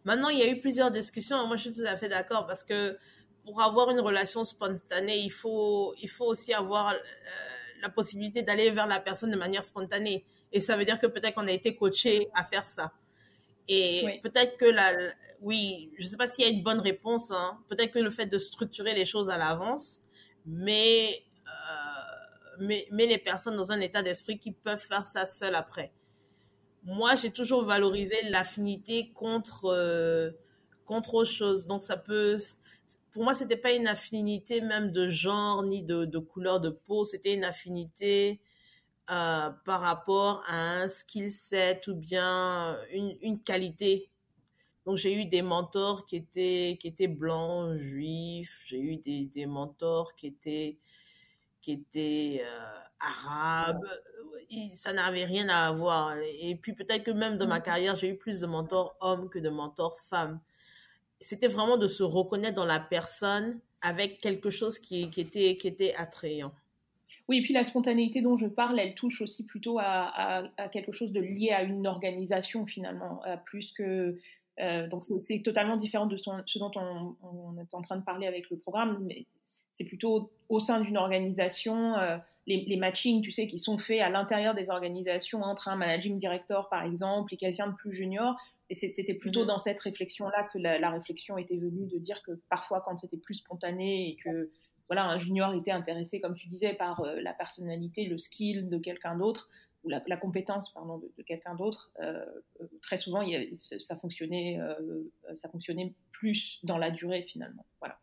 Maintenant, 0.05 0.29
il 0.29 0.39
y 0.39 0.43
a 0.43 0.49
eu 0.49 0.61
plusieurs 0.61 0.91
discussions. 0.91 1.47
Moi, 1.47 1.57
je 1.57 1.63
suis 1.63 1.73
tout 1.73 1.87
à 1.87 1.97
fait 1.97 2.09
d'accord 2.09 2.47
parce 2.47 2.63
que 2.63 2.97
pour 3.45 3.61
avoir 3.63 3.91
une 3.91 4.01
relation 4.01 4.45
spontanée, 4.45 5.19
il 5.19 5.31
faut, 5.31 5.95
il 6.01 6.09
faut 6.09 6.27
aussi 6.27 6.53
avoir 6.53 6.93
euh, 6.93 6.99
la 7.81 7.89
possibilité 7.89 8.43
d'aller 8.43 8.71
vers 8.71 8.87
la 8.87 9.01
personne 9.01 9.31
de 9.31 9.37
manière 9.37 9.65
spontanée. 9.65 10.25
Et 10.53 10.61
ça 10.61 10.77
veut 10.77 10.85
dire 10.85 10.99
que 10.99 11.07
peut-être 11.07 11.35
qu'on 11.35 11.49
a 11.49 11.53
été 11.53 11.75
coaché 11.75 12.29
à 12.35 12.45
faire 12.45 12.67
ça. 12.67 12.93
Et 13.69 14.21
peut-être 14.23 14.57
que 14.57 14.65
la, 14.67 14.93
oui, 15.41 15.93
je 15.99 16.05
ne 16.05 16.09
sais 16.09 16.17
pas 16.17 16.27
s'il 16.27 16.45
y 16.45 16.49
a 16.49 16.51
une 16.51 16.63
bonne 16.63 16.81
réponse. 16.81 17.31
Hein. 17.31 17.59
Peut-être 17.69 17.93
que 17.93 17.99
le 17.99 18.11
fait 18.11 18.27
de 18.27 18.39
structurer 18.39 18.95
les 18.95 19.05
choses 19.05 19.31
à 19.31 19.39
l'avance, 19.39 20.01
mais, 20.47 21.25
euh, 21.47 22.61
mais, 22.61 22.87
mais 22.91 23.07
les 23.07 23.19
personnes 23.19 23.57
dans 23.57 23.73
un 23.73 23.81
état 23.81 24.03
d'esprit 24.03 24.39
qui 24.39 24.53
peuvent 24.53 24.85
faire 24.85 25.07
ça 25.07 25.27
seules 25.27 25.55
après. 25.55 25.93
Moi, 26.85 27.15
j'ai 27.15 27.31
toujours 27.31 27.65
valorisé 27.65 28.17
l'affinité 28.31 29.13
contre, 29.13 29.67
euh, 29.67 30.33
contre 30.85 31.15
autre 31.15 31.31
chose. 31.31 31.67
Donc, 31.67 31.83
ça 31.83 31.97
peut, 31.97 32.39
pour 33.13 33.23
moi, 33.25 33.35
c'était 33.35 33.57
pas 33.57 33.73
une 33.73 33.87
affinité 33.87 34.61
même 34.61 34.91
de 34.91 35.09
genre 35.09 35.63
ni 35.63 35.83
de, 35.83 36.19
couleur 36.19 36.61
de 36.61 36.71
peau, 36.71 37.05
c'était 37.05 37.35
une 37.35 37.45
affinité 37.45 38.41
euh, 39.11 39.51
par 39.65 39.81
rapport 39.83 40.45
à 40.49 40.57
un 40.83 40.89
skill 40.89 41.31
set 41.31 41.89
ou 41.89 41.95
bien 41.95 42.79
une, 42.93 43.17
une 43.23 43.41
qualité. 43.43 44.11
Donc 44.87 44.97
j'ai 44.97 45.15
eu 45.15 45.27
des 45.27 45.43
mentors 45.43 46.07
qui 46.07 46.17
étaient 46.17 46.77
qui 46.81 46.89
étaient 46.89 47.09
blancs, 47.09 47.75
juifs, 47.77 48.63
j'ai 48.67 48.81
eu 48.81 48.97
des, 48.97 49.27
des 49.27 49.47
mentors 49.47 50.15
qui 50.17 50.27
étaient 50.29 50.79
qui 51.63 51.73
étaient 51.73 52.43
euh, 52.45 52.79
arabes, 53.01 53.87
ça 54.73 54.93
n'avait 54.93 55.25
rien 55.25 55.49
à 55.49 55.73
voir. 55.73 56.15
Et 56.41 56.55
puis 56.57 56.75
peut-être 56.75 57.05
que 57.05 57.11
même 57.11 57.39
dans 57.39 57.47
ma 57.47 57.61
mmh. 57.61 57.63
carrière, 57.63 57.97
j'ai 57.97 58.11
eu 58.11 58.17
plus 58.17 58.41
de 58.41 58.47
mentors 58.47 58.97
hommes 59.01 59.31
que 59.31 59.39
de 59.39 59.49
mentors 59.49 59.99
femmes 59.99 60.41
c'était 61.23 61.49
vraiment 61.49 61.79
de 61.79 61.87
se 61.87 62.03
reconnaître 62.03 62.55
dans 62.55 62.67
la 62.67 62.81
personne 62.81 63.61
avec 63.81 64.19
quelque 64.19 64.51
chose 64.51 64.79
qui, 64.79 65.09
qui, 65.09 65.23
était, 65.23 65.57
qui 65.57 65.69
était 65.69 65.95
attrayant. 65.95 66.53
Oui, 67.29 67.39
et 67.39 67.43
puis 67.43 67.55
la 67.55 67.65
spontanéité 67.65 68.21
dont 68.21 68.37
je 68.37 68.47
parle, 68.47 68.79
elle 68.79 68.95
touche 68.95 69.23
aussi 69.23 69.47
plutôt 69.47 69.79
à, 69.79 70.45
à, 70.57 70.69
quelque 70.69 70.93
chose 70.93 71.13
de 71.13 71.21
lié 71.21 71.51
à 71.51 71.63
une 71.63 71.87
organisation 71.87 72.67
finalement, 72.67 73.23
plus 73.45 73.73
que... 73.73 74.19
Euh, 74.61 74.87
donc 74.89 75.05
c'est 75.05 75.41
totalement 75.43 75.77
différent 75.77 76.05
de 76.05 76.17
ce 76.19 76.59
dont 76.59 76.71
on, 76.77 77.17
on, 77.23 77.59
est 77.59 77.73
en 77.73 77.81
train 77.81 77.97
de 77.97 78.05
parler 78.05 78.27
avec 78.27 78.51
le 78.51 78.59
programme, 78.59 78.99
mais 79.03 79.25
c'est 79.75 79.85
plutôt 79.85 80.31
au 80.49 80.61
sein 80.61 80.81
d'une 80.81 80.97
organisation, 80.97 81.97
euh, 81.97 82.19
les, 82.47 82.65
les, 82.67 82.77
matchings, 82.77 83.23
tu 83.23 83.31
sais, 83.31 83.47
qui 83.47 83.59
sont 83.59 83.79
faits 83.79 84.01
à 84.01 84.11
l'intérieur 84.11 84.55
des 84.55 84.71
organisations 84.71 85.43
entre 85.43 85.69
un 85.69 85.77
managing 85.77 86.19
director 86.19 86.69
par 86.69 86.85
exemple 86.85 87.33
et 87.35 87.37
quelqu'un 87.37 87.69
de 87.69 87.75
plus 87.75 87.93
junior, 87.93 88.37
et 88.71 88.75
c'était 88.75 89.15
plutôt 89.15 89.45
mmh 89.45 89.49
dans 89.49 89.59
cette 89.59 89.81
réflexion-là 89.81 90.49
que 90.51 90.59
la, 90.59 90.91
réflexion 90.91 91.37
était 91.37 91.59
venue 91.59 91.87
de 91.87 91.99
dire 91.99 92.23
que 92.23 92.33
parfois, 92.49 92.81
quand 92.81 92.97
c'était 92.97 93.19
plus 93.19 93.35
spontané 93.35 94.09
et 94.09 94.17
que 94.17 94.51
voilà, 94.89 95.05
un 95.05 95.19
junior 95.19 95.53
était 95.53 95.73
intéressé, 95.73 96.23
comme 96.23 96.35
tu 96.35 96.49
disais, 96.49 96.73
par 96.73 97.01
euh, 97.01 97.21
la 97.21 97.35
personnalité, 97.35 98.07
le 98.07 98.19
skill 98.19 98.71
de 98.71 98.79
quelqu'un 98.79 99.17
d'autre, 99.17 99.51
ou 99.85 99.91
la, 99.91 100.17
compétence 100.17 100.73
pardon, 100.73 100.99
de, 100.99 101.23
quelqu'un 101.23 101.55
d'autre, 101.55 101.91
euh, 102.01 102.25
très 102.81 102.97
souvent, 102.97 103.21
il 103.21 103.53
ça, 103.59 103.97
fonctionnait, 103.97 104.59
ça 105.35 105.49
fonctionnait 105.49 105.93
plus 106.13 106.61
dans 106.63 106.79
la 106.79 106.91
durée 106.91 107.25
finalement. 107.25 107.67
Voilà. 107.81 107.99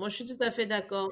Moi, 0.00 0.08
je 0.08 0.14
suis 0.14 0.24
tout 0.24 0.42
à 0.42 0.50
fait 0.50 0.64
d'accord. 0.64 1.10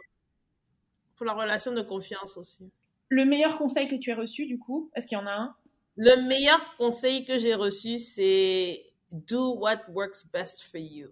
Pour 1.16 1.26
la 1.26 1.34
relation 1.34 1.72
de 1.72 1.82
confiance 1.82 2.38
aussi. 2.38 2.70
Le 3.10 3.26
meilleur 3.26 3.58
conseil 3.58 3.86
que 3.86 3.96
tu 3.96 4.10
as 4.10 4.16
reçu, 4.16 4.46
du 4.46 4.58
coup, 4.58 4.90
est-ce 4.96 5.06
qu'il 5.06 5.18
y 5.18 5.20
en 5.20 5.26
a 5.26 5.32
un? 5.32 5.54
Le 5.96 6.26
meilleur 6.26 6.74
conseil 6.78 7.26
que 7.26 7.38
j'ai 7.38 7.54
reçu, 7.54 7.98
c'est 7.98 8.82
do 9.12 9.56
what 9.56 9.82
works 9.90 10.24
best 10.32 10.62
for 10.62 10.80
you. 10.80 11.10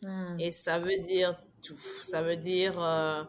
Hmm. 0.00 0.40
Et 0.40 0.52
ça 0.52 0.78
veut 0.78 0.98
dire 1.00 1.38
tout. 1.60 1.78
Ça 2.02 2.22
veut 2.22 2.38
dire 2.38 2.80
euh, 2.80 3.24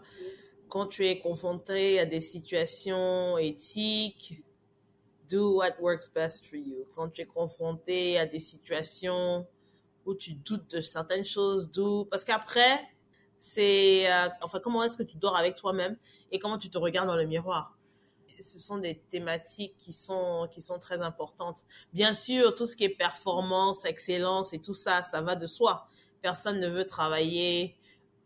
quand 0.69 0.87
tu 0.87 1.05
es 1.05 1.19
confronté 1.19 1.99
à 1.99 2.05
des 2.05 2.21
situations 2.21 3.37
éthiques, 3.37 4.45
do 5.29 5.57
what 5.57 5.73
works 5.81 6.09
best 6.15 6.45
for 6.45 6.57
you. 6.57 6.85
Quand 6.95 7.09
tu 7.09 7.19
es 7.19 7.25
confronté 7.25 8.17
à 8.17 8.25
des 8.25 8.39
situations 8.39 9.45
où 10.05 10.15
tu 10.15 10.35
doutes 10.35 10.73
de 10.73 10.79
certaines 10.79 11.25
choses, 11.25 11.69
do 11.69 12.05
parce 12.05 12.23
qu'après 12.23 12.79
c'est 13.39 14.11
euh, 14.11 14.27
enfin 14.41 14.59
comment 14.59 14.83
est-ce 14.83 14.97
que 14.97 15.03
tu 15.03 15.15
dors 15.15 15.35
avec 15.35 15.55
toi-même 15.55 15.97
et 16.29 16.39
comment 16.39 16.57
tu 16.57 16.69
te 16.69 16.77
regardes 16.77 17.07
dans 17.07 17.15
le 17.15 17.25
miroir? 17.25 17.77
Ce 18.41 18.59
sont 18.59 18.77
des 18.77 18.99
thématiques 19.09 19.75
qui 19.77 19.91
sont, 19.91 20.47
qui 20.51 20.61
sont 20.61 20.77
très 20.77 21.01
importantes. 21.01 21.65
Bien 21.93 22.13
sûr, 22.13 22.53
tout 22.53 22.65
ce 22.65 22.75
qui 22.75 22.83
est 22.83 22.89
performance, 22.89 23.83
excellence 23.85 24.53
et 24.53 24.59
tout 24.59 24.73
ça, 24.73 25.01
ça 25.01 25.21
va 25.21 25.35
de 25.35 25.45
soi. 25.45 25.87
Personne 26.21 26.59
ne 26.59 26.67
veut 26.67 26.85
travailler 26.85 27.75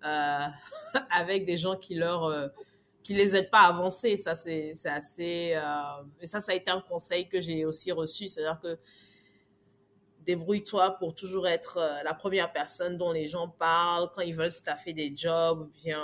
euh, 0.03 0.47
avec 1.11 1.45
des 1.45 1.57
gens 1.57 1.75
qui 1.75 1.95
leur 1.95 2.25
euh, 2.25 2.47
qui 3.03 3.13
les 3.13 3.35
aident 3.35 3.51
pas 3.51 3.61
à 3.61 3.67
avancer. 3.67 4.17
Ça, 4.17 4.35
c'est 4.35 4.73
assez. 4.85 5.59
Ça, 6.23 6.41
ça 6.41 6.51
a 6.53 6.55
été 6.55 6.71
un 6.71 6.81
conseil 6.81 7.27
que 7.27 7.39
j'ai 7.41 7.65
aussi 7.65 7.91
reçu. 7.91 8.27
C'est-à-dire 8.29 8.59
que 8.61 8.79
débrouille-toi 10.25 10.91
pour 10.99 11.15
toujours 11.15 11.47
être 11.47 11.79
la 12.03 12.13
première 12.13 12.51
personne 12.51 12.97
dont 12.97 13.11
les 13.11 13.27
gens 13.27 13.47
parlent 13.47 14.09
quand 14.13 14.21
ils 14.21 14.35
veulent 14.35 14.51
staffer 14.51 14.93
des 14.93 15.13
jobs, 15.15 15.69
bien 15.83 16.01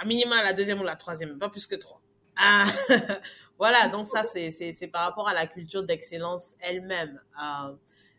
à 0.00 0.04
minima 0.04 0.42
la 0.42 0.52
deuxième 0.52 0.80
ou 0.80 0.84
la 0.84 0.96
troisième, 0.96 1.38
pas 1.38 1.48
plus 1.48 1.66
que 1.66 1.74
trois. 1.74 2.00
Ah, 2.36 2.66
voilà, 3.58 3.88
donc 3.88 4.06
ça, 4.06 4.22
c'est 4.24 4.90
par 4.92 5.02
rapport 5.02 5.28
à 5.28 5.34
la 5.34 5.46
culture 5.46 5.82
d'excellence 5.82 6.54
elle-même. 6.60 7.20
Euh, 7.42 7.74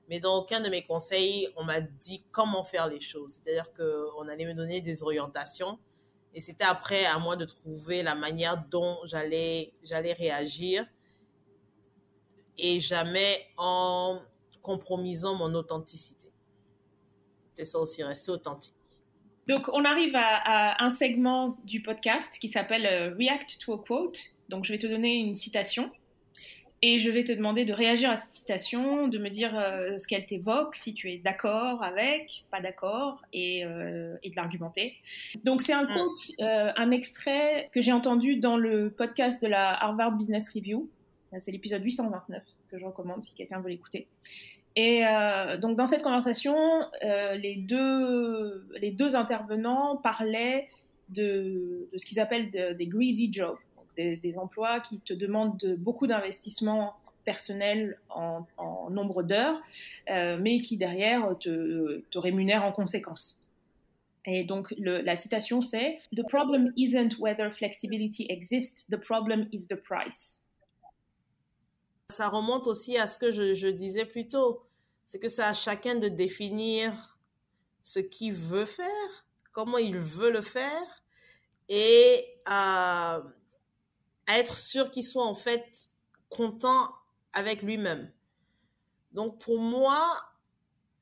mais 0.09 0.19
dans 0.19 0.37
aucun 0.37 0.59
de 0.59 0.69
mes 0.69 0.83
conseils, 0.83 1.47
on 1.55 1.63
m'a 1.63 1.81
dit 1.81 2.25
comment 2.31 2.63
faire 2.63 2.87
les 2.87 2.99
choses. 2.99 3.35
C'est-à-dire 3.35 3.71
qu'on 3.73 4.27
allait 4.27 4.45
me 4.45 4.53
donner 4.53 4.81
des 4.81 5.03
orientations 5.03 5.79
et 6.33 6.41
c'était 6.41 6.65
après 6.65 7.05
à 7.05 7.17
moi 7.17 7.35
de 7.35 7.45
trouver 7.45 8.03
la 8.03 8.15
manière 8.15 8.63
dont 8.69 8.97
j'allais 9.03 9.73
réagir 9.83 10.85
et 12.57 12.79
jamais 12.79 13.47
en 13.57 14.21
compromisant 14.69 15.33
mon 15.35 15.55
authenticité. 15.55 16.27
C'est 17.55 17.65
ça 17.65 17.79
aussi, 17.79 18.03
rester 18.03 18.31
authentique. 18.31 18.75
Donc, 19.47 19.67
on 19.73 19.83
arrive 19.83 20.15
à, 20.15 20.83
un 20.83 20.91
segment 20.91 21.57
du 21.63 21.81
podcast 21.81 22.37
qui 22.39 22.49
s'appelle 22.49 22.85
euh, 22.85 23.15
React 23.17 23.57
to 23.65 23.73
a 23.73 23.79
Quote. 23.79 24.19
Donc, 24.47 24.65
je 24.65 24.73
vais 24.73 24.77
te 24.77 24.85
donner 24.85 25.15
une 25.15 25.33
citation 25.33 25.91
et 26.83 26.99
je 26.99 27.09
vais 27.09 27.23
te 27.23 27.31
demander 27.31 27.65
de 27.65 27.73
réagir 27.73 28.11
à 28.11 28.17
cette 28.17 28.33
citation, 28.33 29.07
de 29.07 29.17
me 29.17 29.29
dire 29.29 29.57
euh, 29.57 29.97
ce 29.97 30.07
qu'elle 30.07 30.27
t'évoque, 30.27 30.75
si 30.75 30.93
tu 30.93 31.11
es 31.11 31.17
d'accord 31.17 31.81
avec, 31.83 32.45
pas 32.51 32.61
d'accord, 32.61 33.23
et, 33.33 33.65
euh, 33.65 34.15
et, 34.21 34.29
de 34.29 34.35
l'argumenter. 34.35 34.97
Donc, 35.43 35.63
c'est 35.63 35.73
un 35.73 35.85
mm. 35.85 36.73
un 36.77 36.91
extrait 36.91 37.71
que 37.73 37.81
j'ai 37.81 37.91
entendu 37.91 38.35
dans 38.35 38.55
le 38.55 38.91
podcast 38.91 39.41
de 39.41 39.47
la 39.47 39.73
Harvard 39.83 40.11
Business 40.11 40.47
Review. 40.53 40.91
C'est 41.39 41.51
l'épisode 41.51 41.83
829 41.83 42.43
que 42.69 42.79
je 42.79 42.85
recommande 42.85 43.23
si 43.23 43.33
quelqu'un 43.33 43.59
veut 43.61 43.69
l'écouter. 43.69 44.07
Et 44.75 45.05
euh, 45.05 45.57
donc 45.57 45.77
dans 45.77 45.87
cette 45.87 46.03
conversation, 46.03 46.55
euh, 47.03 47.35
les, 47.35 47.55
deux, 47.55 49.15
intervenants 49.15 49.97
parlaient 49.97 50.69
de, 51.09 51.89
ce 51.97 52.05
qu'ils 52.05 52.19
appellent 52.19 52.51
des 52.51 52.87
greedy 52.87 53.31
jobs, 53.33 53.57
des, 53.97 54.35
emplois 54.37 54.79
qui 54.79 54.99
te 54.99 55.13
demandent 55.13 55.75
beaucoup 55.77 56.07
d'investissement 56.07 56.93
personnel 57.25 57.97
en, 58.09 58.45
nombre 58.89 59.23
d'heures, 59.23 59.59
euh, 60.09 60.37
mais 60.39 60.61
qui 60.61 60.77
derrière 60.77 61.37
te, 61.39 62.01
rémunèrent 62.15 62.63
en 62.63 62.71
conséquence. 62.71 63.39
Et 64.25 64.43
donc 64.43 64.73
la 64.77 65.15
citation 65.15 65.61
c'est 65.61 65.99
The 66.15 66.23
problem 66.27 66.73
isn't 66.75 67.17
whether 67.19 67.51
flexibility 67.51 68.27
exists, 68.29 68.85
the 68.91 68.97
problem 68.97 69.47
is 69.51 69.65
the 69.67 69.75
price. 69.75 70.38
Ça 72.09 72.27
remonte 72.27 72.67
aussi 72.67 72.97
à 72.97 73.07
ce 73.07 73.17
que 73.17 73.31
je, 73.31 73.67
disais 73.67 74.05
plus 74.05 74.27
tôt. 74.27 74.63
C'est 75.05 75.19
que 75.19 75.29
c'est 75.29 75.43
à 75.43 75.53
chacun 75.53 75.95
de 75.95 76.07
définir 76.07 77.17
ce 77.83 77.99
qu'il 77.99 78.33
veut 78.33 78.65
faire, 78.65 79.25
comment 79.51 79.77
il 79.77 79.97
veut 79.97 80.31
le 80.31 80.41
faire 80.41 81.03
et 81.69 82.23
à, 82.45 83.23
être 84.27 84.57
sûr 84.57 84.91
qu'il 84.91 85.03
soit 85.03 85.25
en 85.25 85.35
fait 85.35 85.89
content 86.29 86.93
avec 87.33 87.61
lui-même. 87.63 88.11
Donc 89.11 89.39
pour 89.39 89.59
moi, 89.59 90.07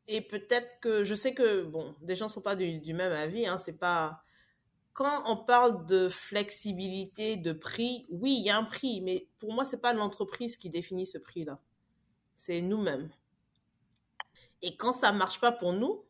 et 0.07 0.21
peut-être 0.21 0.79
que 0.79 1.03
je 1.03 1.15
sais 1.15 1.33
que 1.33 1.63
bon, 1.63 1.95
des 2.01 2.15
gens 2.15 2.29
sont 2.29 2.41
pas 2.41 2.55
du, 2.55 2.79
du 2.79 2.93
même 2.93 3.11
avis, 3.11 3.45
hein, 3.45 3.57
c'est 3.57 3.77
pas 3.77 4.23
quand 4.97 5.21
on 5.31 5.37
parle 5.37 5.85
de 5.85 6.09
flexibilité, 6.09 7.37
de 7.37 7.53
prix, 7.53 8.07
oui, 8.09 8.37
il 8.39 8.45
y 8.45 8.49
a 8.49 8.57
un 8.57 8.63
prix, 8.63 8.99
mais 9.01 9.27
pour 9.37 9.53
moi, 9.53 9.63
c'est 9.63 9.79
pas 9.79 9.93
l'entreprise 9.93 10.57
qui 10.57 10.71
définit 10.71 11.05
ce 11.05 11.19
prix-là. 11.19 11.59
C'est 12.35 12.63
nous-mêmes. 12.63 13.11
Et 14.63 14.75
quand 14.75 14.93
ça 14.93 15.11
marche 15.11 15.39
pas 15.39 15.51
pour 15.51 15.73
nous, 15.73 16.03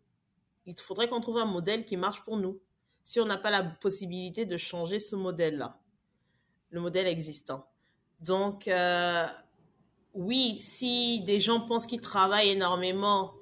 il 0.65 0.79
faudrait 0.79 1.09
qu'on 1.09 1.19
trouve 1.19 1.37
un 1.37 1.45
modèle 1.45 1.83
qui 1.83 1.97
marche 1.97 2.23
pour 2.23 2.37
nous. 2.37 2.61
Si 3.03 3.19
on 3.19 3.25
n'a 3.25 3.35
pas 3.35 3.51
la 3.51 3.61
possibilité 3.61 4.45
de 4.45 4.55
changer 4.55 4.99
ce 4.99 5.17
modèle-là, 5.17 5.81
le 6.69 6.79
modèle 6.79 7.07
existant. 7.07 7.67
Donc, 8.21 8.69
euh, 8.69 9.27
oui, 10.13 10.59
si 10.59 11.19
des 11.23 11.41
gens 11.41 11.59
pensent 11.59 11.87
qu'ils 11.87 11.99
travaillent 11.99 12.51
énormément 12.51 13.33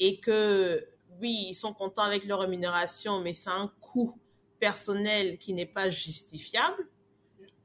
et 0.00 0.18
que, 0.18 0.88
oui, 1.20 1.46
ils 1.50 1.54
sont 1.54 1.72
contents 1.72 2.02
avec 2.02 2.24
leur 2.24 2.40
rémunération, 2.40 3.20
mais 3.20 3.34
c'est 3.34 3.50
un 3.50 3.72
coût 3.80 4.18
personnel 4.58 5.38
qui 5.38 5.54
n'est 5.54 5.66
pas 5.66 5.90
justifiable, 5.90 6.86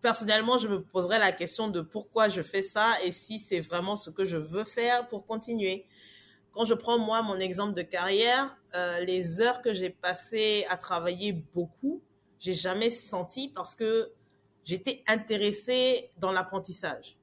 personnellement, 0.04 0.58
je 0.58 0.68
me 0.68 0.84
poserais 0.84 1.18
la 1.18 1.32
question 1.32 1.70
de 1.70 1.82
pourquoi 1.82 2.30
je 2.30 2.42
fais 2.42 2.62
ça 2.62 2.94
et 3.04 3.12
si 3.12 3.40
c'est 3.40 3.62
vraiment 3.62 3.96
ce 3.96 4.10
que 4.10 4.26
je 4.26 4.38
veux 4.38 4.66
faire 4.66 5.08
pour 5.08 5.26
continuer. 5.26 5.88
Quand 6.52 6.66
je 6.66 6.76
prends 6.76 7.00
moi 7.00 7.24
mon 7.24 7.40
exemple 7.40 7.74
de 7.74 7.82
carrière, 7.82 8.56
euh, 8.76 9.00
les 9.00 9.42
heures 9.42 9.62
que 9.62 9.74
j'ai 9.74 9.90
passées 9.90 10.66
à 10.70 10.78
travailler 10.78 11.32
beaucoup, 11.32 12.04
j'ai 12.38 12.54
jamais 12.54 12.92
senti 12.92 13.48
parce 13.48 13.76
que 13.76 14.12
j'étais 14.66 15.04
intéressée 15.08 16.12
dans 16.18 16.32
l'apprentissage. 16.32 17.18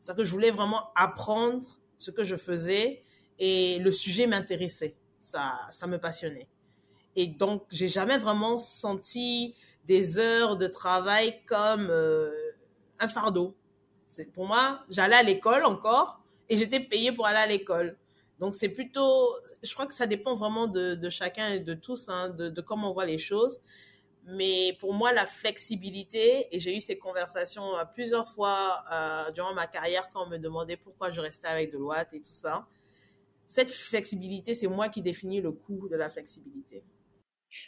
C'est 0.00 0.14
que 0.14 0.24
je 0.24 0.32
voulais 0.32 0.50
vraiment 0.50 0.90
apprendre 0.96 1.80
ce 1.96 2.10
que 2.10 2.24
je 2.24 2.36
faisais 2.36 3.04
et 3.38 3.78
le 3.78 3.92
sujet 3.92 4.26
m'intéressait. 4.26 4.96
Ça, 5.20 5.56
ça 5.70 5.86
me 5.86 5.98
passionnait. 5.98 6.48
Et 7.16 7.26
donc, 7.26 7.64
j'ai 7.70 7.88
jamais 7.88 8.18
vraiment 8.18 8.58
senti 8.58 9.54
des 9.84 10.18
heures 10.18 10.56
de 10.56 10.66
travail 10.66 11.42
comme 11.46 11.88
euh, 11.90 12.32
un 13.00 13.08
fardeau. 13.08 13.54
Pour 14.32 14.46
moi, 14.46 14.84
j'allais 14.88 15.16
à 15.16 15.22
l'école 15.22 15.64
encore 15.64 16.20
et 16.48 16.56
j'étais 16.56 16.80
payée 16.80 17.12
pour 17.12 17.26
aller 17.26 17.38
à 17.38 17.46
l'école. 17.46 17.96
Donc 18.38 18.54
c'est 18.54 18.68
plutôt, 18.68 19.34
je 19.62 19.72
crois 19.74 19.86
que 19.86 19.94
ça 19.94 20.06
dépend 20.06 20.34
vraiment 20.34 20.66
de, 20.66 21.08
chacun 21.08 21.52
et 21.52 21.60
de 21.60 21.74
tous, 21.74 22.08
hein, 22.08 22.30
de, 22.30 22.60
comment 22.60 22.90
on 22.90 22.94
voit 22.94 23.06
les 23.06 23.18
choses. 23.18 23.60
Mais 24.26 24.76
pour 24.80 24.94
moi, 24.94 25.12
la 25.12 25.26
flexibilité, 25.26 26.46
et 26.50 26.58
j'ai 26.58 26.76
eu 26.76 26.80
ces 26.80 26.96
conversations 26.96 27.74
à 27.74 27.84
plusieurs 27.84 28.26
fois 28.26 28.82
euh, 28.90 29.30
durant 29.32 29.52
ma 29.52 29.66
carrière 29.66 30.08
quand 30.08 30.24
on 30.26 30.30
me 30.30 30.38
demandait 30.38 30.78
pourquoi 30.78 31.10
je 31.10 31.20
restais 31.20 31.46
avec 31.46 31.70
Deloitte 31.72 32.14
et 32.14 32.20
tout 32.20 32.32
ça, 32.32 32.66
cette 33.46 33.70
flexibilité, 33.70 34.54
c'est 34.54 34.66
moi 34.66 34.88
qui 34.88 35.02
définis 35.02 35.42
le 35.42 35.52
coût 35.52 35.88
de 35.88 35.96
la 35.96 36.08
flexibilité. 36.08 36.82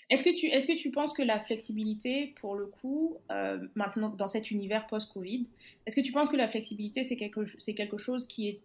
Est-ce 0.08 0.22
que, 0.22 0.30
tu, 0.30 0.46
est 0.46 0.64
que 0.66 0.80
tu 0.80 0.90
penses 0.90 1.12
que 1.12 1.22
la 1.22 1.40
flexibilité, 1.40 2.34
pour 2.40 2.54
le 2.54 2.66
coup, 2.66 3.18
euh, 3.32 3.66
maintenant 3.74 4.10
dans 4.10 4.28
cet 4.28 4.52
univers 4.52 4.86
post-Covid, 4.86 5.46
est-ce 5.84 5.96
que 5.96 6.00
tu 6.00 6.12
penses 6.12 6.28
que 6.28 6.36
la 6.36 6.48
flexibilité, 6.48 7.04
c'est 7.04 7.16
quelque, 7.16 7.40
quelque 7.72 7.98
chose 7.98 8.26
qui 8.26 8.48
est 8.48 8.60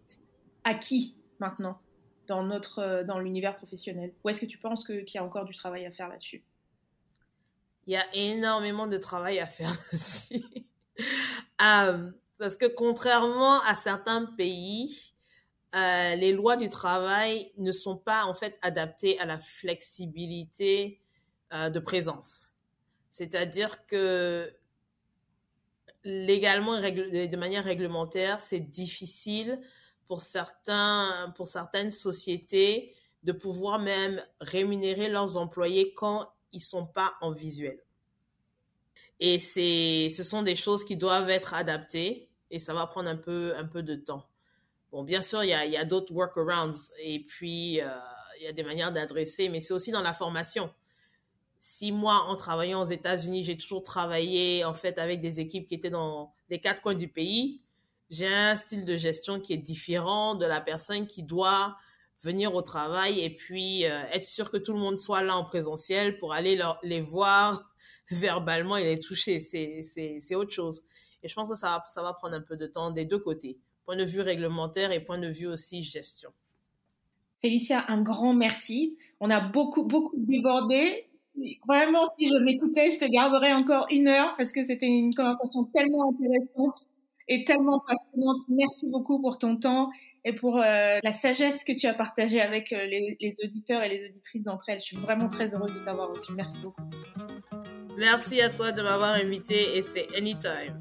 acquis 0.62 1.16
maintenant 1.40 1.78
dans, 2.28 2.44
notre, 2.44 2.78
euh, 2.78 3.04
dans 3.04 3.18
l'univers 3.18 3.56
professionnel? 3.56 4.12
Ou 4.22 4.28
est-ce 4.28 4.40
que 4.40 4.46
tu 4.46 4.58
penses 4.58 4.86
qu'il 4.86 5.04
y 5.12 5.18
a 5.18 5.24
encore 5.24 5.44
du 5.44 5.54
travail 5.54 5.84
à 5.84 5.90
faire 5.90 6.08
là-dessus? 6.08 6.44
Il 7.88 7.94
y 7.94 7.96
a 7.96 8.06
énormément 8.14 8.86
de 8.86 8.96
travail 8.96 9.40
à 9.40 9.46
faire 9.46 9.76
dessus. 9.92 10.44
Euh, 11.60 12.10
parce 12.38 12.54
que 12.56 12.66
contrairement 12.66 13.60
à 13.62 13.74
certains 13.74 14.26
pays, 14.36 15.14
les 15.74 16.32
lois 16.32 16.56
du 16.56 16.68
travail 16.68 17.50
ne 17.56 17.72
sont 17.72 17.96
pas 17.96 18.26
en 18.26 18.34
fait 18.34 18.58
adaptées 18.60 19.18
à 19.20 19.24
la 19.24 19.38
flexibilité 19.38 21.01
de 21.52 21.78
présence. 21.78 22.50
C'est-à-dire 23.10 23.86
que 23.86 24.50
légalement 26.04 26.80
de 26.80 27.36
manière 27.36 27.64
réglementaire, 27.64 28.42
c'est 28.42 28.60
difficile 28.60 29.60
pour 30.08 30.22
certains, 30.22 31.32
pour 31.36 31.46
certaines 31.46 31.92
sociétés 31.92 32.94
de 33.22 33.32
pouvoir 33.32 33.78
même 33.78 34.22
rémunérer 34.40 35.08
leurs 35.08 35.36
employés 35.36 35.94
quand 35.94 36.32
ils 36.52 36.60
sont 36.60 36.86
pas 36.86 37.14
en 37.20 37.30
visuel. 37.30 37.78
Et 39.20 39.38
ce 39.38 40.22
sont 40.22 40.42
des 40.42 40.56
choses 40.56 40.84
qui 40.84 40.96
doivent 40.96 41.30
être 41.30 41.54
adaptées 41.54 42.28
et 42.50 42.58
ça 42.58 42.74
va 42.74 42.86
prendre 42.86 43.08
un 43.08 43.16
peu, 43.16 43.54
un 43.56 43.64
peu 43.64 43.82
de 43.82 43.94
temps. 43.94 44.26
Bon, 44.90 45.04
bien 45.04 45.22
sûr, 45.22 45.44
il 45.44 45.50
y 45.50 45.54
a, 45.54 45.64
il 45.64 45.72
y 45.72 45.76
a 45.76 45.84
d'autres 45.84 46.12
workarounds 46.12 46.92
et 46.98 47.24
puis 47.24 47.80
euh, 47.80 47.88
il 48.38 48.44
y 48.44 48.48
a 48.48 48.52
des 48.52 48.64
manières 48.64 48.92
d'adresser, 48.92 49.48
mais 49.48 49.60
c'est 49.60 49.72
aussi 49.72 49.92
dans 49.92 50.02
la 50.02 50.12
formation 50.12 50.72
si 51.64 51.92
moi, 51.92 52.24
en 52.26 52.34
travaillant 52.34 52.82
aux 52.82 52.90
États-Unis, 52.90 53.44
j'ai 53.44 53.56
toujours 53.56 53.84
travaillé 53.84 54.64
en 54.64 54.74
fait 54.74 54.98
avec 54.98 55.20
des 55.20 55.38
équipes 55.38 55.68
qui 55.68 55.76
étaient 55.76 55.90
dans 55.90 56.34
les 56.50 56.58
quatre 56.58 56.82
coins 56.82 56.96
du 56.96 57.06
pays, 57.06 57.62
j'ai 58.10 58.26
un 58.26 58.56
style 58.56 58.84
de 58.84 58.96
gestion 58.96 59.38
qui 59.38 59.52
est 59.52 59.58
différent 59.58 60.34
de 60.34 60.44
la 60.44 60.60
personne 60.60 61.06
qui 61.06 61.22
doit 61.22 61.76
venir 62.20 62.52
au 62.56 62.62
travail 62.62 63.20
et 63.20 63.30
puis 63.30 63.86
euh, 63.86 64.02
être 64.12 64.24
sûr 64.24 64.50
que 64.50 64.56
tout 64.56 64.72
le 64.72 64.80
monde 64.80 64.98
soit 64.98 65.22
là 65.22 65.36
en 65.36 65.44
présentiel 65.44 66.18
pour 66.18 66.32
aller 66.32 66.60
les 66.82 67.00
voir 67.00 67.72
verbalement 68.10 68.76
et 68.76 68.82
les 68.82 68.98
toucher. 68.98 69.40
C'est 69.40 70.34
autre 70.34 70.50
chose. 70.50 70.82
Et 71.22 71.28
je 71.28 71.34
pense 71.36 71.48
que 71.48 71.54
ça, 71.54 71.84
ça 71.86 72.02
va 72.02 72.12
prendre 72.12 72.34
un 72.34 72.42
peu 72.42 72.56
de 72.56 72.66
temps 72.66 72.90
des 72.90 73.04
deux 73.04 73.20
côtés, 73.20 73.60
point 73.84 73.94
de 73.94 74.04
vue 74.04 74.20
réglementaire 74.20 74.90
et 74.90 74.98
point 74.98 75.18
de 75.18 75.28
vue 75.28 75.46
aussi 75.46 75.84
gestion. 75.84 76.32
Félicia, 77.40 77.84
un 77.88 78.02
grand 78.02 78.34
merci. 78.34 78.96
On 79.24 79.30
a 79.30 79.38
beaucoup, 79.38 79.84
beaucoup 79.84 80.16
débordé. 80.16 81.06
Vraiment, 81.68 82.04
si 82.16 82.26
je 82.28 82.34
m'écoutais, 82.42 82.90
je 82.90 82.98
te 82.98 83.04
garderais 83.04 83.52
encore 83.52 83.86
une 83.88 84.08
heure 84.08 84.34
parce 84.36 84.50
que 84.50 84.64
c'était 84.64 84.88
une 84.88 85.14
conversation 85.14 85.62
tellement 85.72 86.10
intéressante 86.10 86.88
et 87.28 87.44
tellement 87.44 87.80
passionnante. 87.86 88.42
Merci 88.48 88.88
beaucoup 88.88 89.22
pour 89.22 89.38
ton 89.38 89.56
temps 89.56 89.90
et 90.24 90.34
pour 90.34 90.56
euh, 90.56 90.98
la 91.00 91.12
sagesse 91.12 91.62
que 91.62 91.70
tu 91.70 91.86
as 91.86 91.94
partagée 91.94 92.40
avec 92.40 92.72
euh, 92.72 92.84
les, 92.86 93.16
les, 93.20 93.34
auditeurs 93.44 93.84
et 93.84 93.90
les 93.90 94.08
auditrices 94.08 94.42
d'entre 94.42 94.64
elles. 94.66 94.80
Je 94.80 94.86
suis 94.86 94.96
vraiment 94.96 95.28
très 95.28 95.54
heureuse 95.54 95.72
de 95.72 95.84
t'avoir 95.84 96.10
reçu. 96.10 96.32
Merci 96.34 96.58
beaucoup. 96.58 96.82
Merci 97.96 98.40
à 98.40 98.48
toi 98.48 98.72
de 98.72 98.82
m'avoir 98.82 99.14
invité 99.14 99.76
et 99.76 99.82
c'est 99.82 100.16
anytime. 100.16 100.80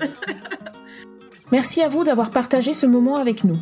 Merci 1.51 1.83
à 1.83 1.89
vous 1.89 2.03
d'avoir 2.03 2.31
partagé 2.31 2.73
ce 2.73 2.87
moment 2.87 3.17
avec 3.17 3.43
nous. 3.43 3.59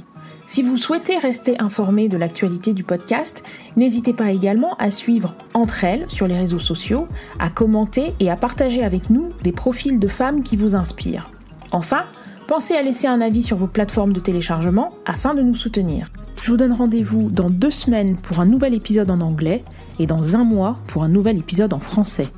Si 0.49 0.63
vous 0.63 0.77
souhaitez 0.77 1.19
rester 1.19 1.61
informé 1.61 2.09
de 2.09 2.17
l'actualité 2.17 2.73
du 2.73 2.83
podcast, 2.83 3.43
n'hésitez 3.77 4.13
pas 4.13 4.31
également 4.31 4.73
à 4.77 4.89
suivre 4.89 5.35
Entre 5.53 5.83
elles 5.83 6.09
sur 6.09 6.25
les 6.25 6.35
réseaux 6.35 6.57
sociaux, 6.57 7.07
à 7.37 7.51
commenter 7.51 8.13
et 8.19 8.31
à 8.31 8.35
partager 8.35 8.83
avec 8.83 9.11
nous 9.11 9.29
des 9.43 9.51
profils 9.51 9.99
de 9.99 10.07
femmes 10.07 10.41
qui 10.41 10.57
vous 10.57 10.73
inspirent. 10.73 11.29
Enfin, 11.71 12.03
pensez 12.47 12.73
à 12.73 12.81
laisser 12.81 13.05
un 13.05 13.21
avis 13.21 13.43
sur 13.43 13.57
vos 13.57 13.67
plateformes 13.67 14.11
de 14.11 14.19
téléchargement 14.19 14.89
afin 15.05 15.35
de 15.35 15.43
nous 15.43 15.55
soutenir. 15.55 16.09
Je 16.41 16.49
vous 16.49 16.57
donne 16.57 16.73
rendez-vous 16.73 17.29
dans 17.29 17.51
deux 17.51 17.69
semaines 17.69 18.17
pour 18.17 18.39
un 18.39 18.47
nouvel 18.47 18.73
épisode 18.73 19.11
en 19.11 19.19
anglais 19.19 19.63
et 19.99 20.07
dans 20.07 20.35
un 20.35 20.43
mois 20.43 20.79
pour 20.87 21.03
un 21.03 21.09
nouvel 21.09 21.37
épisode 21.37 21.73
en 21.73 21.79
français. 21.79 22.31